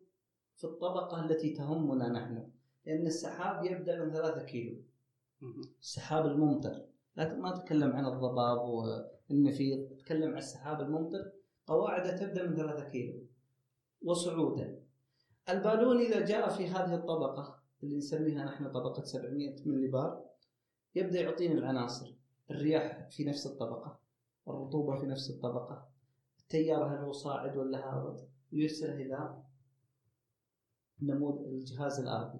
في 0.55 0.63
الطبقة 0.63 1.25
التي 1.25 1.53
تهمنا 1.53 2.09
نحن 2.09 2.49
لأن 2.85 3.07
السحاب 3.07 3.65
يبدأ 3.65 4.03
من 4.03 4.11
ثلاثة 4.11 4.43
كيلو. 4.43 4.81
السحاب 5.81 6.25
الممطر. 6.25 6.85
لا 7.15 7.35
ما 7.35 7.55
أتكلم 7.55 7.91
عن 7.91 8.05
الضباب 8.05 8.57
والنفيض 9.29 9.91
أتكلم 9.91 10.31
عن 10.31 10.37
السحاب 10.37 10.81
الممطر 10.81 11.31
قواعده 11.67 12.17
تبدأ 12.17 12.47
من 12.47 12.55
ثلاثة 12.55 12.89
كيلو 12.89 13.25
وصعودا. 14.01 14.79
البالون 15.49 15.97
إذا 15.97 16.25
جاء 16.25 16.49
في 16.49 16.67
هذه 16.67 16.95
الطبقة 16.95 17.59
اللي 17.83 17.97
نسميها 17.97 18.45
نحن 18.45 18.71
طبقة 18.71 19.03
700 19.03 19.55
ملي 19.65 19.87
بار 19.87 20.25
يبدأ 20.95 21.21
يعطيني 21.21 21.53
العناصر 21.53 22.15
الرياح 22.51 23.09
في 23.09 23.23
نفس 23.23 23.47
الطبقة 23.47 23.99
الرطوبة 24.47 24.95
في 24.99 25.05
نفس 25.05 25.29
الطبقة 25.29 25.89
التيار 26.39 26.95
هل 26.95 26.97
هو 26.97 27.11
صاعد 27.11 27.57
ولا 27.57 27.89
هابط 27.89 28.29
ويرسله 28.53 28.93
إلى 28.93 29.43
نموذج 31.01 31.47
الجهاز 31.47 31.99
الأرضي. 31.99 32.39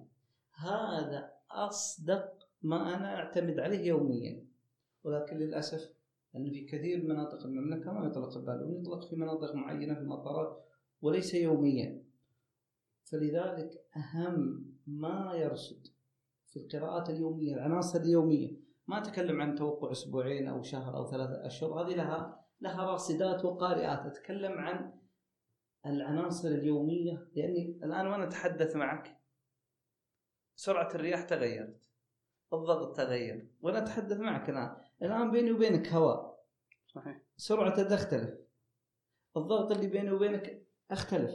هذا 0.54 1.32
أصدق 1.50 2.48
ما 2.62 2.96
أنا 2.96 3.16
أعتمد 3.16 3.58
عليه 3.58 3.86
يوميا 3.86 4.44
ولكن 5.04 5.36
للأسف 5.38 5.97
أن 6.38 6.50
في 6.50 6.64
كثير 6.64 7.02
من 7.02 7.08
مناطق 7.08 7.46
المملكة 7.46 7.92
ما 7.92 8.06
يطلق 8.06 8.36
البالون 8.36 8.80
يطلق 8.80 9.04
في 9.04 9.16
مناطق 9.16 9.54
معينة 9.54 9.94
في 9.94 10.00
المطارات 10.00 10.64
وليس 11.02 11.34
يوميا. 11.34 12.04
فلذلك 13.04 13.70
أهم 13.96 14.66
ما 14.86 15.32
يرصد 15.34 15.86
في 16.46 16.56
القراءات 16.56 17.10
اليومية 17.10 17.54
العناصر 17.54 18.00
اليومية 18.00 18.68
ما 18.86 18.98
أتكلم 18.98 19.40
عن 19.40 19.54
توقع 19.54 19.90
أسبوعين 19.90 20.48
أو 20.48 20.62
شهر 20.62 20.96
أو 20.96 21.10
ثلاثة 21.10 21.46
أشهر 21.46 21.82
هذه 21.82 21.94
لها 21.94 22.44
لها 22.60 22.84
راصدات 22.84 23.44
وقارئات. 23.44 24.06
أتكلم 24.06 24.52
عن 24.52 24.92
العناصر 25.86 26.48
اليومية 26.48 27.28
لأني 27.36 27.80
الآن 27.84 28.06
وأنا 28.06 28.24
أتحدث 28.24 28.76
معك. 28.76 29.18
سرعة 30.56 30.94
الرياح 30.94 31.22
تغيرت 31.22 31.90
الضغط 32.52 32.96
تغير 32.96 33.48
وأنا 33.60 33.78
أتحدث 33.78 34.20
معك 34.20 34.50
الآن. 34.50 34.76
الآن 35.02 35.30
بيني 35.30 35.52
وبينك 35.52 35.88
هواء. 35.88 36.27
صحيح. 37.00 37.20
سرعته 37.36 37.82
تختلف 37.82 38.34
الضغط 39.36 39.72
اللي 39.72 39.86
بيني 39.86 40.10
وبينك 40.10 40.66
اختلف. 40.90 41.34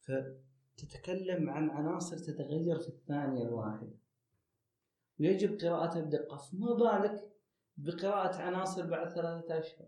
فتتكلم 0.00 1.50
عن 1.50 1.70
عناصر 1.70 2.18
تتغير 2.18 2.78
في 2.78 2.88
الثانية 2.88 3.42
الواحدة. 3.42 3.92
ويجب 5.20 5.58
قراءتها 5.60 6.00
بدقة. 6.00 6.36
فما 6.36 6.74
بالك 6.74 7.30
بقراءة 7.76 8.42
عناصر 8.42 8.86
بعد 8.86 9.08
ثلاثة 9.08 9.58
أشهر؟ 9.58 9.86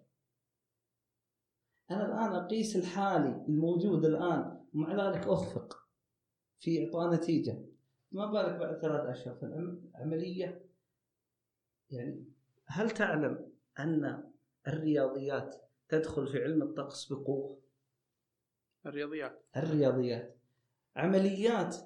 أنا 1.90 2.06
الآن 2.06 2.44
أقيس 2.44 2.76
الحالي 2.76 3.44
الموجود 3.48 4.04
الآن 4.04 4.64
ومع 4.74 5.08
ذلك 5.08 5.26
اخفق 5.26 5.88
في 6.58 6.84
إعطاء 6.84 7.14
نتيجة. 7.14 7.66
ما 8.12 8.26
بالك 8.26 8.60
بعد 8.60 8.80
ثلاث 8.80 9.06
أشهر؟ 9.06 9.34
فالعمليه 9.34 10.66
يعني 11.90 12.24
هل 12.66 12.90
تعلم 12.90 13.52
أن 13.78 14.30
الرياضيات. 14.66 15.56
تدخل 15.88 16.26
في 16.26 16.42
علم 16.44 16.62
الطقس 16.62 17.12
بقوة؟ 17.12 17.60
الرياضيات. 18.86 19.46
الرياضيات. 19.56 20.38
عمليات. 20.96 21.76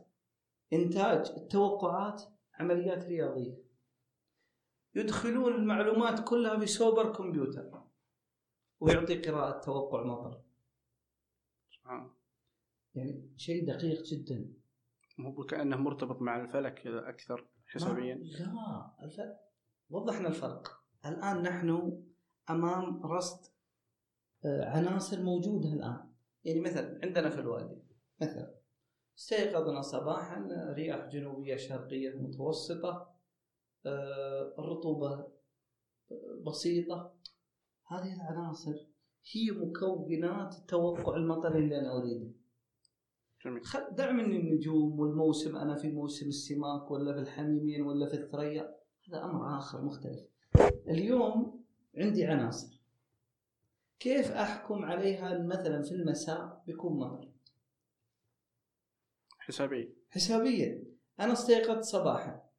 إنتاج. 0.72 1.30
التوقعات. 1.36 2.22
عمليات 2.54 3.04
رياضية. 3.04 3.56
يدخلون 4.94 5.54
المعلومات 5.54 6.28
كلها 6.28 6.54
بسوبر 6.54 7.12
كمبيوتر. 7.12 7.82
ويعطي 8.80 9.22
قراءة 9.22 9.60
توقع 9.60 10.04
مطر 10.04 10.42
سبحان 11.70 12.10
يعني 12.94 13.34
شيء 13.36 13.66
دقيق 13.66 14.02
جدا. 14.02 14.52
مو 15.18 15.44
كأنه 15.44 15.76
مرتبط 15.76 16.22
مع 16.22 16.40
الفلك 16.40 16.86
أكثر 16.86 17.48
حسابيا. 17.66 18.14
لا. 18.14 18.96
الفلك 19.02 19.40
وضحنا 19.90 20.28
الفرق. 20.28 20.82
الآن 21.06 21.42
نحن 21.42 22.02
أمام 22.50 23.06
رصد 23.06 23.50
آه، 24.44 24.64
عناصر 24.64 25.22
موجودة 25.22 25.72
الآن 25.72 26.10
يعني 26.44 26.60
مثلا 26.60 27.00
عندنا 27.02 27.30
في 27.30 27.40
الوادي 27.40 27.82
مثلا 28.22 28.54
استيقظنا 29.18 29.82
صباحا 29.82 30.48
رياح 30.76 31.08
جنوبية 31.08 31.56
شرقية 31.56 32.10
متوسطة 32.10 33.14
آه، 33.86 34.54
الرطوبة 34.58 35.28
بسيطة 36.46 37.14
هذه 37.86 38.14
العناصر 38.14 38.90
هي 39.32 39.50
مكونات 39.50 40.54
التوقع 40.58 41.16
المطري 41.16 41.58
اللي 41.58 41.78
أنا 41.78 41.98
أريده. 41.98 42.30
جميل. 43.44 43.62
دع 43.92 44.10
مني 44.10 44.36
النجوم 44.36 45.00
والموسم 45.00 45.56
أنا 45.56 45.74
في 45.76 45.92
موسم 45.92 46.28
السماك 46.28 46.90
ولا 46.90 47.12
في 47.12 47.20
الحميمين 47.20 47.82
ولا 47.82 48.06
في 48.06 48.14
الثريا 48.14 48.76
هذا 49.08 49.24
أمر 49.24 49.58
آخر 49.58 49.82
مختلف. 49.82 50.26
اليوم 50.88 51.59
عندي 51.96 52.24
عناصر 52.24 52.80
كيف 54.00 54.30
أحكم 54.30 54.84
عليها 54.84 55.38
مثلا 55.38 55.82
في 55.82 55.92
المساء 55.92 56.62
بيكون 56.66 56.98
مطر؟ 56.98 57.28
حسابيا 59.38 59.92
حسابيا 60.10 60.84
أنا 61.20 61.32
استيقظت 61.32 61.84
صباحا 61.84 62.50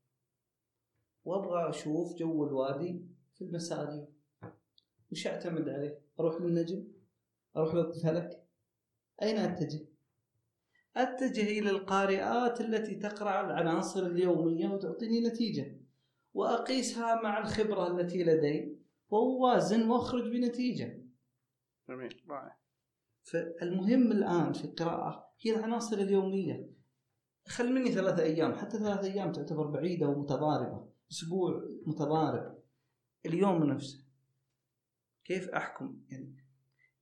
وأبغى 1.26 1.70
أشوف 1.70 2.16
جو 2.16 2.46
الوادي 2.46 3.06
في 3.34 3.42
المساء 3.42 3.90
اليوم 3.90 4.08
وش 5.12 5.28
أعتمد 5.28 5.70
عليه؟ 5.70 6.02
أروح 6.20 6.42
للنجم؟ 6.42 6.88
أروح 7.58 7.74
للفلك؟ 7.76 8.44
أين 9.22 9.38
أتجه؟ 9.38 9.86
أتجه 10.96 11.60
إلى 11.60 11.70
القارئات 11.70 12.62
التي 12.62 12.96
تقرأ 12.96 13.42
العناصر 13.42 14.06
اليومية 14.06 14.68
وتعطيني 14.68 15.22
نتيجة 15.22 15.78
وأقيسها 16.34 17.22
مع 17.22 17.40
الخبرة 17.40 17.88
التي 17.88 18.24
لدي 18.24 18.81
واوازن 19.12 19.90
واخرج 19.90 20.24
بنتيجة. 20.24 21.06
جميل 21.90 22.22
رائع. 22.30 22.58
فالمهم 23.22 24.12
الآن 24.12 24.54
في 24.54 24.66
القراءة 24.66 25.34
هي 25.42 25.56
العناصر 25.56 25.98
اليومية. 25.98 26.82
خل 27.48 27.74
مني 27.74 27.92
ثلاثة 27.92 28.24
أيام 28.24 28.54
حتى 28.56 28.78
ثلاثة 28.78 29.14
أيام 29.14 29.32
تعتبر 29.32 29.68
بعيدة 29.68 30.08
ومتضاربة 30.08 30.92
أسبوع 31.12 31.64
متضارب 31.86 32.62
اليوم 33.26 33.64
نفسه 33.64 34.06
كيف 35.24 35.50
أحكم 35.50 36.02
يعني 36.10 36.46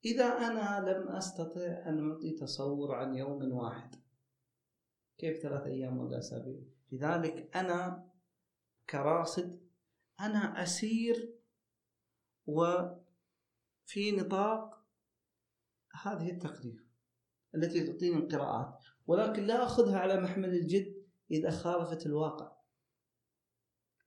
إذا 0.05 0.26
أنا 0.26 0.91
لم 0.91 1.07
أستطع 1.07 1.84
أن 1.86 2.10
أعطي 2.10 2.32
تصور 2.32 2.95
عن 2.95 3.16
يوم 3.16 3.51
واحد 3.51 3.95
كيف 5.18 5.38
ثلاث 5.38 5.62
أيام 5.62 5.97
ولا 5.97 6.18
أسابيع 6.18 6.62
لذلك 6.91 7.55
أنا 7.55 8.10
كراصد 8.89 9.60
أنا 10.20 10.64
أسير 10.64 11.39
وفي 12.50 14.12
نطاق 14.12 14.80
هذه 16.04 16.32
التقدير 16.32 16.86
التي 17.56 17.84
تعطيني 17.84 18.16
القراءات 18.16 18.84
ولكن 19.08 19.43
لا 19.43 19.64
أخذها 19.64 20.00
على 20.00 20.22
محمل 20.22 20.50
الجد 20.50 21.04
إذا 21.32 21.50
خالفت 21.50 22.06
الواقع 22.06 22.52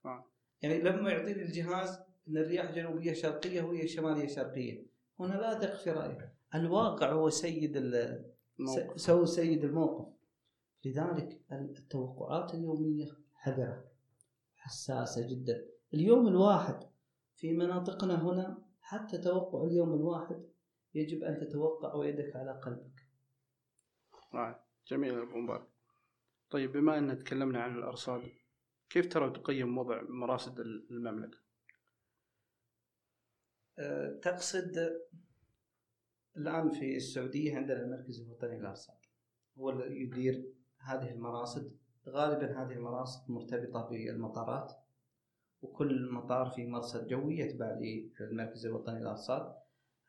آه. 0.04 0.24
يعني 0.62 0.78
لما 0.78 1.10
يعطيني 1.10 1.42
الجهاز 1.42 1.98
إن 2.28 2.36
الرياح 2.36 2.72
جنوبية 2.72 3.12
شرقية 3.12 3.62
وهي 3.62 3.88
شمالية 3.88 4.26
شرقية 4.26 4.86
هنا 5.20 5.34
لا 5.34 5.60
ثق 5.60 5.76
في 5.76 5.90
رأيه 5.90 6.34
الواقع 6.54 7.12
هو 7.12 7.30
سيد 7.30 7.76
الموقف. 7.76 9.00
سو 9.00 9.24
سيد 9.24 9.64
الموقف 9.64 10.12
لذلك 10.84 11.40
التوقعات 11.52 12.54
اليومية 12.54 13.06
حذرة 13.34 13.84
حساسة 14.56 15.28
جدا 15.28 15.66
اليوم 15.94 16.28
الواحد 16.28 16.91
في 17.42 17.52
مناطقنا 17.52 18.22
هنا 18.22 18.62
حتى 18.80 19.18
توقع 19.18 19.64
اليوم 19.64 19.94
الواحد 19.94 20.48
يجب 20.94 21.22
أن 21.22 21.38
تتوقع 21.38 21.94
ويدك 21.94 22.36
على 22.36 22.60
قلبك 22.60 23.06
آه. 24.34 24.64
جميل 24.86 25.18
أبو 25.18 25.38
مبارك 25.38 25.68
طيب 26.50 26.72
بما 26.72 26.98
أن 26.98 27.18
تكلمنا 27.18 27.62
عن 27.62 27.78
الأرصاد 27.78 28.22
كيف 28.90 29.06
ترى 29.06 29.30
تقيم 29.30 29.78
وضع 29.78 30.02
مراصد 30.02 30.60
المملكة؟ 30.60 31.38
أه، 33.78 34.18
تقصد 34.22 35.00
الآن 36.36 36.70
في 36.70 36.96
السعودية 36.96 37.56
عندنا 37.56 37.82
المركز 37.82 38.20
الوطني 38.20 38.58
للأرصاد 38.58 38.96
هو 39.58 39.70
الذي 39.70 40.02
يدير 40.02 40.52
هذه 40.78 41.10
المراصد 41.10 41.76
غالبا 42.08 42.62
هذه 42.62 42.72
المراصد 42.72 43.30
مرتبطة 43.30 43.88
بالمطارات 43.88 44.81
وكل 45.62 46.08
مطار 46.10 46.50
في 46.50 46.66
مرصد 46.66 47.06
جوي 47.06 47.38
يتبع 47.38 47.78
للمركز 48.20 48.66
الوطني 48.66 49.00
للأرصاد 49.00 49.52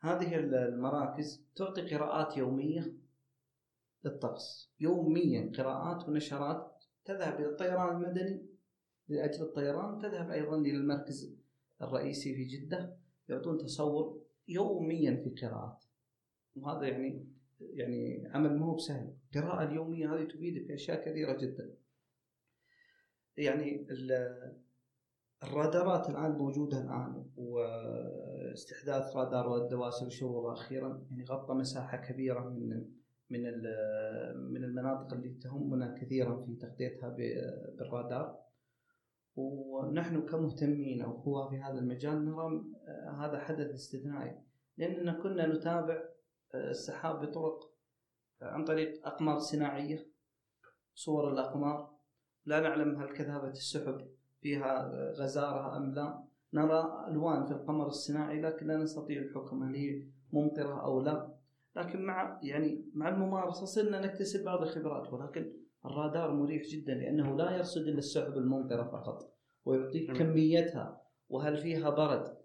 هذه 0.04 0.36
المراكز 0.36 1.44
تعطي 1.56 1.94
قراءات 1.94 2.36
يومية 2.36 2.94
للطقس. 4.04 4.70
يوميا 4.80 5.52
قراءات 5.58 6.08
ونشرات 6.08 6.84
تذهب 7.04 7.40
إلى 7.40 7.48
الطيران 7.48 7.96
المدني. 7.96 8.46
لأجل 9.08 9.42
الطيران 9.42 9.98
تذهب 9.98 10.30
أيضا 10.30 10.56
إلى 10.58 10.76
المركز 10.76 11.36
الرئيسي 11.82 12.34
في 12.34 12.44
جدة. 12.44 12.96
يعطون 13.28 13.58
تصور 13.58 14.22
يوميا 14.48 15.16
في 15.16 15.46
قراءات. 15.46 15.84
وهذا 16.56 16.88
يعني 16.88 17.26
يعني 17.60 18.28
عمل 18.34 18.58
ما 18.58 18.66
هو 18.66 18.74
بسهل. 18.74 19.14
القراءة 19.34 19.68
اليومية 19.68 20.14
هذه 20.14 20.24
تفيدك 20.24 20.66
في 20.66 20.74
أشياء 20.74 21.04
كثيرة 21.04 21.36
جدا. 21.36 21.74
يعني 23.36 23.86
الرادارات 25.46 26.10
الآن 26.10 26.32
موجودة 26.32 26.78
الآن 26.78 27.26
واستحداث 27.36 29.16
رادار 29.16 29.48
والدواسر 29.48 30.06
الشهور 30.06 30.52
أخيرا 30.52 31.06
يعني 31.10 31.24
غطى 31.24 31.54
مساحة 31.54 31.96
كبيرة 31.96 32.40
من 32.40 32.68
من 33.30 33.42
من 34.52 34.64
المناطق 34.64 35.12
اللي 35.12 35.28
تهمنا 35.28 35.94
كثيرا 36.00 36.44
في 36.44 36.54
تغطيتها 36.54 37.08
بالرادار. 37.08 38.44
ونحن 39.36 40.26
كمهتمين 40.26 41.02
أو 41.02 41.12
قوى 41.12 41.50
في 41.50 41.56
هذا 41.56 41.78
المجال 41.78 42.24
نرى 42.24 42.64
هذا 43.18 43.38
حدث 43.38 43.70
استثنائي 43.70 44.38
لأننا 44.76 45.12
كنا 45.22 45.46
نتابع 45.46 46.02
السحاب 46.54 47.20
بطرق 47.20 47.70
عن 48.42 48.64
طريق 48.64 49.06
أقمار 49.06 49.38
صناعية 49.38 50.06
صور 50.94 51.32
الأقمار. 51.32 51.94
لا 52.46 52.60
نعلم 52.60 52.96
هل 52.96 53.12
كثافه 53.12 53.48
السحب 53.48 54.13
فيها 54.44 54.92
غزارة 55.18 55.76
أم 55.76 55.94
لا 55.94 56.24
نرى 56.54 57.06
ألوان 57.08 57.46
في 57.46 57.52
القمر 57.52 57.86
الصناعي 57.86 58.40
لكن 58.40 58.66
لا 58.66 58.76
نستطيع 58.76 59.22
الحكم 59.22 59.62
هل 59.62 59.74
هي 59.74 60.06
ممطره 60.32 60.84
أو 60.84 61.00
لا. 61.00 61.34
لكن 61.76 62.02
مع 62.02 62.40
يعني 62.42 62.84
مع 62.94 63.08
الممارسة 63.08 63.64
صرنا 63.64 64.00
نكتسب 64.00 64.44
بعض 64.44 64.62
الخبرات 64.62 65.12
ولكن 65.12 65.52
الرادار 65.86 66.34
مريح 66.34 66.62
جدا 66.62 66.94
لأنه 66.94 67.36
لا 67.36 67.56
يرصد 67.56 67.80
إلا 67.80 67.98
السحب 67.98 68.32
الممطره 68.32 68.82
فقط 68.82 69.34
ويعطيك 69.64 70.12
كميتها 70.12 71.02
وهل 71.28 71.56
فيها 71.56 71.90
برد 71.90 72.36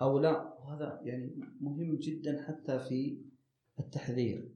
أو 0.00 0.18
لا. 0.18 0.54
وهذا 0.58 1.00
يعني 1.02 1.40
مهم 1.60 1.96
جدا 1.96 2.42
حتى 2.42 2.78
في 2.78 3.20
التحذير 3.78 4.52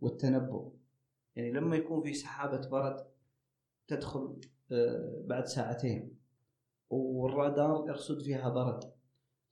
والتنبؤ. 0.00 0.72
يعني 1.36 1.52
لما 1.52 1.76
يكون 1.76 2.02
في 2.02 2.12
سحابة 2.12 2.68
برد 2.68 3.06
تدخل 3.88 4.40
آه، 4.72 5.24
بعد 5.26 5.44
ساعتين. 5.44 6.23
والرادار 6.90 7.84
يرصد 7.88 8.22
فيها 8.22 8.48
برد. 8.48 8.92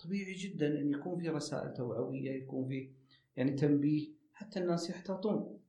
طبيعي 0.04 0.34
جدا 0.34 0.66
أن 0.66 0.90
يكون 0.90 1.20
في 1.20 1.28
رسائل 1.28 1.74
توعوية 1.74 2.42
يكون 2.42 2.68
في 2.68 2.92
يعني 3.36 3.52
تنبيه 3.52 4.12
حتى 4.32 4.60
الناس 4.60 4.90
يحتاطون. 4.90 5.60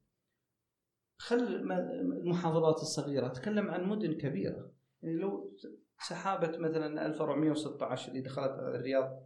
خل 1.17 1.37
المحافظات 1.39 2.75
الصغيرة 2.75 3.27
أتكلم 3.27 3.71
عن 3.71 3.83
مدن 3.83 4.13
كبيرة. 4.13 4.71
يعني 5.01 5.15
لو 5.15 5.57
سحابة 5.99 6.57
مثلا 6.57 7.05
1416 7.05 8.09
اللي 8.09 8.21
دخلت 8.21 8.51
على 8.51 8.75
الرياض 8.75 9.23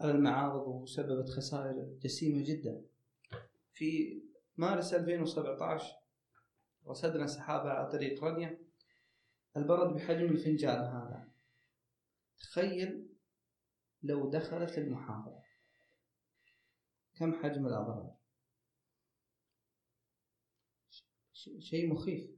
على 0.00 0.10
المعارض 0.10 0.68
وسببت 0.68 1.28
خسائر 1.28 1.96
جسيمة 2.02 2.44
جدا. 2.44 2.82
في 3.72 4.22
مارس 4.56 4.94
2017 4.94 5.96
رصدنا 6.86 7.26
سحابة 7.26 7.70
على 7.70 7.88
طريق 7.90 8.24
رنيا 8.24 8.58
البرد 9.56 9.94
بحجم 9.94 10.24
الفنجان 10.24 10.78
هذا. 10.78 11.28
تخيل 12.38 13.08
لو 14.02 14.30
دخلت 14.30 14.78
المحافظة. 14.78 15.42
كم 17.14 17.34
حجم 17.34 17.66
الأضرار 17.66 18.14
شيء 21.58 21.92
مخيف. 21.92 22.30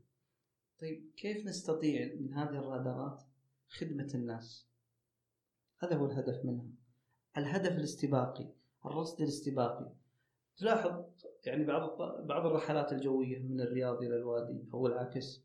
طيب 0.81 1.11
كيف 1.17 1.47
نستطيع 1.47 2.15
من 2.15 2.35
هذه 2.35 2.59
الرادارات 2.59 3.23
خدمة 3.69 4.09
الناس؟ 4.15 4.69
هذا 5.79 5.97
هو 5.97 6.07
الهدف 6.07 6.45
منها. 6.45 6.67
الهدف 7.37 7.73
الاستباقي 7.73 8.53
الرصد 8.87 9.21
الاستباقي. 9.21 9.93
تلاحظ 10.57 11.05
يعني 11.47 11.65
بعض 11.65 11.99
بعض 12.27 12.47
الرحلات 12.47 12.93
الجوية 12.93 13.39
من 13.39 13.61
الرياض 13.61 14.03
إلى 14.03 14.17
الوادي 14.17 14.69
أو 14.75 14.87
العكس. 14.87 15.43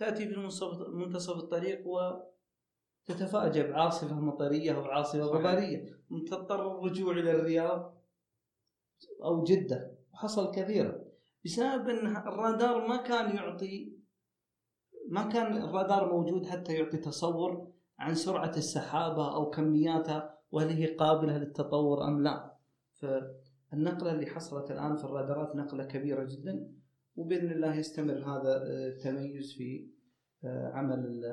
تأتي 0.00 0.28
في 0.28 0.40
منتصف 0.88 1.36
الطريق 1.36 1.82
وتتفاجأ 3.08 3.70
بعاصفة 3.70 4.20
مطرية 4.20 4.76
أو 4.76 4.84
عاصفة 4.84 5.22
غبارية 5.22 5.84
تضطر 6.30 6.78
الرجوع 6.78 7.12
إلى 7.12 7.30
الرياض 7.30 8.02
أو 9.24 9.44
جدة. 9.44 9.94
وحصل 10.12 10.54
كثيرا. 10.54 11.04
بسبب 11.44 11.88
أن 11.88 12.16
الرادار 12.16 12.86
ما 12.88 12.96
كان 12.96 13.36
يعطي 13.36 13.92
ما 15.08 15.28
كان 15.28 15.62
الرادار 15.62 16.12
موجود 16.12 16.46
حتى 16.46 16.72
يعطي 16.72 16.96
تصور 16.96 17.72
عن 17.98 18.14
سرعة 18.14 18.52
السحابة 18.56 19.34
أو 19.34 19.50
كمياتها 19.50 20.38
وهل 20.52 20.68
هي 20.68 20.86
قابلة 20.86 21.38
للتطور 21.38 22.04
أم 22.04 22.22
لا. 22.22 22.56
فالنقلة 22.92 24.12
اللي 24.12 24.26
حصلت 24.26 24.70
الآن 24.70 24.96
في 24.96 25.04
الرادارات 25.04 25.56
نقلة 25.56 25.84
كبيرة 25.84 26.24
جدا. 26.24 26.79
وبإذن 27.20 27.52
الله 27.52 27.74
يستمر 27.74 28.18
هذا 28.18 28.62
التميز 28.66 29.54
في 29.54 29.90
عمل 30.44 31.24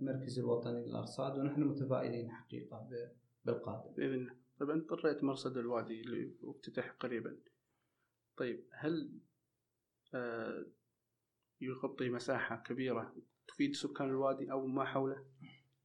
المركز 0.00 0.38
الوطني 0.38 0.86
للأرصاد 0.86 1.38
ونحن 1.38 1.60
متفائلين 1.60 2.30
حقيقة 2.30 2.88
بالقادم. 3.44 3.94
بإذن 3.94 4.14
الله. 4.14 4.34
طيب 4.58 4.70
أنت 4.70 4.90
طريت 4.90 5.24
مرصد 5.24 5.56
الوادي 5.56 6.00
اللي 6.00 6.32
افتتح 6.44 6.90
قريبا. 7.00 7.36
طيب 8.36 8.64
هل 8.72 9.18
آه 10.14 10.66
يغطي 11.60 12.08
مساحة 12.08 12.56
كبيرة 12.56 13.14
تفيد 13.48 13.74
سكان 13.74 14.08
الوادي 14.08 14.52
أو 14.52 14.66
ما 14.66 14.84
حوله؟ 14.84 15.24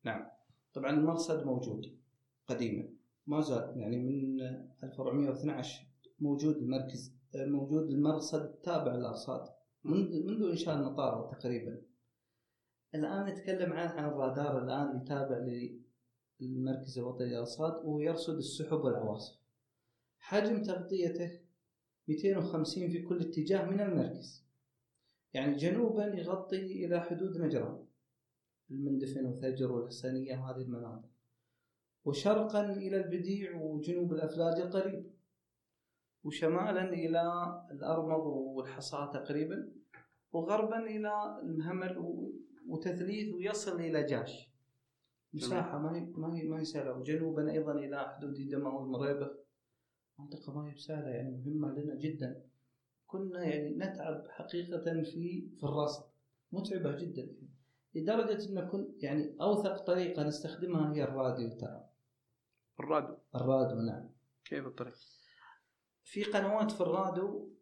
نعم. 0.04 0.26
طبعا 0.74 0.92
المرصد 0.92 1.46
موجود 1.46 2.00
قديما. 2.48 2.90
ما 3.28 3.42
زال 3.42 3.78
يعني 3.78 3.98
من 3.98 4.42
1412 4.84 5.88
موجود 6.20 6.56
المركز 6.56 7.15
موجود 7.36 7.90
المرصد 7.90 8.54
تابع 8.54 8.96
للأرصاد 8.96 9.50
منذ 9.84 10.24
منذ 10.28 10.50
إنشاء 10.50 10.76
المطار 10.76 11.38
تقريبا. 11.40 11.82
الآن 12.96 13.26
نتكلم 13.26 13.74
عن 13.74 13.88
عن 13.88 14.06
الرادار 14.06 14.64
الآن 14.64 14.90
اللي 14.90 15.06
تابع 15.06 15.38
المركز 16.42 17.00
الوطني 17.00 17.28
للأرصاد 17.28 17.86
ويرصد 17.86 18.36
السحب 18.38 18.80
والعواصف. 18.80 19.40
حجم 20.20 20.64
تغطيته 20.64 21.40
250 22.08 22.90
في 22.90 23.02
كل 23.02 23.22
اتجاه 23.22 23.66
من 23.70 23.80
المركز. 23.80 24.46
يعني 25.34 25.56
جنوبا 25.56 26.06
يغطي 26.06 26.86
إلى 26.86 27.02
حدود 27.02 27.38
نجران 27.38 27.86
المندفن 28.72 29.26
وثجر 29.26 29.72
والحسنية 29.72 30.38
وهذه 30.38 30.62
المناطق. 30.62 31.10
وشرقا 32.06 32.72
إلى 32.72 32.98
البديع 32.98 33.56
وجنوب 33.56 34.14
الأفلاج 34.14 34.62
القريب. 34.62 35.15
وشمالا 36.26 36.94
إلى 36.94 37.24
الأرمض 37.72 38.26
والحصاة 38.26 39.12
تقريبا 39.12 39.72
وغربا 40.32 40.80
إلى 40.80 41.40
المهمل 41.44 41.98
وتثليث 42.68 43.34
ويصل 43.34 43.80
إلى 43.80 44.04
جاش. 44.04 44.52
مساحة 45.34 45.80
ما 45.80 45.98
هي 45.98 46.02
ما 46.02 46.38
هي 46.38 46.44
ما 46.44 46.60
هي 46.60 46.66
سهلة. 46.66 46.94
وجنوبا 46.94 47.52
أيضا 47.52 47.72
إلى 47.72 48.16
حدود 48.16 48.50
دماء 48.50 48.76
والمريبة 48.76 49.32
منطقة 50.20 50.54
ما 50.54 50.70
هي 50.70 50.74
بسهلة 50.74 51.10
يعني 51.10 51.32
مهمة 51.32 51.80
لنا 51.80 51.96
جدا. 51.96 52.44
كنا 53.08 53.44
يعني 53.44 53.76
نتعب 53.76 54.28
حقيقة 54.30 55.04
في 55.04 55.50
في 55.58 55.64
الرصد. 55.64 56.04
متعبة 56.52 56.98
جدا 56.98 57.28
لدرجة 57.96 58.50
أن 58.50 58.68
كن 58.68 58.88
يعني 58.98 59.36
أوثق 59.42 59.78
طريقة 59.84 60.24
نستخدمها 60.24 60.94
هي 60.94 61.04
الراديو 61.04 61.50
ترى. 61.50 61.90
الراديو. 62.80 63.18
الراديو 63.36 63.82
نعم. 63.82 64.10
كيف 64.46 64.68
الطريقة؟ 64.68 65.15
في 66.06 66.24
قنوات 66.24 66.72
في 66.72 66.82
الراديو 66.82 67.54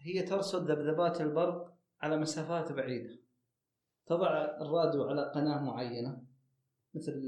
هي 0.00 0.22
ترصد 0.22 0.70
ذبذبات 0.70 1.20
البرق 1.20 1.76
على 2.00 2.16
مسافات 2.16 2.72
بعيدة 2.72 3.18
تضع 4.06 4.44
الراديو 4.60 5.04
على 5.04 5.32
قناة 5.34 5.62
معينة 5.62 6.22
مثل 6.94 7.22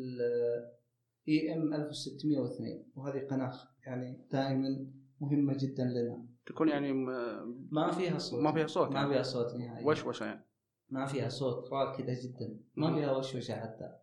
إي 1.29 1.55
إم 1.55 1.75
1602 1.75 2.85
وهذه 2.95 3.27
قناة 3.27 3.53
يعني 3.87 4.27
دائما 4.31 4.93
مهمة 5.21 5.57
جدا 5.61 5.85
لنا 5.85 6.27
تكون 6.47 6.69
يعني 6.69 6.93
م- 6.93 7.69
ما 7.71 7.91
فيها 7.93 8.19
صوت 8.19 8.41
ما 8.43 8.53
فيها 8.53 8.66
صوت 8.66 8.89
ما 8.89 8.95
يعني. 8.95 9.12
فيها 9.12 9.23
صوت 9.23 9.55
نهائيا 9.55 9.87
وشوشة 9.87 10.25
يعني 10.25 10.45
ما 10.89 11.07
فيها 11.07 11.29
صوت 11.29 11.73
راكدة 11.73 12.14
جدا 12.25 12.61
ما. 12.77 12.95
فيها 12.95 13.12
وشوشة 13.16 13.55
حتى. 13.61 13.99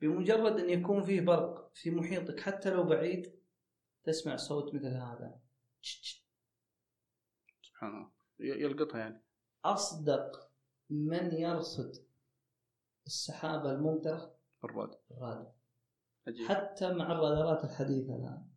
بمجرد 0.00 0.60
أن 0.60 0.70
يكون 0.70 1.02
فيه 1.02 1.20
برق 1.20 1.70
في 1.74 1.90
محيطك 1.90 2.40
حتى 2.40 2.70
لو 2.70 2.82
بعيد 2.84 3.32
تسمع 4.04 4.36
صوت 4.36 4.74
مثل 4.74 4.86
هذا. 4.86 5.40
سبحان 7.62 7.90
الله. 7.90 8.10
يلقطها 8.40 8.98
يعني. 8.98 9.22
أصدق 9.64 10.50
من 10.90 11.34
يرصد 11.34 12.06
السحابة 13.06 13.72
الممطرة؟ 13.72 14.34
الراد 14.64 14.98
الراديو. 15.10 15.52
عجيب. 16.28 16.48
حتى 16.48 16.92
مع 16.92 17.12
الرادارات 17.12 17.64
الحديثة 17.64 18.16
الآن. 18.16 18.48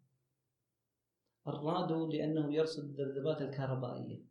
الراديو 1.47 2.07
لأنه 2.11 2.53
يرصد 2.53 2.83
الذبذبات 2.83 3.41
الكهربائية. 3.41 4.25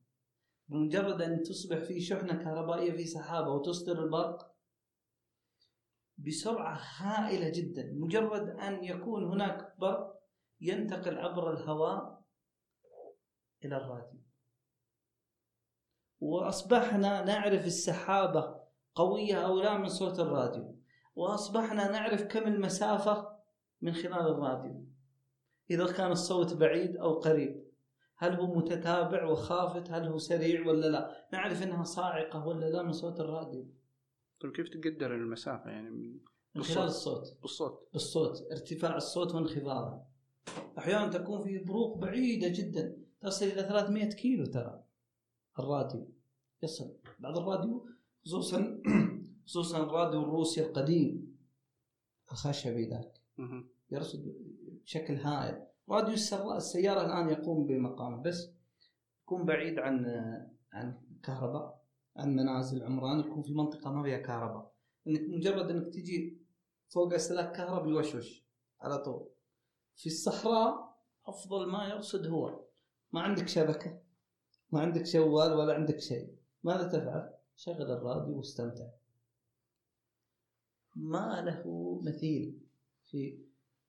بمجرد 0.68 1.22
أن 1.22 1.42
تصبح 1.42 1.78
في 1.78 2.00
شحنة 2.00 2.44
كهربائية 2.44 2.92
في 2.92 3.06
سحابة 3.06 3.48
وتصدر 3.48 4.04
البرق 4.04 4.54
بسرعة 6.18 6.80
هائلة 6.96 7.48
جدا. 7.48 7.92
مجرد 7.92 8.48
أن 8.48 8.84
يكون 8.84 9.24
هناك 9.24 9.78
برق 9.78 10.14
ينتقل 10.60 11.18
عبر 11.18 11.52
الهواء 11.52 12.13
إلى 13.64 13.76
الراديو. 13.76 14.20
وأصبحنا 16.20 17.24
نعرف 17.24 17.66
السحابة 17.66 18.60
قوية 18.94 19.46
أو 19.46 19.60
لا 19.60 19.78
من 19.78 19.88
صوت 19.88 20.20
الراديو. 20.20 20.78
وأصبحنا 21.14 21.90
نعرف 21.90 22.22
كم 22.22 22.42
المسافة 22.42 23.38
من 23.80 23.92
خلال 23.92 24.26
الراديو. 24.26 24.86
إذا 25.70 25.92
كان 25.92 26.12
الصوت 26.12 26.54
بعيد 26.54 26.96
أو 26.96 27.14
قريب 27.14 27.64
هل 28.16 28.34
هو 28.34 28.54
متتابع 28.54 29.24
وخافت 29.24 29.90
هل 29.90 30.06
هو 30.06 30.18
سريع 30.18 30.66
ولا 30.66 30.86
لا؟ 30.86 31.28
نعرف 31.32 31.62
أنها 31.62 31.84
صاعقة 31.84 32.46
ولا 32.46 32.66
لا 32.66 32.82
من 32.82 32.92
صوت 32.92 33.20
الراديو. 33.20 33.66
طيب 34.40 34.52
كيف 34.52 34.68
تقدر 34.68 35.14
المسافة؟ 35.14 35.70
يعني 35.70 35.90
من 35.90 36.18
من 36.54 36.62
خلال 36.62 36.84
الصوت. 36.84 37.38
بالصوت 37.42 37.88
بالصوت 37.92 38.42
ارتفاع 38.52 38.96
الصوت 38.96 39.34
وانخفاضه. 39.34 40.02
أحيانا 40.78 41.08
تكون 41.08 41.42
في 41.44 41.58
بروق 41.58 41.98
بعيدة 41.98 42.48
جدا. 42.48 43.03
تصل 43.24 43.46
إلى 43.46 43.62
300 43.62 44.10
كيلو 44.10 44.44
ترى 44.46 44.84
الراديو. 45.58 46.08
يصل. 46.62 46.96
بعض 47.18 47.38
الراديو 47.38 47.86
خصوصا 48.24 48.82
خصوصا 49.46 49.82
الراديو 49.82 50.22
الروسي 50.22 50.60
القديم. 50.66 51.36
الخشبي 52.32 52.84
ذاك. 52.88 53.20
يرصد 53.90 54.34
بشكل 54.84 55.14
هائل. 55.14 55.66
راديو 55.88 56.14
السيارة 56.56 57.06
الآن 57.06 57.28
يقوم 57.28 57.66
بمقامه. 57.66 58.22
بس 58.22 58.50
يكون 59.22 59.44
بعيد 59.44 59.78
عن 59.78 60.06
عن 60.72 61.00
كهرباء 61.22 61.84
عن 62.16 62.36
منازل 62.36 62.82
عمران. 62.82 63.20
يكون 63.20 63.42
في 63.42 63.54
منطقة 63.54 63.92
ما 63.92 64.02
فيها 64.02 64.18
كهرباء. 64.18 64.72
إنك 65.06 65.20
مجرد 65.20 65.70
إنك 65.70 65.94
تجي 65.94 66.38
فوق 66.88 67.14
اسلاك 67.14 67.56
كهرباء 67.56 67.88
يوشوش 67.88 68.44
على 68.80 68.98
طول. 68.98 69.28
في 69.96 70.06
الصحراء 70.06 70.94
أفضل 71.26 71.68
ما 71.68 71.88
يرصد 71.88 72.26
هو. 72.26 72.63
ما 73.14 73.20
عندك 73.20 73.48
شبكة 73.48 74.00
ما 74.72 74.80
عندك 74.80 75.02
جوال 75.02 75.52
ولا 75.52 75.74
عندك 75.74 75.98
شيء. 76.00 76.34
ماذا 76.64 76.88
تفعل؟ 76.88 77.34
شغل 77.56 77.90
الراديو 77.90 78.36
واستمتع. 78.36 78.86
ما 80.96 81.42
له 81.46 82.00
مثيل 82.02 82.58
في 83.04 83.38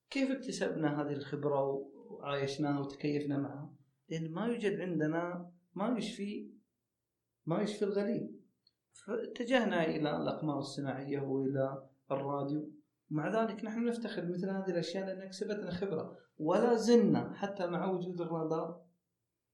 كيف 0.09 0.31
اكتسبنا 0.31 1.01
هذه 1.01 1.13
الخبرة 1.13 1.63
وعايشناها 1.63 2.79
وتكيفنا 2.79 3.37
معها؟ 3.37 3.73
لأن 4.09 4.31
ما 4.31 4.45
يوجد 4.45 4.79
عندنا 4.79 5.51
ما 5.75 5.97
يشفي 5.97 6.51
ما 7.45 7.61
يشفي 7.61 7.85
الغليل. 7.85 8.39
فاتجهنا 8.93 9.85
إلى 9.85 10.17
الأقمار 10.17 10.59
الصناعية 10.59 11.19
وإلى 11.19 11.83
الراديو. 12.11 12.71
مع 13.09 13.41
ذلك 13.41 13.63
نحن 13.65 13.85
نفتخر 13.85 14.25
مثل 14.25 14.49
هذه 14.49 14.69
الأشياء 14.69 15.05
لأنها 15.05 15.25
كسبتنا 15.25 15.71
خبرة. 15.71 16.17
ولا 16.37 16.75
زلنا 16.75 17.33
حتى 17.33 17.67
مع 17.67 17.91
وجود 17.91 18.21
الرادار 18.21 18.84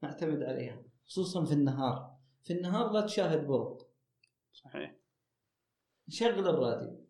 نعتمد 0.03 0.43
عليها 0.43 0.83
خصوصا 1.05 1.45
في 1.45 1.53
النهار. 1.53 2.17
في 2.43 2.53
النهار 2.53 2.91
لا 2.91 3.01
تشاهد 3.01 3.47
برق. 3.47 3.87
صحيح. 4.53 4.95
شغل 6.09 6.47
الراديو. 6.47 7.05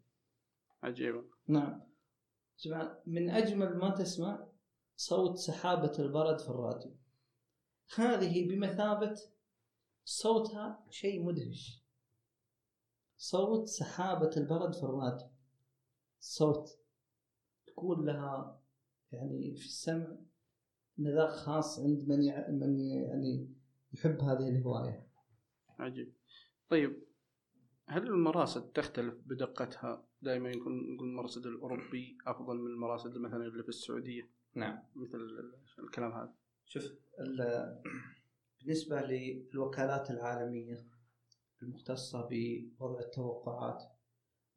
عجيب. 0.84 1.24
نعم. 1.48 1.82
سبحان 2.56 2.98
من 3.06 3.30
أجمل 3.30 3.78
ما 3.78 3.90
تسمع 3.90 4.48
صوت 4.96 5.38
سحابة 5.38 5.92
البرد 6.00 6.40
في 6.40 6.50
الراديو. 6.50 6.96
هذه 7.96 8.50
بمثابة 8.50 9.22
صوتها 10.06 10.86
شيء 10.90 11.24
مدهش. 11.24 11.84
صوت 13.18 13.68
سحابة 13.68 14.30
البرد 14.38 14.74
في 14.74 14.84
الراديو. 14.84 15.28
صوت 16.20 16.80
تكون 17.68 18.06
لها 18.06 18.62
يعني 19.12 19.56
في 19.56 19.66
السمع 19.66 20.18
مذاق 20.98 21.30
خاص 21.30 21.80
عند 21.80 22.08
من 22.10 22.24
يع- 22.24 22.50
من 22.50 22.80
يعني 22.80 23.50
يحب 23.94 24.20
هذه 24.20 24.50
الهواية. 24.50 25.08
عجيب. 25.80 26.14
طيب 26.70 27.04
هل 27.88 28.08
المراصد 28.08 28.72
تختلف 28.72 29.14
بدقتها؟ 29.26 30.06
دائما 30.22 30.50
يكون 30.50 30.94
نقول 30.94 31.08
المرصد 31.10 31.46
الأوروبي 31.46 32.18
أفضل 32.28 32.58
من 32.58 32.72
المراصد 32.72 33.18
مثلا 33.18 33.46
اللي 33.46 33.64
في 33.64 33.70
السعودية. 33.70 34.30
نعم. 34.56 34.84
مثل 34.96 35.18
ال- 35.18 35.56
الكلام 35.80 36.12
هذا. 36.12 36.34
شوف 36.66 36.84
ال- 37.20 37.82
بالنسبة 38.62 39.02
للوكالات 39.02 40.12
العالمية 40.12 40.88
المختصة 41.64 42.28
بوضع 42.32 43.00
التوقعات 43.00 43.84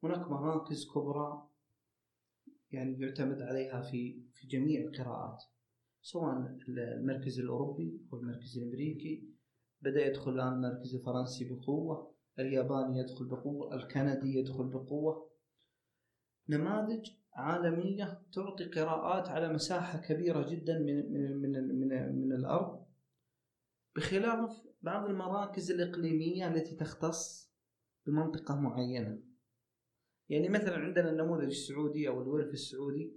هناك 0.03 0.27
مراكز 0.27 0.87
كبرى 0.95 1.47
يعني 2.71 2.99
يعتمد 3.01 3.41
عليها 3.41 3.81
في 3.81 4.21
في 4.33 4.47
جميع 4.47 4.81
القراءات. 4.81 5.43
سواء 6.05 6.57
المركز 6.67 7.39
الأوروبي 7.39 8.01
والمركز 8.11 8.57
الأمريكي. 8.57 9.29
بدأ 9.81 10.05
يدخل 10.05 10.31
الآن 10.31 10.53
المركز 10.53 10.95
الفرنسي 10.95 11.49
بقوة 11.49 12.15
الياباني 12.39 12.99
يدخل 12.99 13.25
بقوة 13.25 13.75
الكندي 13.75 14.39
يدخل 14.39 14.63
بقوة. 14.63 15.31
نماذج 16.49 17.09
عالمية 17.33 18.21
تعطي 18.33 18.65
قراءات 18.65 19.29
على 19.29 19.53
مساحة 19.53 20.01
كبيرة 20.01 20.49
جدا 20.49 20.79
من 20.79 21.11
من 21.11 21.41
من 21.41 21.51
من, 21.79 22.15
من 22.21 22.33
الأرض. 22.33 22.85
بخلاف 23.95 24.63
بعض 24.81 25.09
المراكز 25.09 25.71
الإقليمية 25.71 26.47
التي 26.47 26.75
تختص 26.75 27.51
بمنطقة 28.05 28.59
معينة. 28.59 29.21
يعني 30.29 30.49
مثلا 30.49 30.75
عندنا 30.75 31.11
النموذج 31.11 31.45
السعودي 31.45 32.07
أو 32.07 32.21
الورف 32.21 32.53
السعودي. 32.53 33.13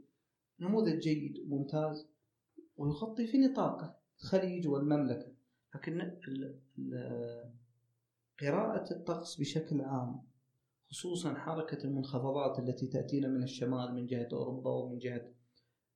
نموذج 0.60 0.98
جيد 0.98 1.38
وممتاز 1.38 2.17
ويغطي 2.78 3.26
في 3.26 3.38
نطاقه 3.38 3.96
الخليج 4.20 4.68
والمملكة. 4.68 5.32
لكن 5.74 6.18
قراءة 8.40 8.92
الطقس 8.92 9.40
بشكل 9.40 9.80
عام 9.80 10.22
خصوصا 10.90 11.34
حركة 11.34 11.84
المنخفضات 11.84 12.58
التي 12.58 12.86
تأتينا 12.86 13.28
من 13.28 13.42
الشمال 13.42 13.94
من 13.94 14.06
جهة 14.06 14.28
أوروبا 14.32 14.70
ومن 14.70 14.98
جهة 14.98 15.30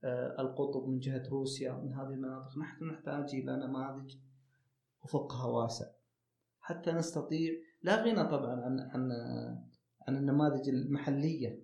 آه، 0.04 0.40
القطب 0.40 0.88
من 0.88 0.98
جهة 0.98 1.28
روسيا 1.28 1.72
من 1.72 1.92
هذه 1.92 2.08
المناطق 2.08 2.58
نحن 2.58 2.84
نحتاج 2.84 3.34
إلى 3.34 3.56
نماذج 3.56 4.16
أفقها 5.04 5.46
واسع. 5.46 5.86
حتى 6.60 6.92
نستطيع 6.92 7.52
لا 7.82 8.02
غنى 8.04 8.24
طبعا 8.28 8.60
عن 8.60 8.80
عن 8.80 9.12
عن 10.08 10.16
النماذج 10.16 10.68
المحلية 10.68 11.62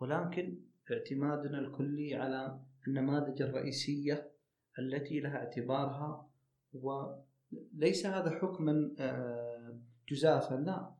ولكن 0.00 0.60
اعتمادنا 0.92 1.58
الكلي 1.58 2.14
على 2.14 2.60
النماذج 2.88 3.42
الرئيسية 3.42 4.30
التي 4.78 5.20
لها 5.20 5.36
اعتبارها 5.36 6.28
وليس 6.72 8.06
هذا 8.06 8.30
حكما 8.30 8.94
آه، 8.98 9.78
جزافا 10.08 10.54
لا. 10.54 10.94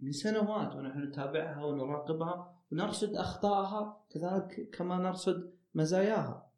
من 0.00 0.12
سنوات 0.12 0.76
ونحن 0.76 1.02
نتابعها 1.02 1.64
ونراقبها 1.64 2.62
ونرصد 2.72 3.16
أخطائها 3.16 4.04
كذلك 4.10 4.70
كما 4.70 4.96
نرصد 4.98 5.52
مزاياها. 5.74 6.50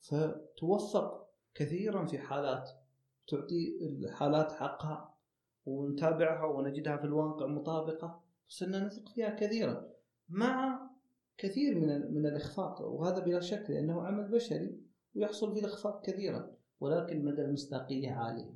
فتوفق 0.00 1.28
كثيرا 1.54 2.06
في 2.06 2.18
حالات 2.18 2.70
تعطي 3.28 3.78
الحالات 3.82 4.52
حقها 4.52 5.14
ونتابعها 5.66 6.44
ونجدها 6.44 6.96
في 6.96 7.04
الواقع 7.04 7.46
مطابقة 7.46 8.22
صرنا 8.48 8.86
نثق 8.86 9.08
فيها 9.08 9.30
كثيرا. 9.30 9.88
مع 10.28 10.82
كثير 11.38 11.74
من 11.74 12.14
من 12.14 12.26
الإخفاق 12.26 12.80
وهذا 12.80 13.18
بلا 13.18 13.40
شك 13.40 13.64
لأنه 13.70 14.02
عمل 14.02 14.28
بشري 14.28 14.91
ويحصل 15.14 15.54
فيه 15.54 15.60
الإخفاق 15.60 16.06
كثيرا 16.06 16.56
ولكن 16.80 17.24
مدى 17.24 17.42
المصداقية 17.42 18.10
عالية. 18.10 18.54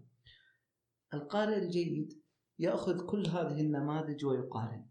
القارئ 1.15 1.59
الجيد 1.59 2.23
يأخذ 2.59 3.07
كل 3.07 3.27
هذه 3.27 3.61
النماذج 3.61 4.25
ويقارن. 4.25 4.87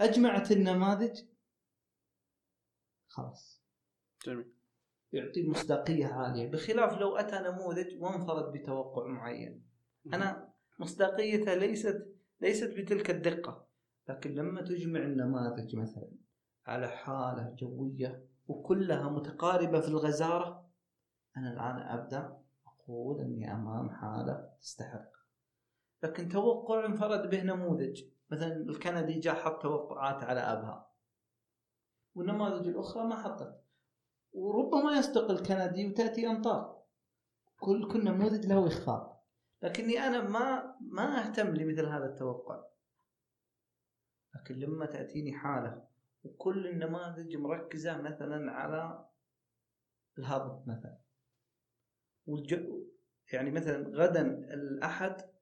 أجمعت 0.00 0.52
النماذج؟ 0.52 1.24
خلاص. 3.08 3.62
جميل. 4.26 4.52
يعطي 5.12 5.48
مصداقية 5.48 6.06
عالية. 6.06 6.50
بخلاف 6.50 6.98
لو 6.98 7.16
أتى 7.16 7.38
نموذج 7.38 8.02
وانفرد 8.02 8.52
بتوقع 8.52 9.06
معين. 9.06 9.62
أنا 10.14 10.52
مصداقيته 10.78 11.54
ليست 11.54 12.06
ليست 12.40 12.74
بتلك 12.78 13.10
الدقة. 13.10 13.66
لكن 14.08 14.34
لما 14.34 14.62
تجمع 14.62 15.00
النماذج 15.00 15.76
مثلا 15.76 16.10
على 16.66 16.88
حالة 16.88 17.56
جوية 17.58 18.31
وكلها 18.46 19.08
متقاربة 19.08 19.80
في 19.80 19.88
الغزارة. 19.88 20.70
أنا 21.36 21.52
الآن 21.52 21.98
أبدأ 21.98 22.42
أقول 22.66 23.20
أني 23.20 23.52
أمام 23.52 23.90
حالة 23.90 24.50
تستحق. 24.60 25.12
لكن 26.02 26.28
توقع 26.28 26.86
انفرد 26.86 27.30
به 27.30 27.42
نموذج. 27.42 28.02
مثلا 28.30 28.56
الكندي 28.56 29.20
جاء 29.20 29.34
حط 29.34 29.62
توقعات 29.62 30.24
على 30.24 30.40
أبها. 30.40 30.90
والنماذج 32.14 32.68
الأخرى 32.68 33.04
ما 33.04 33.16
حطت. 33.22 33.64
وربما 34.32 34.92
يصدق 34.92 35.30
الكندي 35.30 35.88
وتأتي 35.88 36.26
أمطار. 36.26 36.82
كل 37.60 37.92
كل 37.92 38.04
نموذج 38.04 38.46
له 38.46 38.66
إخفاق. 38.66 39.24
لكني 39.62 39.98
أنا 39.98 40.28
ما 40.28 40.76
ما 40.80 41.24
أهتم 41.24 41.46
لمثل 41.46 41.86
هذا 41.86 42.06
التوقع. 42.06 42.64
لكن 44.34 44.54
لما 44.54 44.86
تأتيني 44.86 45.32
حالة 45.32 45.91
وكل 46.24 46.66
النماذج 46.66 47.36
مركزة 47.36 48.00
مثلا 48.00 48.52
على 48.52 49.08
الهضم 50.18 50.70
مثلا. 50.70 50.98
والج... 52.26 52.54
يعني 53.32 53.50
مثلا 53.50 53.88
غدا 53.88 54.22
الأحد 54.54 55.32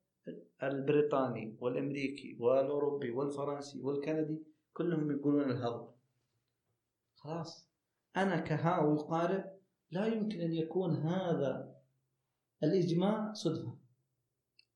البريطاني 0.62 1.56
والأمريكي 1.60 2.36
والأوروبي 2.40 3.10
والفرنسي 3.10 3.80
والكندي 3.82 4.42
كلهم 4.72 5.10
يقولون 5.10 5.50
الهضم. 5.50 5.92
خلاص. 7.14 7.70
أنا 8.16 8.40
كهاوي 8.40 8.98
قارئ 8.98 9.44
لا 9.90 10.06
يمكن 10.06 10.40
أن 10.40 10.52
يكون 10.52 10.96
هذا 10.96 11.76
الإجماع 12.62 13.32
صدفة. 13.32 13.78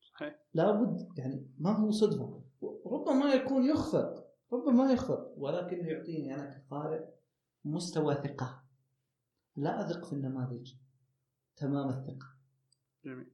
صحيح. 0.01 0.41
لابد 0.55 1.19
يعني 1.19 1.51
ما 1.59 1.71
هو 1.71 1.91
صدفة. 1.91 2.45
ربما 2.87 3.35
يكون 3.35 3.65
يخفق. 3.65 4.24
ربما 4.55 4.93
يخفق 4.93 5.33
ولكنه 5.37 5.89
يعطيني 5.89 6.35
أنا 6.35 6.51
كقارئ 6.51 7.05
مستوى 7.65 8.15
ثقة. 8.15 8.65
لا 9.57 9.81
أثق 9.81 10.05
في 10.05 10.13
النماذج 10.13 10.75
تمام 11.57 11.89
الثقة. 11.89 12.27
جميل. 13.05 13.31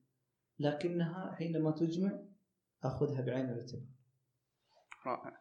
لكنها 0.59 1.33
حينما 1.33 1.71
تجمع 1.71 2.19
أخذها 2.85 3.21
بعين 3.21 3.51
الاعتبار. 3.51 3.87
رائع. 5.07 5.41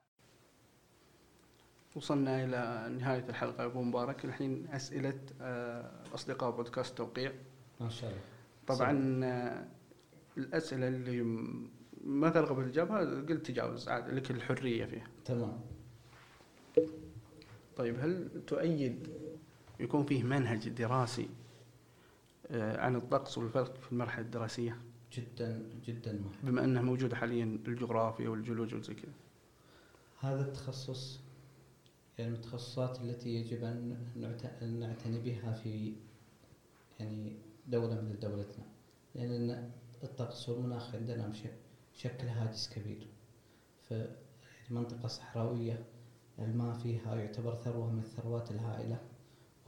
وصلنا 1.96 2.44
إلى 2.44 2.90
نهاية 2.96 3.30
الحلقة. 3.30 3.62
يا 3.62 3.68
أبو 3.68 3.82
مبارك 3.82 4.26
الحين 4.26 4.68
أسئلة 4.68 5.20
آه، 5.42 6.04
أصدقاء 6.14 6.52
بودكاست 6.52 6.98
توقيع. 6.98 7.34
ما 7.82 7.90
شاء 7.90 8.10
الله. 8.10 8.22
طبعا 8.68 9.20
آه، 9.24 9.68
الأسئلة 10.38 10.88
اللي 10.88 11.22
ما 12.02 12.30
ترغب 12.30 12.60
الإجابة 12.60 13.00
قلت 13.00 13.46
تجاوز 13.46 13.90
عاد 13.90 14.10
لك 14.10 14.32
الحرية 14.32 14.86
فيها. 14.86 15.08
تمام. 15.30 15.62
طيب 17.78 18.00
هل 18.00 18.30
تؤيد 18.48 19.08
يكون 19.80 20.06
فيه 20.06 20.24
منهج 20.24 20.70
دراسي 20.70 21.30
آه، 22.52 22.82
عن 22.82 22.96
الطقس 22.96 23.38
والفلك 23.38 23.76
في 23.76 23.92
المرحلة 23.92 24.26
الدراسية؟ 24.26 24.78
جدا 25.14 25.64
جدا 25.86 26.14
مهم 26.14 26.32
بما 26.44 26.64
أنه 26.64 26.82
موجود 26.82 27.14
حاليا 27.14 27.60
الجغرافيا 27.68 28.30
والجيولوجيا 28.30 28.78
وزي 28.78 28.94
كذا. 28.94 29.12
هذا 30.20 30.42
التخصص 30.42 31.20
يعني 32.18 32.34
التخصصات 32.34 33.02
التي 33.02 33.30
يجب 33.30 33.64
أن 33.64 34.80
نعتني 34.80 35.20
بها 35.20 35.54
في 35.54 35.94
يعني 37.00 37.34
دولة 37.68 38.02
مثل 38.02 38.20
دولتنا. 38.20 38.66
لأن 39.16 39.72
الطقس 40.04 40.50
والمناخ 40.50 40.96
عندنا 40.96 41.34
شكل 41.94 42.28
هاجس 42.28 42.70
كبير. 42.76 43.08
في 44.70 44.76
منطقة 44.76 45.08
صحراوية 45.08 45.86
الماء 46.40 46.74
فيها 46.74 47.16
يعتبر 47.16 47.56
ثروة 47.56 47.92
من 47.92 48.00
الثروات 48.00 48.52
الهائلة 48.52 49.02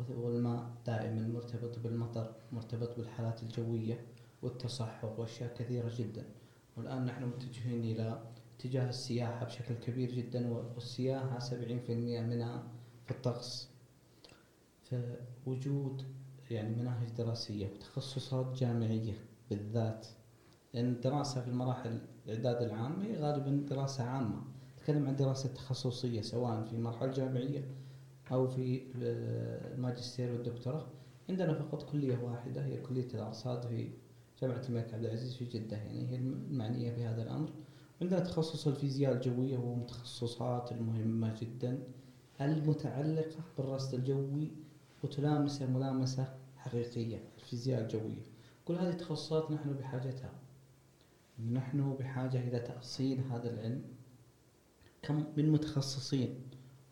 والماء 0.09 0.71
دائما 0.85 1.27
مرتبط 1.27 1.79
بالمطر 1.79 2.33
مرتبط 2.51 2.97
بالحالات 2.97 3.43
الجوية 3.43 4.05
والتصحر 4.41 5.15
وأشياء 5.17 5.55
كثيرة 5.55 5.91
جدا. 5.97 6.25
والآن 6.77 7.05
نحن 7.05 7.23
متجهين 7.23 7.83
إلى 7.83 8.23
اتجاه 8.55 8.89
السياحة 8.89 9.45
بشكل 9.45 9.73
كبير 9.73 10.11
جدا 10.11 10.53
والسياحة 10.75 11.39
70% 11.39 11.51
منها 12.21 12.63
في 13.05 13.11
الطقس. 13.11 13.69
فوجود 15.45 16.03
يعني 16.51 16.75
مناهج 16.75 17.09
دراسية 17.09 17.67
وتخصصات 17.73 18.55
جامعية 18.59 19.13
بالذات 19.49 20.07
لأن 20.73 20.89
الدراسة 20.89 21.41
في 21.41 21.47
المراحل 21.47 22.01
الإعداد 22.25 22.61
العام 22.61 23.01
هي 23.01 23.17
غالبا 23.17 23.65
دراسة 23.69 24.03
عامة. 24.03 24.50
نتكلم 24.81 25.07
عن 25.07 25.15
دراسة 25.15 25.49
تخصصية 25.49 26.21
سواء 26.21 26.63
في 26.63 26.77
مرحلة 26.77 27.11
جامعية 27.11 27.67
أو 28.31 28.47
في 28.47 28.81
آه، 29.03 29.73
الماجستير 29.73 30.31
والدكتوراه 30.31 30.87
عندنا 31.29 31.53
فقط 31.53 31.83
كلية 31.83 32.17
واحدة 32.23 32.65
هي 32.65 32.77
كلية 32.77 33.07
الأرصاد 33.13 33.65
في 33.67 33.89
جامعة 34.41 34.61
الملك 34.69 34.93
عبد 34.93 35.05
العزيز 35.05 35.35
في 35.35 35.45
جدة 35.45 35.77
يعني 35.77 36.09
هي 36.09 36.15
المعنية 36.15 36.91
بهذا 36.91 37.23
الأمر. 37.23 37.49
عندنا 38.01 38.19
تخصص 38.19 38.67
الفيزياء 38.67 39.13
الجوية 39.13 39.57
وهو 39.57 39.75
من 39.75 39.81
التخصصات 39.81 40.71
المهمة 40.71 41.35
جدا 41.41 41.79
المتعلقة 42.41 43.43
بالرصد 43.57 43.93
الجوي 43.93 44.51
وتلامسه 45.03 45.71
ملامسة 45.71 46.33
حقيقية 46.57 47.23
الفيزياء 47.37 47.81
الجوية. 47.81 48.23
كل 48.65 48.75
هذه 48.75 48.89
التخصصات 48.89 49.51
نحن 49.51 49.73
بحاجتها. 49.73 50.31
نحن 51.51 51.95
بحاجة 51.99 52.47
إلى 52.47 52.59
تأصيل 52.59 53.19
هذا 53.31 53.53
العلم. 53.53 53.81
كم 55.01 55.23
من 55.37 55.51
متخصصين 55.51 56.35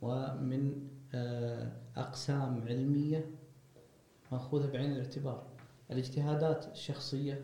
ومن 0.02 0.88
آه، 1.14 1.72
أقسام 1.98 2.64
علمية 2.68 3.26
مأخوذة 4.32 4.72
بعين 4.72 4.92
الاعتبار. 4.92 5.44
الاجتهادات 5.92 6.66
الشخصية 6.72 7.42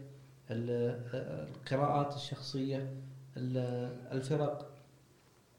ال- 0.51 0.69
آه، 1.15 1.47
القراءات 1.47 2.15
الشخصية 2.15 2.93
ال- 3.37 4.07
الفرق 4.11 4.71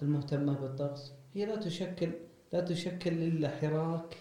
المهتمة 0.03 0.53
بالطقس 0.55 1.13
هي 1.35 1.47
لا 1.47 1.57
تشكل 1.57 2.11
لا 2.53 2.61
تشكل 2.61 3.13
إلا 3.13 3.49
حراك 3.49 4.17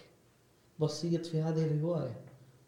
بسيط 0.80 1.26
في 1.26 1.40
هذه 1.42 1.64
الهواية. 1.64 2.20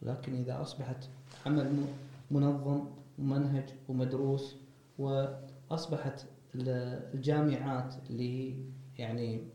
ولكن 0.03 0.35
إذا 0.35 0.63
أصبحت 0.63 1.09
عمل 1.47 1.85
منظم 2.31 2.87
ومنهج 3.19 3.65
ومدروس 3.89 4.57
وأصبحت 4.99 6.25
الجامعات 6.55 7.95
اللي 8.11 8.65
يعني 8.99 9.49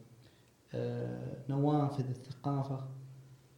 آه، 0.73 1.37
نوافذ 1.49 2.09
الثقافة 2.09 2.87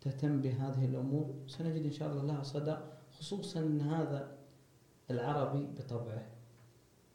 تهتم 0.02 0.42
بهذه 0.42 0.86
الأمور. 0.86 1.36
سنجد 1.48 1.84
إن 1.86 1.92
شاء 1.92 2.12
الله 2.12 2.24
لها 2.24 2.44
صدى 2.44 2.76
خصوصا 3.20 3.60
أن 3.60 3.82
هذا 3.82 4.38
العربي 5.12 5.68
بطبعه 5.78 6.26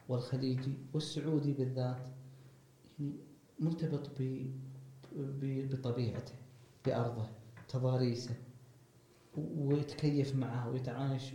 والخليجي 0.09 0.75
والسعودي 0.95 1.53
بالذات 1.53 2.09
يعني 3.01 3.13
مرتبط 3.61 4.11
بطبيعته 5.43 6.35
بأرضه 6.87 7.27
تضاريسه 7.69 8.35
ويتكيف 9.37 10.37
معها 10.37 10.69
ويتعايش 10.69 11.35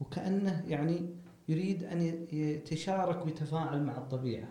وكأنه 0.00 0.64
يعني 0.68 1.14
يريد 1.48 1.82
ي- 2.06 2.26
يتشارك 2.32 3.24
ويتفاعل 3.26 3.82
مع 3.82 3.96
الطبيعة. 3.98 4.48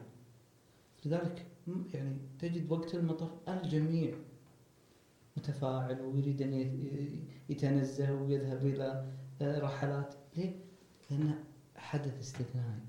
لذلك 1.05 1.45
يعني 1.93 2.17
تجد 2.39 2.71
وقت 2.71 2.95
المطر 2.95 3.29
الجميع 3.47 4.13
متفاعل 5.37 6.01
ويريد 6.01 6.41
ي- 6.41 7.19
يتنزه 7.49 8.13
ويذهب 8.13 8.65
آه، 9.41 9.59
رحلات. 9.59 10.15
ليه؟ 10.37 10.55
لأنه 11.11 11.43
حدث 11.75 12.19
استثنائي. 12.19 12.79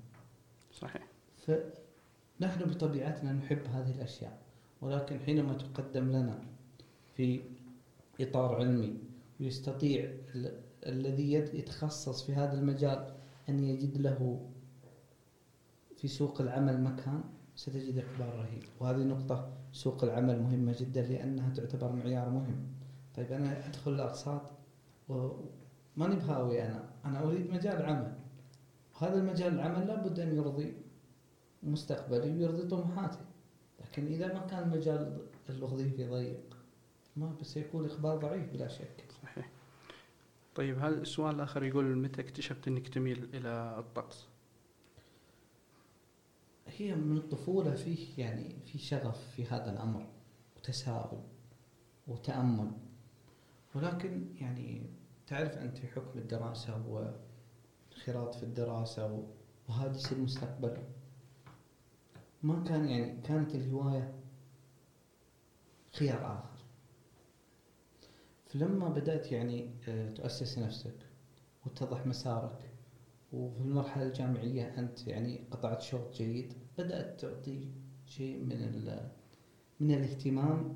صحيح. 0.73 1.07
فنحن 1.37 2.65
بطبيعتنا 2.65 3.33
نحب 3.33 3.65
هذه 3.73 3.91
الأشياء 3.91 4.39
ولكن 4.81 5.19
حينما 5.19 5.53
تقدم 5.53 6.09
لنا 6.09 6.39
في 7.15 7.41
إطار 8.21 8.55
علمي 8.55 8.97
ويستطيع 9.39 10.11
ال- 10.35 10.61
الذي 10.85 11.33
يتخصص 11.33 12.23
في 12.23 12.33
هذا 12.33 12.53
المجال 12.59 13.16
أن 13.49 13.59
يجد 13.59 13.97
له 13.97 14.49
في 15.95 16.07
سوق 16.07 16.41
العمل 16.41 16.81
مكان 16.83 17.23
ستجد 17.55 17.97
إقبال 17.97 18.35
رهيب. 18.39 18.63
وهذه 18.79 19.03
نقطة 19.03 19.53
سوق 19.71 20.03
العمل 20.03 20.41
مهمة 20.41 20.75
جدا 20.79 21.01
لأنها 21.01 21.49
تعتبر 21.53 21.91
معيار 21.91 22.29
مهم. 22.29 22.67
طيب 23.15 23.31
أنا 23.31 23.67
أدخل 23.67 23.93
الأقساط 23.93 24.41
وماني 25.09 26.15
بهاوي 26.15 26.63
أنا. 26.63 26.89
أنا 27.05 27.23
أريد 27.23 27.51
مجال 27.51 27.85
عمل. 27.85 28.13
هذا 28.99 29.19
المجال 29.19 29.53
العمل 29.53 29.87
لابد 29.87 30.19
أن 30.19 30.35
يرضي 30.35 30.73
مستقبلي 31.63 32.33
ويرضي 32.33 32.63
طموحاتي. 32.63 33.19
لكن 33.79 34.05
إذا 34.07 34.33
ما 34.33 34.39
كان 34.39 34.63
المجال 34.63 35.17
الوظيفي 35.49 36.05
ضيق 36.05 36.57
ما 37.15 37.33
بس 37.41 37.57
يكون 37.57 37.85
إقبال 37.85 38.19
ضعيف 38.19 38.53
بلا 38.53 38.67
شك. 38.67 39.06
طيب 40.57 40.79
هذا 40.79 41.01
السؤال 41.01 41.35
الآخر 41.35 41.63
يقول 41.63 41.97
متى 41.97 42.21
اكتشفت 42.21 42.67
أنك 42.67 42.87
تميل 42.87 43.29
إلى 43.33 43.75
الطقس؟ 43.79 44.27
هي 46.67 46.95
من 46.95 47.17
الطفولة 47.17 47.75
فيه 47.75 48.07
يعني 48.17 48.55
في 48.65 48.77
شغف 48.77 49.31
في 49.35 49.45
هذا 49.45 49.71
الأمر 49.71 50.07
وتساؤل 50.57 51.21
وتأمل. 52.07 52.71
ولكن 53.75 54.35
يعني 54.35 54.89
تعرف 55.27 55.57
أنت 55.57 55.77
حكم 55.77 56.19
الدراسة 56.19 56.87
وانخراط 56.87 58.35
في 58.35 58.43
الدراسة 58.43 59.27
وهاجس 59.69 60.13
المستقبل 60.13 60.77
ما 62.43 62.63
كان 62.63 62.89
يعني 62.89 63.21
كانت 63.21 63.55
الهواية 63.55 64.13
خيار 65.91 66.25
آخر. 66.25 66.56
فلما 68.47 68.89
بدأت 68.89 69.31
يعني 69.31 69.69
آه، 69.87 70.09
تؤسس 70.09 70.59
نفسك 70.59 70.95
واتضح 71.65 72.05
مسارك 72.07 72.69
وفي 73.33 73.61
المرحلة 73.61 74.03
الجامعية 74.07 74.79
أنت 74.79 75.07
يعني 75.07 75.39
قطعت 75.51 75.81
شوط 75.81 76.13
جيد 76.13 76.53
بدأت 76.77 77.21
تعطي 77.21 77.71
شيء 78.05 78.37
من 78.45 78.97
من 79.79 79.91
الاهتمام 79.91 80.75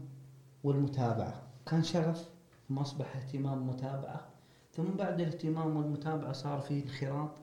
والمتابعة. 0.63 1.47
كان 1.65 1.83
شغف 1.83 2.29
ثم 2.69 2.77
أصبح 2.79 3.15
اهتمام 3.15 3.67
متابعة. 3.67 4.29
ثم 4.71 4.83
بعد 4.83 5.19
الاهتمام 5.21 5.77
والمتابعة 5.77 6.31
صار 6.33 6.61
في 6.61 6.83
انخراط. 6.83 7.37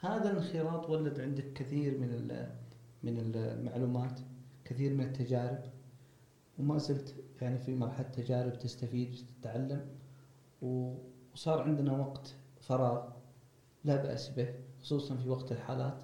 هذا 0.00 0.30
الانخراط 0.30 0.90
ولد 0.90 1.20
عندك 1.20 1.52
كثير 1.52 1.98
من 1.98 2.10
من 3.02 3.18
ال- 3.18 3.36
المعلومات 3.36 4.20
كثير 4.64 4.94
من 4.94 5.04
التجارب. 5.04 5.60
وما 6.58 6.78
زلت 6.78 7.14
يعني 7.42 7.58
في 7.58 7.74
مرحلة 7.74 8.06
تجارب 8.08 8.58
تستفيد 8.58 9.16
تتعلم 9.40 9.86
وصار 10.62 11.62
عندنا 11.62 11.92
وقت 11.92 12.34
فراغ 12.60 13.08
لا 13.84 13.96
بأس 14.02 14.28
به 14.28 14.48
خصوصا 14.82 15.16
في 15.16 15.28
وقت 15.28 15.52
الحالات. 15.52 16.02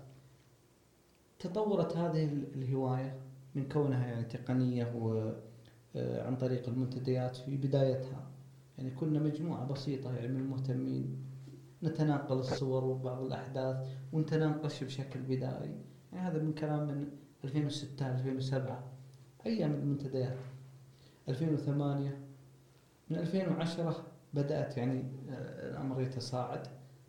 تطورت 1.39 1.97
هذه 1.97 2.25
ال- 2.25 2.55
الهواية 2.55 3.17
من 3.55 3.69
كونها 3.69 4.07
يعني 4.07 4.25
تقنية 4.25 4.93
وعن 4.95 6.37
طريق 6.37 6.69
المنتديات 6.69 7.37
في 7.37 7.57
بدايتها. 7.57 8.27
يعني 8.79 8.91
كنا 8.91 9.19
مجموعة 9.19 9.65
بسيطة 9.67 10.13
يعني 10.15 10.29
من 10.29 10.41
المهتمين 10.41 11.17
نتناقل 11.83 12.39
الصور 12.39 12.85
وبعض 12.85 13.23
الأحداث 13.23 13.89
ونتناقش 14.13 14.85
بشكل 14.85 15.21
بدائي. 15.21 15.75
يعني 16.13 16.29
هذا 16.29 16.39
من 16.43 16.53
كلام 16.53 16.87
من 16.89 17.09
2006 17.45 18.11
2007 18.15 18.85
أيام 19.47 19.75
المنتديات. 19.75 20.37
2008 21.31 22.19
من 23.11 23.19
2010 23.19 24.05
بدأت 24.35 24.77
يعني 24.77 25.05
آه، 25.31 25.71
الأمر 25.71 26.01
يتصاعد. 26.03 26.67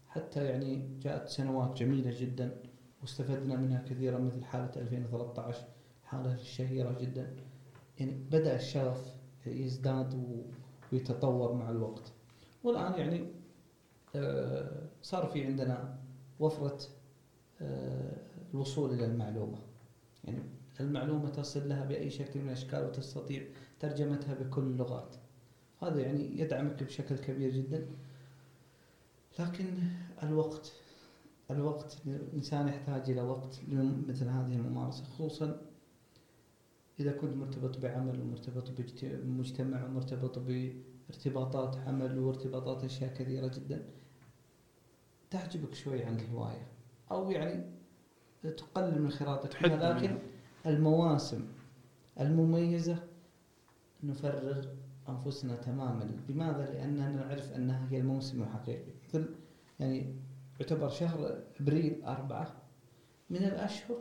حتى 0.08 0.46
يعني 0.46 1.00
جاءت 1.02 1.30
سنوات 1.30 1.78
جميلة 1.78 2.20
جدا 2.20 2.58
واستفدنا 3.02 3.56
منها 3.56 3.82
كثيرا 3.82 4.20
مثل 4.20 4.44
حالة 4.44 4.72
2013 4.76 5.66
حالة 6.04 6.36
شهيرة 6.36 7.00
جدا. 7.00 7.36
يعني 8.00 8.12
بدأ 8.32 8.56
الشغف 8.56 9.16
يزداد 9.46 10.42
ويتطور 10.94 11.54
مع 11.54 11.70
الوقت. 11.70 12.14
والآن 12.64 12.94
يعني 12.94 13.28
آه، 14.16 14.90
صار 15.02 15.26
في 15.26 15.46
عندنا 15.46 15.98
وفرة 16.40 16.80
آه، 17.62 18.18
الوصول 18.54 18.94
إلى 18.94 19.06
المعلومة. 19.06 19.58
يعني 20.24 20.40
المعلومة 20.80 21.30
تصل 21.30 21.70
لها 21.70 21.86
بأي 21.86 22.10
شكل 22.10 22.40
من 22.40 22.48
الأشكال 22.48 22.86
وتستطيع 22.86 23.44
ترجمتها 23.82 24.34
بكل 24.34 24.62
اللغات 24.62 25.16
هذا 25.82 26.02
يعني 26.02 26.40
يدعمك 26.40 26.84
بشكل 26.84 27.18
كبير 27.18 27.52
جدا. 27.52 27.88
لكن 29.40 29.66
الوقت 30.24 30.74
الوقت 31.52 31.98
الإنسان 32.08 32.68
يحتاج 32.68 33.10
إلى 33.10 33.22
وقت 33.22 33.60
لمثل 33.68 34.28
هذه 34.28 34.56
الممارسة 34.56 35.04
خصوصا 35.04 35.62
إذا 37.00 37.12
كنت 37.12 37.36
مرتبط 37.36 37.78
بعمل 37.78 38.22
ومرتبط 38.22 38.72
بمجتمع 39.04 39.86
ومرتبط 39.86 40.40
بارتباطات 40.40 41.76
عمل 41.76 42.20
وارتباطات 42.20 42.84
أشياء 42.84 43.14
كثيرة 43.14 43.48
جدا 43.48 43.86
تحجبك 45.30 45.74
شوي 45.74 46.04
عن 46.04 46.16
الهواية. 46.16 46.68
أو 47.12 47.32
يعني 47.32 47.64
تقلل 48.44 49.02
من 49.02 49.10
خراطك 49.12 49.64
لكن. 49.64 50.20
المواسم 50.66 51.48
المميزة 52.20 53.11
نفرغ 54.04 54.66
أنفسنا 55.10 55.56
تماما. 55.56 56.12
لماذا؟ 56.30 56.66
لأننا 56.74 57.10
نعرف 57.10 57.52
أنها 57.52 57.88
هي 57.90 57.98
الموسم 57.98 58.42
الحقيقي. 58.42 58.92
مثل 59.08 59.30
يعني 59.80 60.16
يعتبر 60.60 60.90
شهر 60.90 61.44
أبريل 61.60 62.04
أربعة 62.06 62.54
من 63.30 63.44
الأشهر 63.44 63.98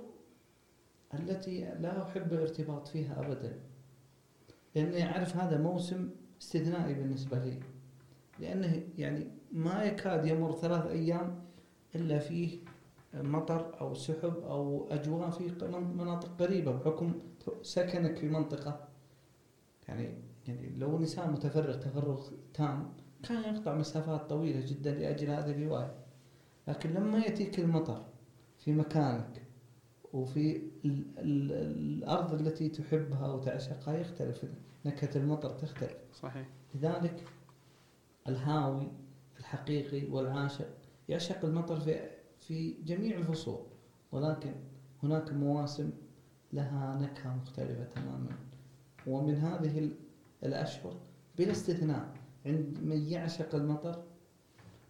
التي 1.14 1.60
لا 1.60 2.02
أحب 2.02 2.32
الارتباط 2.32 2.88
فيها 2.88 3.20
أبدا. 3.20 3.60
لأني 4.74 5.04
أعرف 5.04 5.36
هذا 5.36 5.58
موسم 5.58 6.10
استثنائي 6.40 6.94
بالنسبة 6.94 7.38
لي. 7.38 7.60
لأنه 8.38 8.82
يعني 8.98 9.26
ما 9.52 9.84
يكاد 9.84 10.26
يمر 10.26 10.52
ثلاث 10.52 10.86
أيام 10.86 11.44
إلا 11.94 12.18
فيه 12.18 12.58
مطر 13.14 13.80
أو 13.80 13.94
سحب 13.94 14.34
أو 14.36 14.88
أجواء 14.90 15.30
في 15.30 15.44
مناطق 15.96 16.42
قريبة 16.42 16.72
بحكم 16.72 17.18
سكنك 17.62 18.16
في 18.16 18.28
منطقة. 18.28 18.89
يعني 19.90 20.14
يعني 20.48 20.78
لو 20.78 20.96
الإنسان 20.96 21.32
متفرغ 21.32 21.74
تفرغ 21.74 22.28
تام 22.54 22.92
كان 23.22 23.54
يقطع 23.54 23.74
مسافات 23.74 24.30
طويلة 24.30 24.66
جدا 24.66 24.94
لأجل 24.94 25.30
هذه 25.30 25.50
الهواية 25.50 25.94
لكن 26.68 26.90
لما 26.90 27.18
يأتيك 27.18 27.58
المطر 27.58 28.04
في 28.58 28.72
مكانك 28.72 29.42
وفي 30.12 30.56
ال 30.84 31.04
ال 31.18 31.52
الأرض 31.52 32.40
التي 32.40 32.68
تحبها 32.68 33.32
وتعشقها 33.32 33.98
يختلف 33.98 34.44
نكهة 34.86 35.10
المطر 35.16 35.50
تختلف. 35.50 35.96
صحيح. 36.14 36.48
لذلك 36.74 37.24
الهاوي 38.28 38.88
الحقيقي 39.38 40.10
والعاشق 40.10 40.68
يعشق 41.08 41.44
المطر 41.44 41.80
في 41.80 42.10
في 42.40 42.72
جميع 42.72 43.18
الفصول 43.18 43.66
ولكن 44.12 44.54
هناك 45.02 45.32
مواسم 45.32 45.90
لها 46.52 46.98
نكهة 47.00 47.36
مختلفة 47.36 47.84
تماما. 47.84 48.49
ومن 49.06 49.34
هذه 49.34 49.78
ال- 49.78 49.96
الأشهر 50.44 50.94
بلا 51.38 51.50
استثناء 51.50 52.14
عند 52.46 52.78
من 52.82 53.02
يعشق 53.02 53.54
المطر 53.54 54.02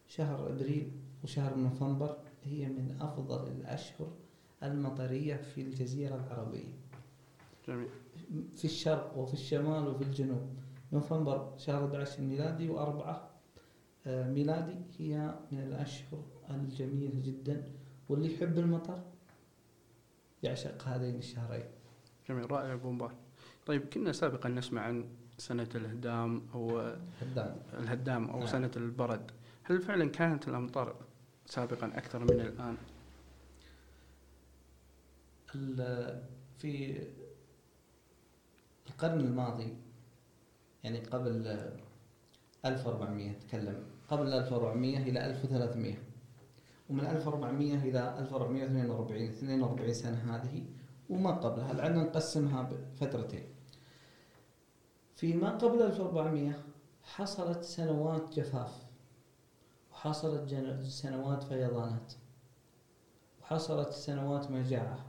شهر 0.08 0.52
أبريل 0.52 0.92
وشهر 1.24 1.56
نوفمبر 1.56 2.16
هي 2.44 2.66
من 2.68 2.96
أفضل 3.00 3.48
الأشهر 3.48 4.08
المطرية 4.62 5.36
في 5.36 5.60
الجزيرة 5.60 6.16
العربية. 6.16 6.74
جميل. 7.68 7.88
في 8.56 8.64
الشرق 8.64 9.18
وفي 9.18 9.32
الشمال 9.34 9.88
وفي 9.88 10.02
الجنوب. 10.04 10.46
نوفمبر 10.92 11.54
شهر 11.56 11.84
11 11.86 12.22
ميلادي 12.22 12.68
وأربعة 12.68 13.30
آه، 14.06 14.28
ميلادي 14.30 14.74
هي 14.98 15.34
من 15.52 15.58
الأشهر 15.58 16.22
الجميلة 16.50 17.20
جدا. 17.24 17.68
واللي 18.08 18.34
يحب 18.34 18.58
المطر 18.58 19.02
يعشق 20.42 20.82
هذين 20.88 21.14
الشهرين. 21.16 21.64
جميل. 22.28 22.50
رائع 22.50 22.72
أبو 22.72 22.90
مبارك. 22.90 23.16
طيب 23.66 23.88
كنا 23.88 24.12
سابقا 24.12 24.48
نسمع 24.48 24.80
عن 24.82 25.04
سنة 25.38 25.68
الهدام 25.74 26.42
أو 26.54 26.78
هدام 27.22 27.56
الهدام 27.78 28.30
أو 28.30 28.38
نعم. 28.38 28.46
سنة 28.46 28.70
البرد 28.76 29.30
هل 29.62 29.80
فعلا 29.82 30.10
كانت 30.10 30.48
الأمطار 30.48 30.94
سابقا 31.46 31.86
أكثر 31.86 32.18
من 32.18 32.40
الآن؟ 32.40 32.76
ال- 35.54 36.22
في 36.58 37.02
القرن 38.88 39.20
الماضي 39.20 39.74
يعني 40.84 40.98
قبل 41.00 41.46
آه، 41.46 41.72
1400 42.64 43.30
نتكلم 43.30 43.82
قبل 44.08 44.32
1400 44.32 44.98
إلى 44.98 45.26
1300 45.26 45.94
ومن 46.90 47.06
1400 47.06 47.74
إلى 47.74 48.18
1442 48.18 49.28
42 49.30 49.94
سنة 49.94 50.36
هذه 50.36 50.64
وما 51.10 51.30
قبلها 51.30 51.72
لعلنا 51.72 52.02
نقسمها 52.02 52.62
بفترتين. 52.62 53.44
في 55.16 55.34
ما 55.34 55.50
قبل 55.50 55.82
1400 55.82 56.62
حصلت 57.02 57.64
سنوات 57.64 58.34
جفاف 58.34 58.86
وحصلت 59.92 60.84
سنوات 60.84 61.42
فيضانات 61.42 62.12
وحصلت 63.42 63.92
سنوات 63.92 64.50
مجاعة 64.50 65.06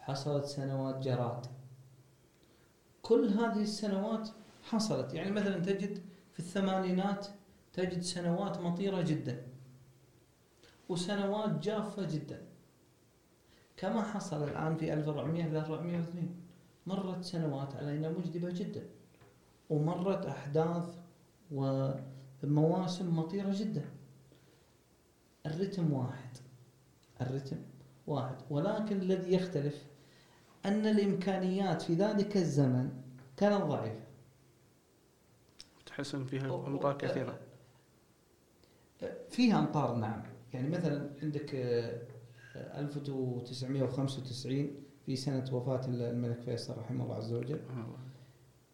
حصلت 0.00 0.44
سنوات 0.44 0.98
جراد. 0.98 1.46
كل 3.02 3.28
هذه 3.28 3.62
السنوات 3.62 4.28
حصلت 4.62 5.14
يعني 5.14 5.30
مثلا 5.30 5.58
تجد 5.58 5.98
في 6.32 6.38
الثمانينات 6.38 7.26
تجد 7.72 8.00
سنوات 8.00 8.58
مطيرة 8.58 9.00
جدا 9.00 9.46
وسنوات 10.88 11.50
جافة 11.58 12.04
جدا. 12.04 12.55
كما 13.76 14.02
حصل 14.02 14.44
الآن 14.44 14.76
في 14.76 14.92
1400 14.92 15.46
إلى 15.46 15.58
402 15.58 16.36
مرت 16.86 17.24
سنوات 17.24 17.76
علينا 17.76 18.08
مجدبة 18.08 18.50
جدا 18.50 18.82
ومرت 19.70 20.26
أحداث 20.26 20.98
ومواسم 21.52 23.16
مطيرة 23.18 23.50
جدا. 23.52 23.84
الرتم 25.46 25.92
واحد 25.92 26.36
الرتم 27.20 27.56
واحد. 28.06 28.36
ولكن 28.50 29.00
الذي 29.00 29.32
يختلف 29.32 29.84
أن 30.66 30.86
الإمكانيات 30.86 31.82
في 31.82 31.94
ذلك 31.94 32.36
الزمن 32.36 32.90
كانت 33.36 33.62
ضعيفة. 33.64 34.06
تحس 35.86 36.14
إن 36.14 36.24
فيها 36.24 36.54
أمطار 36.66 36.98
كثيرة. 36.98 37.38
فيها 39.30 39.58
أمطار 39.58 39.94
نعم. 39.94 40.22
يعني 40.54 40.68
مثلا 40.68 41.10
عندك 41.22 41.54
آه، 41.54 42.02
1995 42.56 44.70
في 45.06 45.16
سنة 45.16 45.44
وفاة 45.52 45.80
الملك 45.86 46.40
فيصل 46.40 46.78
رحمه 46.78 47.04
الله 47.04 47.14
عز 47.14 47.32
وجل. 47.32 47.60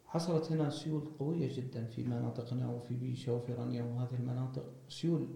حصلت 0.06 0.52
هنا 0.52 0.70
سيول 0.70 1.04
قوية 1.18 1.56
جدا 1.56 1.84
في 1.84 2.04
مناطقنا 2.04 2.70
وفي 2.70 2.94
بيشة 2.94 3.34
وفي 3.34 3.52
رانيا 3.52 3.82
وهذه 3.82 4.14
المناطق. 4.14 4.64
سيول 4.88 5.28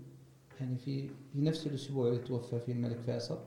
يعني 0.61 0.77
في 0.77 1.09
في 1.09 1.41
نفس 1.41 1.67
الأسبوع 1.67 2.09
اللي 2.09 2.19
توفى 2.19 2.61
فيه 2.61 2.73
الملك 2.73 3.01
فيصل. 3.01 3.39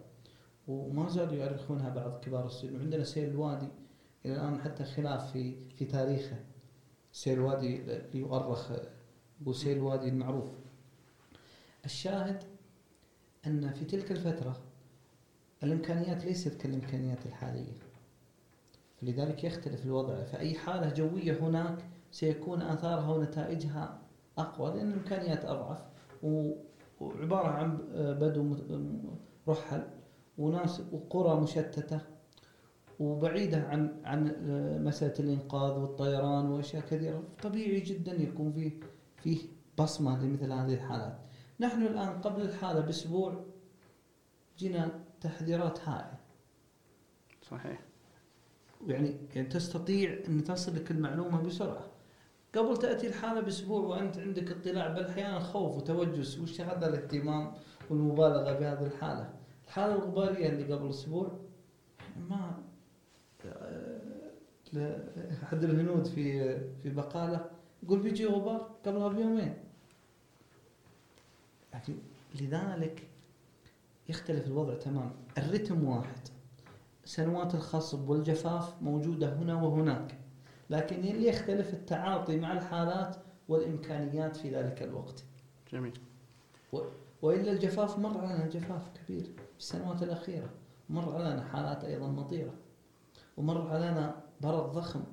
وما 0.68 1.10
زالوا 1.10 1.34
يؤرخونها 1.34 1.90
بعض 1.90 2.20
كبار 2.20 2.46
السيول. 2.46 2.76
وعندنا 2.76 3.04
سيل 3.04 3.30
الوادي 3.30 3.68
إلى 4.26 4.34
الآن 4.34 4.62
حتى 4.62 4.84
خلاف 4.84 5.32
في 5.32 5.70
في 5.70 5.86
تاريخه. 5.86 6.40
سيل 7.12 7.34
الوادي 7.34 7.82
اللي 7.82 8.20
يؤرخ 8.20 8.72
هو 9.48 9.54
سيل 9.54 9.78
الوادي 9.78 10.10
المعروف. 10.10 10.50
الشاهد 11.86 12.44
أن 13.48 13.72
في 13.72 13.86
تلك 13.86 14.12
الفترة 14.12 14.62
الإمكانيات 15.64 16.26
ليست 16.26 16.62
كالإمكانيات 16.62 17.26
الحالية. 17.26 17.74
فلذلك 19.02 19.44
يختلف 19.44 19.86
الوضع. 19.86 20.24
فأي 20.24 20.54
حالة 20.54 20.94
جوية 20.94 21.40
هناك 21.40 21.86
سيكون 22.12 22.62
آثارها 22.62 23.16
ونتائجها 23.16 24.02
أقوى 24.38 24.72
لأن 24.72 24.88
الإمكانيات 24.88 25.46
أضعف. 25.46 25.86
وعبارة 27.00 27.48
عن 27.48 27.78
بدو 27.96 28.56
رحل 29.48 29.84
وناس 30.38 30.82
وقرى 30.92 31.42
مشتتة 31.42 32.02
وبعيدة 33.00 33.58
عن 33.58 34.02
عن 34.06 34.36
مسألة 34.84 35.14
الإنقاذ 35.20 35.80
والطيران 35.80 36.46
وأشياء 36.46 36.84
كثيرة. 36.84 37.24
طبيعي 37.44 37.80
جدا 37.80 38.12
يكون 38.14 38.52
فيه 38.52 38.80
فيه 39.18 39.40
بصمة 39.80 40.24
لمثل 40.24 40.52
هذه 40.52 40.74
الحالات. 40.74 41.18
نحن 41.60 41.82
الآن 41.82 42.22
قبل 42.22 42.42
الحالة 42.42 42.80
بأسبوع 42.80 43.46
جينا 44.60 45.00
تحذيرات 45.22 45.80
هائلة 45.80 46.18
صحيح 47.42 47.80
يعني 48.88 49.16
يعني 49.36 49.48
تستطيع 49.48 50.20
أن 50.28 50.44
تصل 50.44 50.76
لك 50.76 50.92
المعلومة 50.92 51.42
بسرعة. 51.42 51.88
قبل 52.56 52.78
تأتي 52.78 53.08
الحالة 53.08 53.42
بأسبوع 53.42 53.82
وأنت 53.82 54.18
عندك 54.18 54.52
اطلاع 54.52 54.88
بل 54.88 55.06
أحيانا 55.06 55.40
خوف 55.40 55.78
وتوجس 55.78 56.40
وش 56.40 56.62
هذا 56.62 56.90
الاهتمام 56.90 57.54
والمبالغة 57.90 58.54
بهذه 58.54 58.86
الحالة. 58.86 59.34
الحالة 59.68 59.96
الغبارية 59.96 60.50
اللي 60.50 60.74
قبل 60.74 60.90
أسبوع 60.90 61.40
ما 62.30 62.64
آه، 63.46 64.00
أحد 65.44 65.64
الهنود 65.64 66.06
في 66.08 66.58
في 66.84 66.90
بقالة 66.90 67.50
يقول 67.84 68.00
بيجي 68.00 68.26
غبار 68.26 68.72
قبلها 68.86 69.08
بيومين. 69.08 69.54
لكن 71.74 71.96
لذلك 72.42 73.09
يختلف 74.10 74.48
الوضع 74.48 74.74
تماما، 74.74 75.12
الرتم 75.38 75.84
واحد. 75.84 76.28
سنوات 77.06 77.56
الخصب 77.56 78.10
والجفاف 78.10 78.82
موجودة 78.82 79.36
هنا 79.36 79.56
وهناك. 79.56 80.20
لكن 80.70 80.96
اللي 80.96 81.28
يختلف 81.28 81.74
التعاطي 81.74 82.38
مع 82.38 82.54
الحالات 82.54 83.16
والإمكانيات 83.48 84.36
في 84.36 84.56
ذلك 84.56 84.84
الوقت. 84.84 85.24
جميل. 85.74 86.00
وإلا 87.22 87.52
الجفاف 87.52 88.00
مر 88.00 88.18
علينا 88.26 88.48
جفاف 88.48 88.90
كبير 88.90 89.24
في 89.24 89.60
السنوات 89.60 90.04
الأخيرة. 90.04 90.50
مر 90.90 91.16
علينا 91.16 91.44
حالات 91.44 91.84
أيضا 91.84 92.08
مطيرة. 92.08 92.54
ومر 93.38 93.68
علينا 93.68 94.24
برد 94.42 94.72
ضخم 94.72 95.04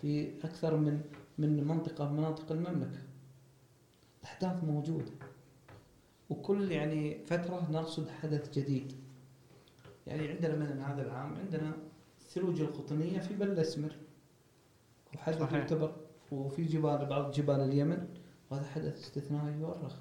في 0.00 0.38
أكثر 0.44 0.76
من 0.76 1.00
من 1.38 1.64
منطقة 1.64 2.08
من 2.08 2.16
مناطق 2.16 2.52
المملكة. 2.52 3.02
الأحداث 4.20 4.64
موجودة. 4.64 5.12
وكل 6.32 6.72
يعني 6.72 7.24
فترة 7.24 7.68
نرصد 7.70 8.08
حدث 8.08 8.58
جديد. 8.58 8.92
يعني 10.06 10.28
عندنا 10.28 10.56
مثلا 10.56 10.94
هذا 10.94 11.02
العام 11.02 11.34
عندنا 11.34 11.72
الثلوج 12.20 12.60
القطنية 12.60 13.20
في 13.20 13.34
بل 13.34 13.52
الأسمر 13.52 13.96
وحدث. 15.14 15.52
يعتبر 15.52 15.94
وفي 16.32 16.64
جبال 16.64 17.06
بعض 17.06 17.30
جبال 17.30 17.60
اليمن. 17.60 18.06
وهذا 18.50 18.66
حدث 18.66 19.00
استثنائي 19.00 19.60
يؤرخ. 19.60 19.96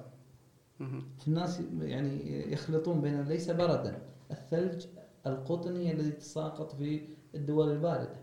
الناس 1.28 1.62
يعني 1.82 2.52
يخلطون 2.54 3.02
بين 3.02 3.24
ليس 3.24 3.52
بردا 3.52 4.02
الثلج 4.32 4.86
القطني 5.28 5.92
الذي 5.92 6.12
تساقط 6.12 6.76
في 6.76 7.02
الدول 7.36 7.72
الباردة. 7.72 8.16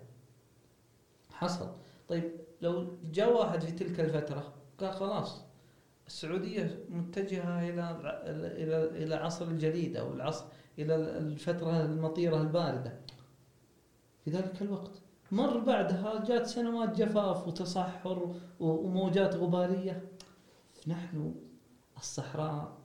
حصل. 1.31 1.69
طيب 2.09 2.33
لو 2.63 2.87
جاء 3.13 3.37
واحد 3.39 3.61
في 3.61 3.73
تلك 3.73 4.01
الفترة 4.01 4.53
قال 4.79 4.93
خلاص 4.93 5.45
السعودية 6.07 6.85
متجهة 6.89 7.69
إلى 7.69 8.01
إلى 8.57 9.05
إلى 9.05 9.15
عصر 9.15 9.45
الجليد 9.45 9.97
أو 9.97 10.13
العصر 10.13 10.45
إلى 10.79 10.95
الفترة 10.95 11.85
المطيرة 11.85 12.41
الباردة. 12.41 12.93
في 14.25 14.31
ذلك 14.31 14.63
الوقت. 14.63 14.91
مر 15.33 15.59
بعدها 15.59 16.25
جات 16.25 16.47
سنوات 16.47 16.97
جفاف 17.01 17.49
وتصحر 17.49 18.35
وموجات 18.61 19.37
غبارية. 19.37 20.03
نحن 20.87 21.35
الصحراء 21.97 22.79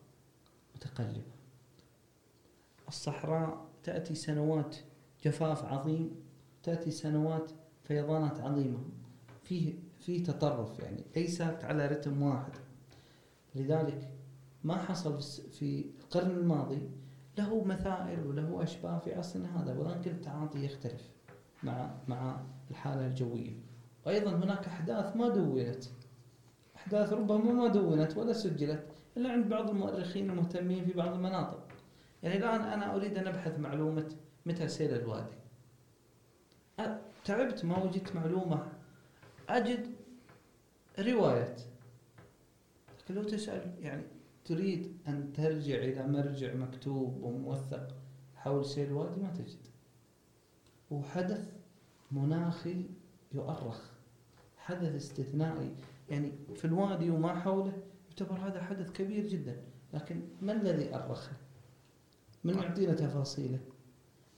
متقلبة. 0.75 1.31
الصحراء 2.87 3.67
تأتي 3.83 4.15
سنوات 4.15 4.75
جفاف 5.23 5.65
عظيم 5.65 6.15
تأتي 6.63 6.91
سنوات 6.91 7.51
فيضانات 7.83 8.39
عظيمة. 8.39 8.79
فيه 9.43 9.73
فيه 9.99 10.23
تطرف 10.23 10.79
يعني 10.79 11.03
ليست 11.15 11.63
على 11.63 11.87
رتم 11.87 12.21
واحد. 12.21 12.51
لذلك 13.55 14.11
ما 14.63 14.77
حصل 14.77 15.21
في 15.51 15.85
القرن 15.99 16.31
الماضي 16.31 16.89
له 17.37 17.63
مثائل 17.63 18.27
وله 18.27 18.63
أشباه 18.63 18.99
في 18.99 19.13
عصرنا 19.13 19.63
هذا 19.63 19.77
ولكن 19.77 20.11
التعاطي 20.11 20.65
يختلف 20.65 21.09
مع 21.63 21.95
مع 22.07 22.43
الحالة 22.71 23.07
الجوية. 23.07 23.51
وأيضا 24.05 24.31
هناك 24.31 24.67
أحداث 24.67 25.15
ما 25.15 25.29
دونت 25.29 25.85
أحداث 26.81 27.13
ربما 27.13 27.53
ما 27.53 27.67
دونت 27.67 28.17
ولا 28.17 28.33
سجلت 28.33 28.85
إلا 29.17 29.31
عند 29.31 29.49
بعض 29.49 29.69
المؤرخين 29.69 30.29
المهتمين 30.29 30.85
في 30.85 30.93
بعض 30.93 31.13
المناطق. 31.13 31.67
يعني 32.23 32.37
الآن 32.37 32.61
أنا 32.61 32.95
أريد 32.95 33.17
أن 33.17 33.27
أبحث 33.27 33.59
معلومة 33.59 34.09
متى 34.45 34.67
سيل 34.67 34.93
الوادي. 34.93 35.35
تعبت 37.25 37.65
ما 37.65 37.83
وجدت 37.83 38.15
معلومة. 38.15 38.67
أجد 39.49 39.95
رواية. 40.99 41.55
لكن 42.99 43.15
لو 43.15 43.23
تسأل 43.23 43.73
يعني 43.81 44.03
تريد 44.45 44.97
أن 45.07 45.33
ترجع 45.33 45.75
إلى 45.75 46.07
مرجع 46.07 46.53
مكتوب 46.53 47.23
وموثق 47.23 47.87
حول 48.35 48.65
سيل 48.65 48.87
الوادي 48.87 49.21
ما 49.21 49.29
تجد. 49.29 49.67
هو 50.91 51.03
حدث 51.03 51.51
مناخي 52.11 52.85
يؤرخ. 53.33 53.81
حدث 54.57 54.95
استثنائي. 54.95 55.75
يعني 56.11 56.31
في 56.55 56.65
الوادي 56.65 57.09
وما 57.09 57.39
حوله 57.39 57.83
يعتبر 58.09 58.35
هذا 58.35 58.63
حدث 58.63 58.91
كبير 58.91 59.27
جدا. 59.27 59.61
لكن 59.93 60.21
ما 60.41 60.53
الذي 60.53 60.95
أرخه؟ 60.95 61.31
من 62.43 62.57
يعطينا 62.57 62.93
تفاصيله. 62.93 63.59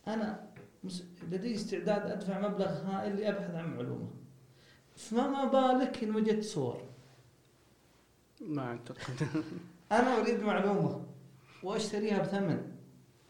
أنا 0.08 0.50
لدي 1.32 1.56
استعداد 1.56 2.12
أدفع 2.12 2.50
مبلغ 2.50 2.68
هائل 2.68 3.16
لأبحث 3.16 3.56
عن 3.56 3.74
معلومة. 3.74 4.10
فما 4.96 5.46
بالك 5.46 6.04
إن 6.04 6.16
وجدت 6.16 6.44
صور؟ 6.44 6.84
ما 8.42 8.62
أعتقد. 8.62 9.28
أنا 9.92 10.18
أريد 10.18 10.40
معلومة 10.40 11.06
وأشتريها 11.64 12.22
بثمن. 12.22 12.72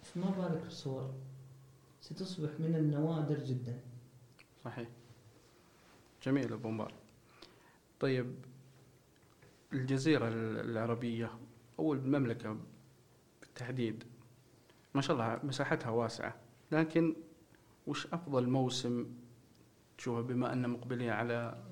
فما 0.01 0.29
بالك 0.29 0.67
بصور 0.67 1.13
ستصبح 2.01 2.49
من 2.59 2.75
النوادر 2.75 3.39
جدا. 3.39 3.79
صحيح. 4.65 4.89
جميل 6.23 6.53
أبو 6.53 6.69
مبارك. 6.69 7.02
طيب 8.03 8.35
الجزيرة 9.73 10.27
العربية 10.61 11.31
أو 11.79 11.93
المملكة 11.93 12.57
بالتحديد 13.41 14.03
ما 14.93 15.01
شاء 15.01 15.15
الله 15.15 15.39
مساحتها 15.43 15.89
واسعة 15.89 16.35
لكن 16.71 17.15
وش 17.87 18.07
أفضل 18.07 18.49
موسم 18.49 19.05
تشوفه 19.97 20.21
بما 20.21 20.53
أن 20.53 20.69
مقبلين 20.69 21.09
على 21.09 21.63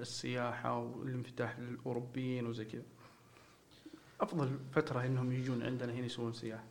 السياحة 0.00 0.78
والانفتاح 0.78 1.58
للأوروبيين 1.58 2.46
وزي 2.46 2.64
كذا؟ 2.64 2.82
أفضل 4.20 4.58
فترة 4.72 5.06
إنهم 5.06 5.32
يجون 5.32 5.62
عندنا 5.62 5.92
هنا 5.92 6.06
يسوون 6.06 6.32
سياحة. 6.32 6.66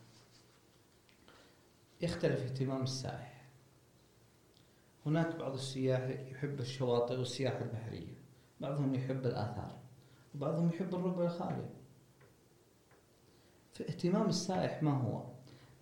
يختلف 2.02 2.42
اهتمام 2.42 2.84
السائح. 2.84 3.46
هناك 5.06 5.36
بعض 5.36 5.54
السياح 5.54 6.02
يحب 6.32 6.60
الشواطئ 6.60 7.16
والسياحة 7.16 7.62
البحرية. 7.62 8.23
بعضهم 8.64 8.96
يحب 8.96 9.26
الآثار 9.26 9.80
وبعضهم 10.36 10.70
يحب 10.70 10.96
الربع 10.96 11.24
الخالي 11.24 11.70
فاهتمام 13.74 14.30
السائح 14.30 14.84
ما 14.84 14.92
هو؟ 14.92 15.24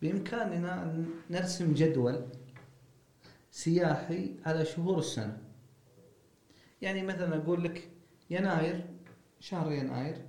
بإمكاننا 0.02 0.84
أن 0.84 1.10
نرسم 1.30 1.74
جدول 1.74 2.26
سياحي 3.52 4.36
على 4.46 4.66
شهور 4.66 5.00
السنة. 5.00 5.38
يعني 6.82 7.04
مثلا 7.04 7.44
أقول 7.44 7.64
لك 7.64 7.90
يناير 8.30 8.86
شهر 9.40 9.72
يناير 9.72 10.26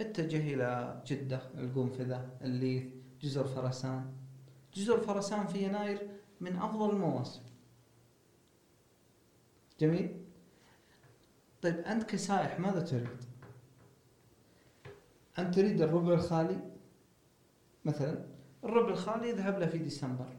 اتجه 0.00 0.54
إلى 0.54 1.02
جدة 1.06 1.40
القنفذة 1.54 2.30
الليث 2.42 2.84
جزر 3.20 3.44
فرسان. 3.44 4.12
جزر 4.74 5.00
فرسان 5.00 5.46
في 5.46 5.58
يناير 5.58 6.10
من 6.40 6.56
أفضل 6.56 6.90
المواسم. 6.90 7.42
جميل؟ 9.80 10.27
طيب 11.62 11.78
أنت 11.78 12.02
كسائح 12.02 12.60
ماذا 12.60 12.80
تريد؟ 12.80 13.08
أنت 15.38 15.54
تريد 15.54 15.82
الربع 15.82 16.14
الخالي؟ 16.14 16.60
مثلا 17.84 18.24
الربع 18.64 18.88
الخالي 18.88 19.28
يذهب 19.28 19.58
له 19.58 19.66
في 19.66 19.78
ديسمبر. 19.78 20.36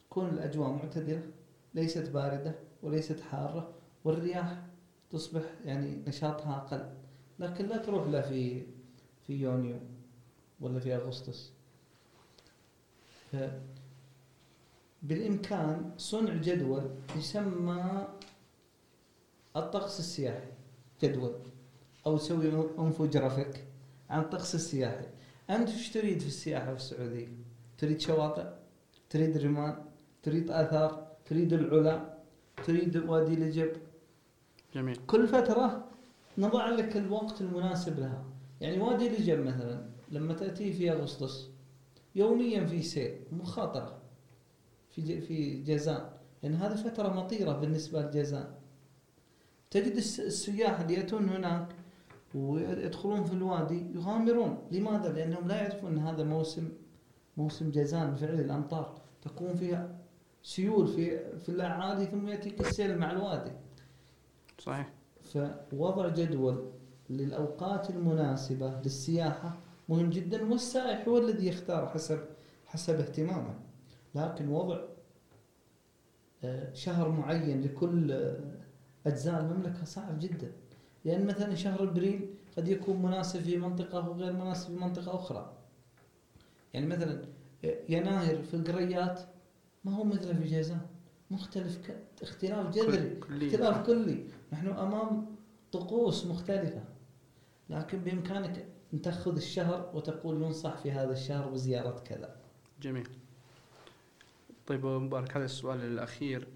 تكون 0.00 0.28
الأجواء 0.28 0.70
معتدلة 0.70 1.30
ليست 1.74 2.10
باردة 2.10 2.54
وليست 2.82 3.20
حارة 3.20 3.74
والرياح 4.04 4.62
تصبح 5.10 5.42
يعني 5.64 6.02
نشاطها 6.06 6.56
أقل. 6.56 6.94
لكن 7.38 7.66
لا 7.66 7.76
تروح 7.76 8.08
له 8.08 8.20
في 8.20 8.66
في 9.26 9.32
يونيو 9.32 9.76
ولا 10.60 10.80
في 10.80 10.94
أغسطس. 10.94 11.52
بالإمكان 15.02 15.92
صنع 15.96 16.34
جدول 16.34 16.90
يسمى 17.16 18.08
الطقس 19.56 19.98
السياحي 19.98 20.50
جدول. 21.02 21.34
أو 22.06 22.16
تسوي 22.16 22.68
انفوجرافيك 22.78 23.64
عن 24.10 24.20
الطقس 24.20 24.54
السياحي. 24.54 25.06
أنت 25.50 25.68
وش 25.68 25.88
تريد 25.88 26.20
في 26.20 26.26
السياحة 26.26 26.74
في 26.74 26.80
السعودية؟ 26.80 27.28
تريد 27.78 28.00
شواطئ؟ 28.00 28.46
تريد 29.10 29.36
رمال؟ 29.36 29.82
تريد 30.22 30.50
آثار؟ 30.50 31.06
تريد 31.24 31.52
العلا؟ 31.52 32.14
تريد 32.66 32.96
وادي 32.96 33.36
لجب 33.36 33.72
جميل. 34.74 34.96
كل 35.06 35.28
فترة 35.28 35.88
نضع 36.38 36.68
لك 36.68 36.96
الوقت 36.96 37.40
المناسب 37.40 37.98
لها. 37.98 38.24
يعني 38.60 38.78
وادي 38.78 39.08
لجب 39.08 39.38
مثلا 39.38 39.86
لما 40.10 40.34
تأتي 40.34 40.72
في 40.72 40.92
أغسطس 40.92 41.48
يوميا 42.14 42.66
فيه 42.66 42.82
سيل 42.82 43.20
مخاطرة. 43.32 43.98
في 44.90 45.20
في 45.20 45.62
جازان. 45.62 46.10
لأن 46.42 46.54
هذه 46.54 46.74
فترة 46.74 47.08
مطيرة 47.08 47.52
بالنسبة 47.52 48.02
لجازان 48.02 48.59
تجد 49.70 49.96
الس- 49.96 50.20
السياح 50.20 50.80
اللي 50.80 50.94
يأتون 50.94 51.28
هناك 51.28 51.68
ويدخلون 52.34 53.24
في 53.24 53.32
الوادي 53.32 53.86
يغامرون. 53.94 54.58
لماذا؟ 54.70 55.12
لأنهم 55.12 55.48
لا 55.48 55.62
يعرفون 55.62 55.92
أن 55.92 55.98
هذا 55.98 56.24
موسم 56.24 56.68
موسم 57.36 57.70
جازان 57.70 58.14
فعلي 58.14 58.42
الأمطار. 58.42 59.00
تكون 59.22 59.54
فيها 59.54 59.98
سيول 60.42 60.86
في 60.88 61.18
في 61.38 61.48
الأعالي 61.48 62.06
ثم 62.06 62.28
يأتيك 62.28 62.60
السيل 62.60 62.98
مع 62.98 63.10
الوادي. 63.10 63.52
صحيح. 64.58 64.92
فوضع 65.70 66.08
جدول 66.08 66.70
للأوقات 67.10 67.90
المناسبة 67.90 68.80
للسياحة 68.84 69.56
مهم 69.88 70.10
جدا 70.10 70.50
والسائح 70.50 71.08
هو 71.08 71.18
الذي 71.18 71.46
يختار 71.46 71.88
حسب 71.88 72.20
حسب 72.66 72.94
اهتمامه. 72.94 73.54
لكن 74.14 74.48
وضع 74.48 74.78
آه، 76.44 76.72
شهر 76.74 77.08
معين 77.08 77.60
لكل 77.62 78.12
أجزاء 79.06 79.40
المملكة 79.40 79.84
صعب 79.84 80.18
جدا. 80.18 80.52
لأن 81.04 81.26
مثلا 81.26 81.54
شهر 81.54 81.82
أبريل 81.82 82.30
قد 82.56 82.68
يكون 82.68 83.02
مناسب 83.02 83.40
في 83.40 83.56
منطقة 83.56 84.08
وغير 84.08 84.32
مناسب 84.32 84.66
في 84.66 84.84
منطقة 84.84 85.14
أخرى. 85.14 85.52
يعني 86.74 86.86
مثلا 86.86 87.24
يناير 87.88 88.42
في 88.42 88.54
القريات 88.54 89.20
ما 89.84 89.94
هو 89.96 90.04
مثل 90.04 90.36
في 90.36 90.44
جازان 90.44 90.80
مختلف 91.30 91.90
ك- 91.90 92.04
اختلاف 92.22 92.74
جذري 92.74 93.20
اختلاف 93.46 93.86
كلي. 93.86 94.24
نحن 94.52 94.66
أمام 94.66 95.26
طقوس 95.72 96.26
مختلفة. 96.26 96.84
لكن 97.70 97.98
بإمكانك 97.98 98.66
أن 98.94 99.02
تأخذ 99.02 99.36
الشهر 99.36 99.90
وتقول 99.94 100.42
ينصح 100.42 100.76
في 100.76 100.92
هذا 100.92 101.12
الشهر 101.12 101.48
بزيارة 101.50 101.98
كذا. 101.98 102.36
جميل. 102.82 103.08
طيب 104.66 104.86
مبارك 104.86 105.36
هذا 105.36 105.44
السؤال 105.44 105.80
الأخير. 105.84 106.48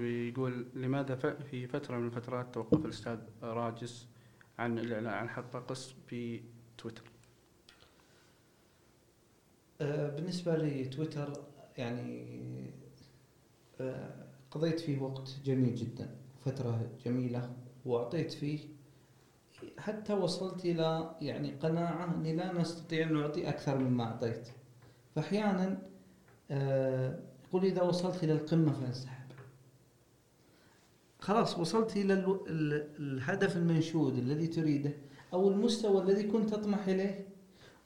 يقول 0.00 0.66
لماذا 0.74 1.14
في 1.50 1.66
فترة 1.66 1.98
من 1.98 2.06
الفترات 2.06 2.54
توقف 2.54 2.84
الأستاذ 2.84 3.18
راجس 3.42 4.06
عن 4.58 4.78
الإعلان 4.78 5.14
عن 5.14 5.28
حق 5.28 5.50
طقس 5.50 5.94
في 6.06 6.40
تويتر؟ 6.78 7.02
آه، 9.80 10.10
بالنسبة 10.10 10.56
لتويتر 10.56 11.44
يعني 11.78 12.26
آه، 13.80 14.26
قضيت 14.50 14.80
فيه 14.80 14.98
وقت 15.02 15.36
جميل 15.44 15.74
جدا 15.74 16.16
فترة 16.44 16.90
جميلة 17.04 17.56
وأعطيت 17.84 18.32
فيه 18.32 18.58
حتى 19.78 20.12
وصلت 20.12 20.64
إلى 20.64 21.16
يعني 21.20 21.50
قناعة 21.50 22.14
أني 22.14 22.36
لا 22.36 22.52
نستطيع 22.52 23.06
أن 23.06 23.14
نعطي 23.14 23.48
أكثر 23.48 23.78
مما 23.78 24.04
أعطيت. 24.04 24.48
فاحيانا 25.14 25.82
آه، 26.50 27.18
يقول 27.48 27.64
إذا 27.64 27.82
وصلت 27.82 28.24
إلى 28.24 28.32
القمة 28.32 28.72
فأنسحب. 28.72 29.21
خلاص 31.22 31.58
وصلت 31.58 31.96
ال- 31.96 32.88
الهدف 32.98 33.56
المنشود 33.56 34.18
الذي 34.18 34.46
تريده 34.46 34.92
أو 35.32 35.48
المستوى 35.48 36.02
الذي 36.02 36.22
كنت 36.22 36.50
تطمح 36.50 36.88
إليه. 36.88 37.28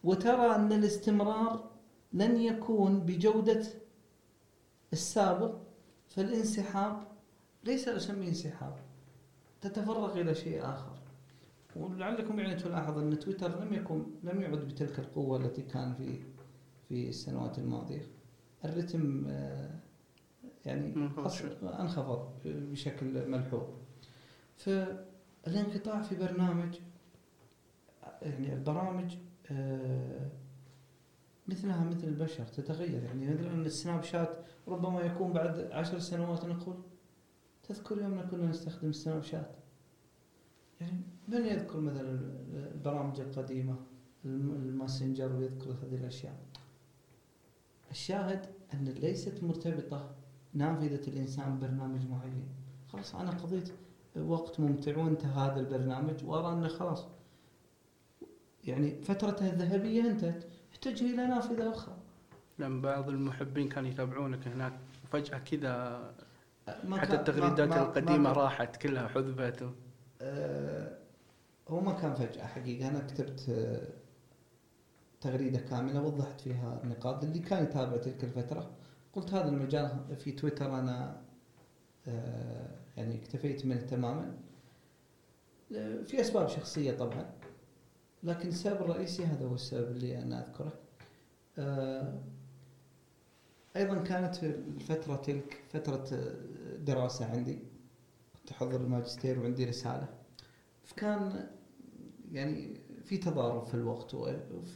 وترى 0.04 0.54
أن 0.54 0.72
الاستمرار 0.72 1.70
لن 2.12 2.36
يكون 2.36 3.00
بجودة 3.00 3.62
السابق 4.92 5.54
فالانسحاب 6.08 7.08
ليس 7.64 7.88
أسميه 7.88 8.28
انسحاب 8.28 8.74
تتفرغ 9.60 10.20
إلى 10.20 10.34
شيء 10.34 10.64
آخر. 10.64 10.98
ولعلكم 11.76 12.38
يعني 12.40 12.54
تلاحظ 12.56 12.98
أن 12.98 13.18
تويتر 13.18 13.60
لم 13.64 13.72
يكن 13.74 14.02
لم 14.22 14.40
يعد 14.42 14.58
بتلك 14.58 14.98
القوة 14.98 15.36
التي 15.36 15.62
كان 15.62 15.94
في 15.94 16.18
في 16.88 17.08
السنوات 17.08 17.58
الماضية. 17.58 18.02
الرتم 18.64 19.24
آه، 19.28 19.70
يعني. 20.66 20.96
انخفض 21.80 22.32
بشكل 22.44 23.28
ملحوظ. 23.28 23.62
فالانقطاع 24.56 26.02
في 26.02 26.14
برنامج 26.16 26.78
يعني 28.22 28.52
البرامج 28.52 29.16
آه، 29.50 30.30
مثلها 31.48 31.84
مثل 31.84 32.08
البشر 32.08 32.44
تتغير. 32.44 33.02
يعني 33.02 33.26
مثلا 33.34 33.66
ال 33.66 34.02
Snapchat 34.02 34.36
ربما 34.68 35.00
يكون 35.00 35.32
بعد 35.32 35.60
عشر 35.72 35.98
سنوات 35.98 36.44
نقول 36.44 36.76
تذكر 37.68 38.02
يوم 38.02 38.28
كنا 38.30 38.46
نستخدم 38.46 38.88
ال 38.88 39.22
Snapchat. 39.22 39.50
يعني 40.80 41.00
من 41.28 41.46
يذكر 41.46 41.80
مثلا 41.80 42.10
البرامج 42.74 43.20
القديمة 43.20 43.76
الم- 44.24 44.54
ال 44.54 44.62
Messenger 44.62 45.32
ويذكر 45.36 45.70
هذه 45.70 45.94
الأشياء؟ 45.94 46.36
الشاهد 47.90 48.46
أن 48.74 48.84
ليست 48.84 49.42
مرتبطة 49.42 50.14
نافذة 50.56 51.08
الإنسان 51.08 51.56
ببرنامج 51.56 52.00
معين. 52.10 52.48
خلاص 52.92 53.14
أنا 53.14 53.30
قضيت 53.30 53.72
وقت 54.16 54.60
ممتع 54.60 54.96
وانتهى 54.98 55.30
هذا 55.50 55.60
البرنامج 55.60 56.24
وأرى 56.24 56.52
أنه 56.52 56.68
خلاص. 56.68 57.06
يعني 58.64 59.02
فترته 59.02 59.46
الذهبية 59.50 60.02
انتهت 60.10 60.44
اتجه 60.74 61.04
إلى 61.14 61.26
نافذة 61.26 61.70
أخرى. 61.70 61.94
لأن 62.58 62.80
بعض 62.82 63.08
المحبين 63.08 63.68
كانوا 63.68 63.90
يتابعونك 63.90 64.48
هناك. 64.48 64.72
وفجأة 65.04 65.38
كذا 65.38 66.00
ما 66.84 66.96
حتى 67.00 67.14
التغريدات 67.16 67.68
ما- 67.68 67.82
القديمة 67.82 68.18
ما- 68.18 68.32
راحت 68.32 68.76
كلها 68.76 69.08
حذفت. 69.08 69.70
آه، 70.22 70.98
هو 71.68 71.80
ما 71.80 71.92
كان 71.92 72.14
فجأة 72.14 72.46
حقيقة. 72.46 72.88
أنا 72.88 72.98
كتبت 72.98 73.46
آه، 73.48 73.88
تغريدة 75.20 75.58
كاملة 75.58 76.02
وضحت 76.02 76.40
فيها 76.40 76.80
النقاط 76.84 77.24
اللي 77.24 77.38
كان 77.38 77.62
يتابع 77.64 77.96
تلك 77.96 78.24
الفترة. 78.24 78.70
قلت 79.16 79.34
هذا 79.34 79.48
المجال 79.48 80.16
في 80.16 80.32
تويتر 80.32 80.78
أنا 80.78 81.22
آه، 82.08 82.68
يعني 82.96 83.14
اكتفيت 83.22 83.66
منه 83.66 83.80
تماما. 83.80 84.36
آه، 85.76 86.02
في 86.02 86.20
أسباب 86.20 86.48
شخصية 86.48 86.92
طبعا 86.92 87.30
لكن 88.22 88.48
السبب 88.48 88.80
الرئيسي 88.82 89.24
هذا 89.24 89.46
هو 89.46 89.54
السبب 89.54 89.90
اللي 89.90 90.18
أنا 90.22 90.46
أذكره. 90.46 90.72
آه، 91.58 92.20
أيضا 93.76 93.98
كانت 94.02 94.34
في 94.34 94.46
الفترة 94.46 95.16
تلك 95.16 95.62
فترة 95.72 96.08
دراسة 96.78 97.30
عندي 97.32 97.58
كنت 98.38 98.50
أحضر 98.50 98.76
الماجستير 98.80 99.40
وعندي 99.40 99.64
رسالة. 99.64 100.08
فكان 100.84 101.50
يعني 102.32 102.80
في 103.04 103.18
تضارب 103.18 103.64
في 103.66 103.74
الوقت 103.74 104.16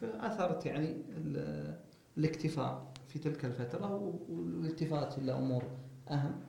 فاثرت 0.00 0.66
يعني 0.66 0.90
ال- 1.16 1.80
الاكتفاء. 2.18 2.89
في 3.10 3.18
تلك 3.18 3.44
الفترة 3.44 3.94
والالتفات 4.28 5.18
إلى 5.18 5.32
أمور 5.32 5.64
أهم. 6.10 6.40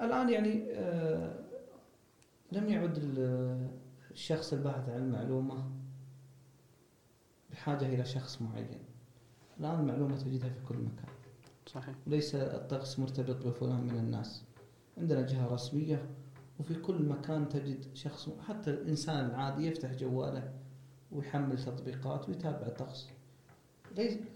الآن 0.00 0.28
يعني 0.30 0.64
آه، 0.72 1.38
لم 2.52 2.68
يعد 2.68 2.96
ال- 2.98 3.70
الشخص 4.10 4.52
الباحث 4.52 4.88
عن 4.88 4.96
المعلومة 5.02 5.70
بحاجة 7.50 7.86
إلى 7.86 8.04
شخص 8.04 8.42
معين. 8.42 8.78
الآن 9.60 9.80
المعلومة 9.80 10.16
تجدها 10.16 10.48
في 10.50 10.60
كل 10.68 10.76
مكان. 10.76 11.08
صحيح. 11.66 11.94
وليس 12.06 12.34
الطقس 12.34 12.98
مرتبط 12.98 13.46
بفلان 13.46 13.80
من 13.86 13.98
الناس. 13.98 14.44
عندنا 14.98 15.22
جهة 15.22 15.46
رسمية 15.54 16.06
وفي 16.60 16.74
كل 16.74 17.02
مكان 17.02 17.48
تجد 17.48 17.94
شخص 17.94 18.28
حتى 18.48 18.70
الإنسان 18.70 19.24
العادي 19.30 19.66
يفتح 19.66 19.92
جواله 19.92 20.52
ويحمل 21.12 21.58
تطبيقات 21.64 22.28
ويتابع 22.28 22.66
الطقس. 22.66 23.08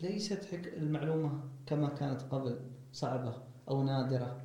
ليست 0.02 0.54
المعلومة 0.54 1.40
كما 1.66 1.88
كانت 1.88 2.22
قبل 2.22 2.60
صعبة 2.92 3.42
أو 3.68 3.82
نادرة 3.82 4.40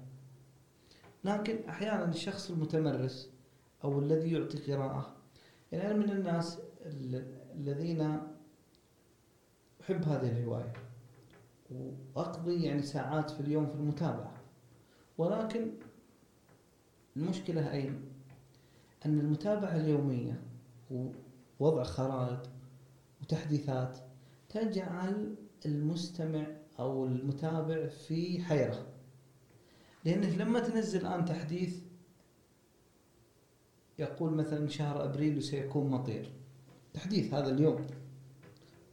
لكن 1.23 1.69
أحيانا 1.69 2.05
الشخص 2.05 2.51
المتمرس 2.51 3.31
أو 3.83 3.99
الذي 3.99 4.31
يعطي 4.31 4.73
قراءة 4.73 5.15
يعني 5.71 5.85
أنا 5.91 5.93
من 5.93 6.09
الناس 6.09 6.59
ال- 6.85 7.37
الذين 7.55 8.01
أحب 9.81 10.03
هذه 10.03 10.29
الهواية 10.31 10.73
وأقضي 12.15 12.63
يعني 12.63 12.81
ساعات 12.81 13.29
في 13.29 13.39
اليوم 13.39 13.67
في 13.67 13.75
المتابعة 13.75 14.33
ولكن 15.17 15.71
المشكلة 17.17 17.71
أين؟ 17.71 18.01
أن 19.05 19.19
المتابعة 19.19 19.75
اليومية 19.75 20.41
ووضع 21.59 21.83
خرائط 21.83 22.49
وتحديثات 23.21 23.99
تجعل 24.49 25.35
المستمع 25.65 26.47
أو 26.79 27.05
المتابع 27.05 27.87
في 27.87 28.43
حيرة. 28.43 28.87
لأنك 30.05 30.37
لما 30.37 30.59
تنزل 30.59 31.01
الان 31.01 31.25
تحديث 31.25 31.79
يقول 33.99 34.33
مثلا 34.33 34.67
شهر 34.67 35.03
أبريل 35.03 35.43
سيكون 35.43 35.89
مطير. 35.89 36.31
تحديث 36.93 37.33
هذا 37.33 37.49
اليوم. 37.49 37.87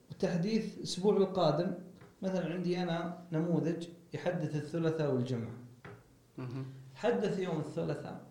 والتحديث 0.08 0.78
الأسبوع 0.78 1.16
القادم 1.16 1.74
مثلا 2.22 2.52
عندي 2.52 2.82
أنا 2.82 3.26
نموذج 3.32 3.88
يحدث 4.14 4.56
الثلاثاء 4.56 5.14
والجمعة. 5.14 5.54
حدث 6.94 7.38
يوم 7.38 7.60
الثلاثاء. 7.60 8.26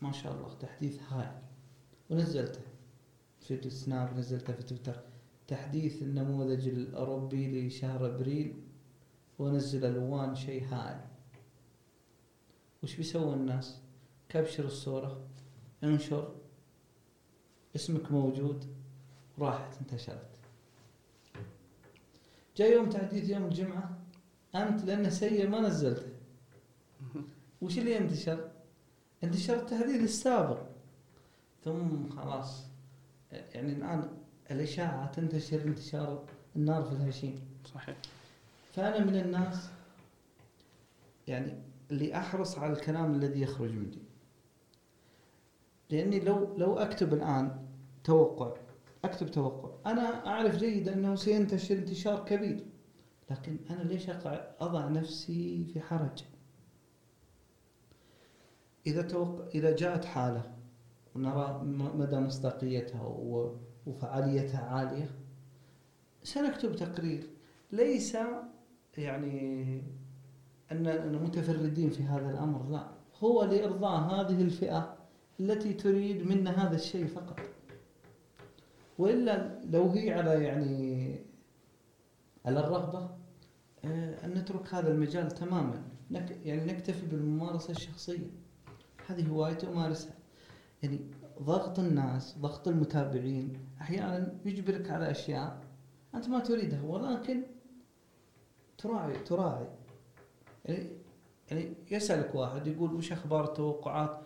ما 0.00 0.12
شاء 0.12 0.34
الله 0.34 0.54
تحديث 0.54 1.02
هائل. 1.02 1.42
ونزلته. 2.10 2.60
في 3.56 3.66
السناب 3.66 4.18
نزلته 4.18 4.52
في 4.52 4.62
تويتر. 4.62 5.00
تحديث 5.48 6.02
النموذج 6.02 6.68
الأوروبي 6.68 7.66
لشهر 7.66 8.06
أبريل 8.06 8.62
ونزل 9.38 9.84
ألوان 9.84 10.34
شيء 10.34 10.64
هائل. 10.64 11.00
وش 12.82 12.96
بيسوي 12.96 13.34
الناس؟ 13.34 13.80
كبشر 14.28 14.64
الصورة 14.64 15.20
انشر 15.84 16.34
اسمك 17.76 18.12
موجود 18.12 18.64
راحت 19.38 19.80
انتشرت. 19.80 20.30
جاء 22.56 22.72
يوم 22.72 22.88
تحديث 22.90 23.30
يوم 23.30 23.44
الجمعة 23.44 23.98
أنت 24.54 24.84
لأنه 24.84 25.08
سيء 25.08 25.48
ما 25.48 25.60
نزلته. 25.60 26.12
وش 27.62 27.78
اللي 27.78 27.98
انتشر؟ 27.98 28.50
انتشر 29.24 29.56
التحديث 29.56 30.02
السابق. 30.02 30.62
ثم 31.64 32.08
خلاص 32.10 32.68
يعني 33.32 33.72
الآن 33.72 34.10
الإشاعة 34.50 35.12
تنتشر 35.12 35.62
انتشار 35.64 36.24
النار 36.56 36.82
في 36.82 36.92
الهشيم. 36.92 37.40
صحيح. 37.74 37.96
فأنا 38.72 39.04
من 39.04 39.16
الناس 39.16 39.68
يعني 41.28 41.52
اللي 41.90 42.16
أحرص 42.16 42.58
على 42.58 42.72
الكلام 42.72 43.14
الذي 43.14 43.40
يخرج 43.40 43.70
مني. 43.70 44.02
لأني 45.90 46.20
لو 46.20 46.56
لو 46.56 46.78
أكتب 46.78 47.14
الآن 47.14 47.66
توقع 48.04 48.54
أكتب 49.04 49.30
توقع 49.30 49.90
أنا 49.90 50.26
أعرف 50.26 50.56
جيدا 50.56 50.94
أنه 50.94 51.14
سينتشر 51.14 51.74
انتشار 51.74 52.24
كبير 52.24 52.64
لكن 53.30 53.58
أنا 53.70 53.82
ليش 53.82 54.10
أقع 54.10 54.50
أضع 54.60 54.88
نفسي 54.88 55.64
في 55.72 55.80
حرج؟ 55.80 56.24
إذا 58.86 59.02
توقع 59.02 59.46
إذا 59.54 59.76
جاءت 59.76 60.04
حالة 60.04 60.57
ونرى 61.18 61.60
مدى 61.98 62.16
مصداقيتها 62.16 63.02
وفعاليتها 63.86 64.60
عالية. 64.60 65.10
سنكتب 66.22 66.76
تقرير. 66.76 67.30
ليس 67.72 68.16
يعني 68.98 69.82
أننا 70.72 71.18
متفردين 71.18 71.90
في 71.90 72.02
هذا 72.02 72.30
الأمر 72.30 72.70
لا. 72.70 72.88
هو 73.22 73.44
لإرضاء 73.44 74.00
هذه 74.00 74.42
الفئة 74.42 74.96
التي 75.40 75.72
تريد 75.72 76.26
منا 76.26 76.50
هذا 76.50 76.76
الشيء 76.76 77.06
فقط. 77.06 77.40
وإلا 78.98 79.60
لو 79.70 79.88
هي 79.88 80.12
على 80.12 80.44
يعني 80.44 81.14
على 82.46 82.60
الرغبة 82.60 83.10
آه، 83.84 84.24
أن 84.24 84.34
نترك 84.34 84.74
هذا 84.74 84.92
المجال 84.92 85.30
تماما. 85.30 85.82
يعني 86.44 86.72
نكتفي 86.72 87.06
بالممارسة 87.06 87.70
الشخصية. 87.70 88.30
هذه 89.06 89.28
هوايتي 89.28 89.68
أمارسها. 89.68 90.17
يعني 90.82 91.00
ضغط 91.42 91.78
الناس 91.78 92.38
ضغط 92.38 92.68
المتابعين 92.68 93.52
أحيانا 93.80 94.38
يجبرك 94.44 94.90
على 94.90 95.10
أشياء 95.10 95.62
أنت 96.14 96.28
ما 96.28 96.38
تريدها 96.38 96.82
ولكن 96.82 97.42
تراعي 98.78 99.18
تراعي. 99.18 99.66
يعني 100.64 100.88
يعني 101.50 101.74
يسألك 101.90 102.34
واحد 102.34 102.66
يقول 102.66 102.94
وش 102.94 103.12
أخبار 103.12 103.44
التوقعات؟ 103.44 104.20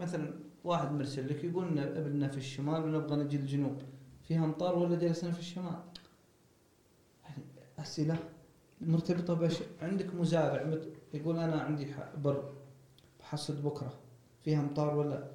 مثلا 0.00 0.34
واحد 0.64 0.92
مرسل 0.92 1.28
لك 1.28 1.44
يقول 1.44 1.68
إن 1.68 1.78
أبننا 1.78 2.28
في 2.28 2.36
الشمال 2.36 2.84
ونبغى 2.84 3.16
نجي 3.16 3.36
الجنوب. 3.36 3.76
فيها 4.22 4.44
أمطار 4.44 4.78
ولا 4.78 4.96
جلسنا 4.96 5.30
في 5.30 5.38
الشمال؟ 5.38 5.78
يعني 7.24 7.44
أسئلة 7.78 8.16
مرتبطة 8.80 9.34
بش 9.34 9.58
عندك 9.82 10.14
مزارع 10.14 10.78
يقول 11.14 11.38
أنا 11.38 11.62
عندي 11.62 11.86
بر 12.16 12.52
بحصد 13.20 13.62
بكرة. 13.62 13.92
فيها 14.44 14.60
أمطار 14.60 14.96
ولا 14.96 15.30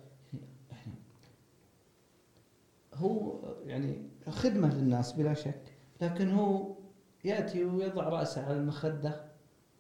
هو 2.99 3.39
يعني 3.65 4.09
خدمة 4.29 4.75
للناس 4.75 5.11
بلا 5.13 5.33
شك 5.33 5.61
لكن 6.01 6.31
هو 6.31 6.75
يأتي 7.23 7.65
ويضع 7.65 8.03
رأسه 8.09 8.45
على 8.45 8.57
المخدة 8.57 9.29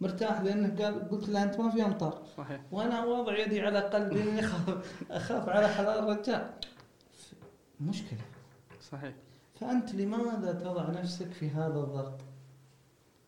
مرتاح 0.01 0.41
لأنه 0.41 0.83
قال 0.83 1.09
قلت 1.09 1.29
له 1.29 1.43
أنت 1.43 1.59
ما 1.59 1.69
في 1.69 1.85
أمطار. 1.85 2.23
صحيح. 2.37 2.61
وأنا 2.71 3.05
واضع 3.05 3.37
يدي 3.37 3.61
على 3.61 3.79
قلبي 3.79 4.23
لاني 4.23 4.39
أخاف 4.39 5.03
أخاف 5.11 5.49
على 5.49 5.67
حلال 5.67 5.99
الرجال. 5.99 6.49
مشكلة. 7.81 8.19
صحيح. 8.81 9.13
فأنت 9.55 9.95
لماذا 9.95 10.51
تضع 10.51 10.89
نفسك 10.89 11.31
في 11.31 11.49
هذا 11.49 11.79
الضغط؟ 11.79 12.21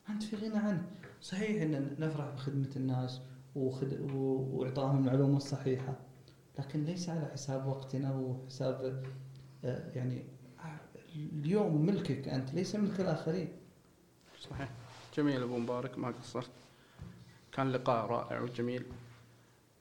أنت 0.09 0.23
في 0.23 0.35
غنى 0.35 0.57
عنه. 0.57 0.84
صحيح 1.22 1.61
إن 1.61 1.95
نفرح 1.99 2.30
بخدمة 2.35 2.69
الناس 2.76 3.22
وخد... 3.55 3.97
واعطائهم 4.13 4.97
المعلومة 4.97 5.38
الصحيحة 5.38 5.93
لكن 6.59 6.84
ليس 6.84 7.09
على 7.09 7.26
حساب 7.26 7.68
وقتنا 7.68 8.15
وحساب 8.15 9.03
يعني 9.63 10.23
آه، 10.59 10.79
اليوم 11.15 11.85
ملكك 11.85 12.27
أنت 12.27 12.53
ليس 12.53 12.75
ملك 12.75 12.99
الآخرين. 12.99 13.49
صحيح. 14.39 14.69
جميل 15.17 15.43
أبو 15.43 15.57
مبارك 15.57 15.97
ما 15.97 16.07
قصرت. 16.07 16.49
كان 17.51 17.71
لقاء 17.71 18.05
رائع 18.05 18.39
وجميل. 18.39 18.85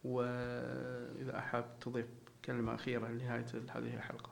وإذا 0.04 1.38
أحب 1.38 1.64
تضيف 1.80 2.06
كلمة 2.44 2.74
أخيرة 2.74 3.08
لنهاية 3.08 3.46
هذه 3.68 3.94
الحلقة. 3.94 4.30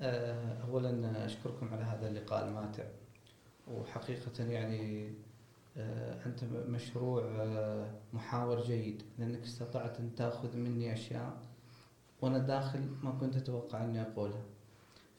آه، 0.00 0.62
اولا 0.62 1.26
أشكركم 1.26 1.68
على 1.74 1.84
هذا 1.84 2.08
اللقاء 2.08 2.48
الماتع. 2.48 2.84
وحقيقة 3.68 4.44
يعني 4.44 5.12
آه، 5.76 6.26
أنت 6.26 6.44
مشروع 6.44 7.24
محاور 8.12 8.62
جيد 8.62 9.02
لأنك 9.18 9.42
استطعت 9.42 10.00
أن 10.00 10.14
تأخذ 10.14 10.56
مني 10.56 10.92
أشياء 10.92 11.53
وأنا 12.24 12.38
داخل 12.38 12.80
ما 13.02 13.10
كنت 13.10 13.36
أتوقع 13.36 13.84
إني 13.84 14.02
اقولها 14.02 14.42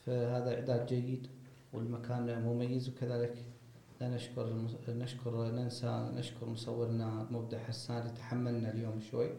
فهذا 0.05 0.55
إعداد 0.55 0.85
جيد 0.85 1.27
والمكان 1.73 2.43
مميز 2.43 2.89
وكذلك 2.89 3.37
لا 4.01 4.09
نشكر. 4.09 4.53
نشكر 4.89 5.51
ننسى 5.51 6.09
نشكر 6.13 6.45
مصورنا 6.45 7.27
مبدع 7.31 7.59
حسان 7.59 7.97
اللي 7.97 8.13
تحملنا 8.13 8.71
اليوم 8.71 8.99
شوي. 8.99 9.29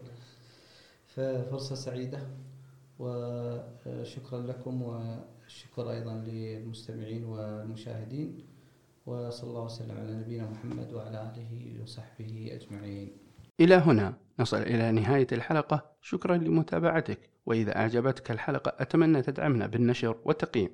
ففرصة 1.07 1.75
سعيدة 1.75 2.19
وشكرا 2.99 4.39
لكم 4.41 4.77
الشكر 5.45 5.91
أيضا 5.91 6.13
للمستمعين 6.13 7.23
والمشاهدين. 7.25 8.45
وصلى 9.05 9.49
الله 9.49 9.63
وسلم 9.63 9.97
على 9.97 10.15
نبينا 10.15 10.49
محمد 10.49 10.93
وعلى 10.93 11.31
آله 11.31 11.83
وصحبه 11.83 12.49
أجمعين. 12.51 13.11
إلى 13.59 13.75
هنا 13.75 14.13
نصل 14.39 14.61
إلى 14.61 14.91
نهاية 14.91 15.27
الحلقة. 15.31 15.85
شكرا 16.01 16.37
لمتابعتك. 16.37 17.29
وإذا 17.47 17.77
أعجبتك 17.77 18.31
الحلقة 18.31 18.73
أتمنى 18.79 19.21
تدعمنا 19.21 19.67
بالنشر 19.67 20.17
والتقييم. 20.25 20.69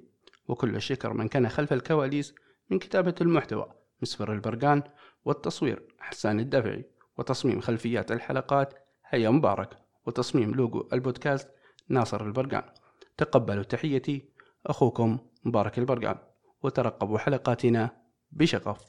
وكل 0.48 0.76
الشكر 0.76 1.14
من 1.14 1.28
كان 1.28 1.50
خلف 1.50 1.74
الكواليس 1.74 2.36
من 2.70 2.80
كتابة 2.80 3.16
المحتوى 3.22 3.72
مسفر 4.02 4.34
البرقان 4.34 4.84
والتصوير 5.26 5.82
حسان 6.00 6.40
الدفعي. 6.40 6.86
وتصميم 7.18 7.62
خلفيات 7.62 8.12
الحلقات 8.12 8.74
هيا 9.10 9.30
مبارك. 9.30 9.78
وتصميم 10.06 10.52
لوجو 10.52 10.88
البودكاست 10.94 11.50
ناصر 11.90 12.26
البرقان. 12.26 12.64
تقبلوا 13.18 13.64
تحيتي 13.64 14.30
أخوكم 14.66 15.18
مبارك 15.44 15.80
البرقان. 15.80 16.18
وترقبوا 16.64 17.18
حلقاتنا 17.18 17.90
بشغف. 18.32 18.82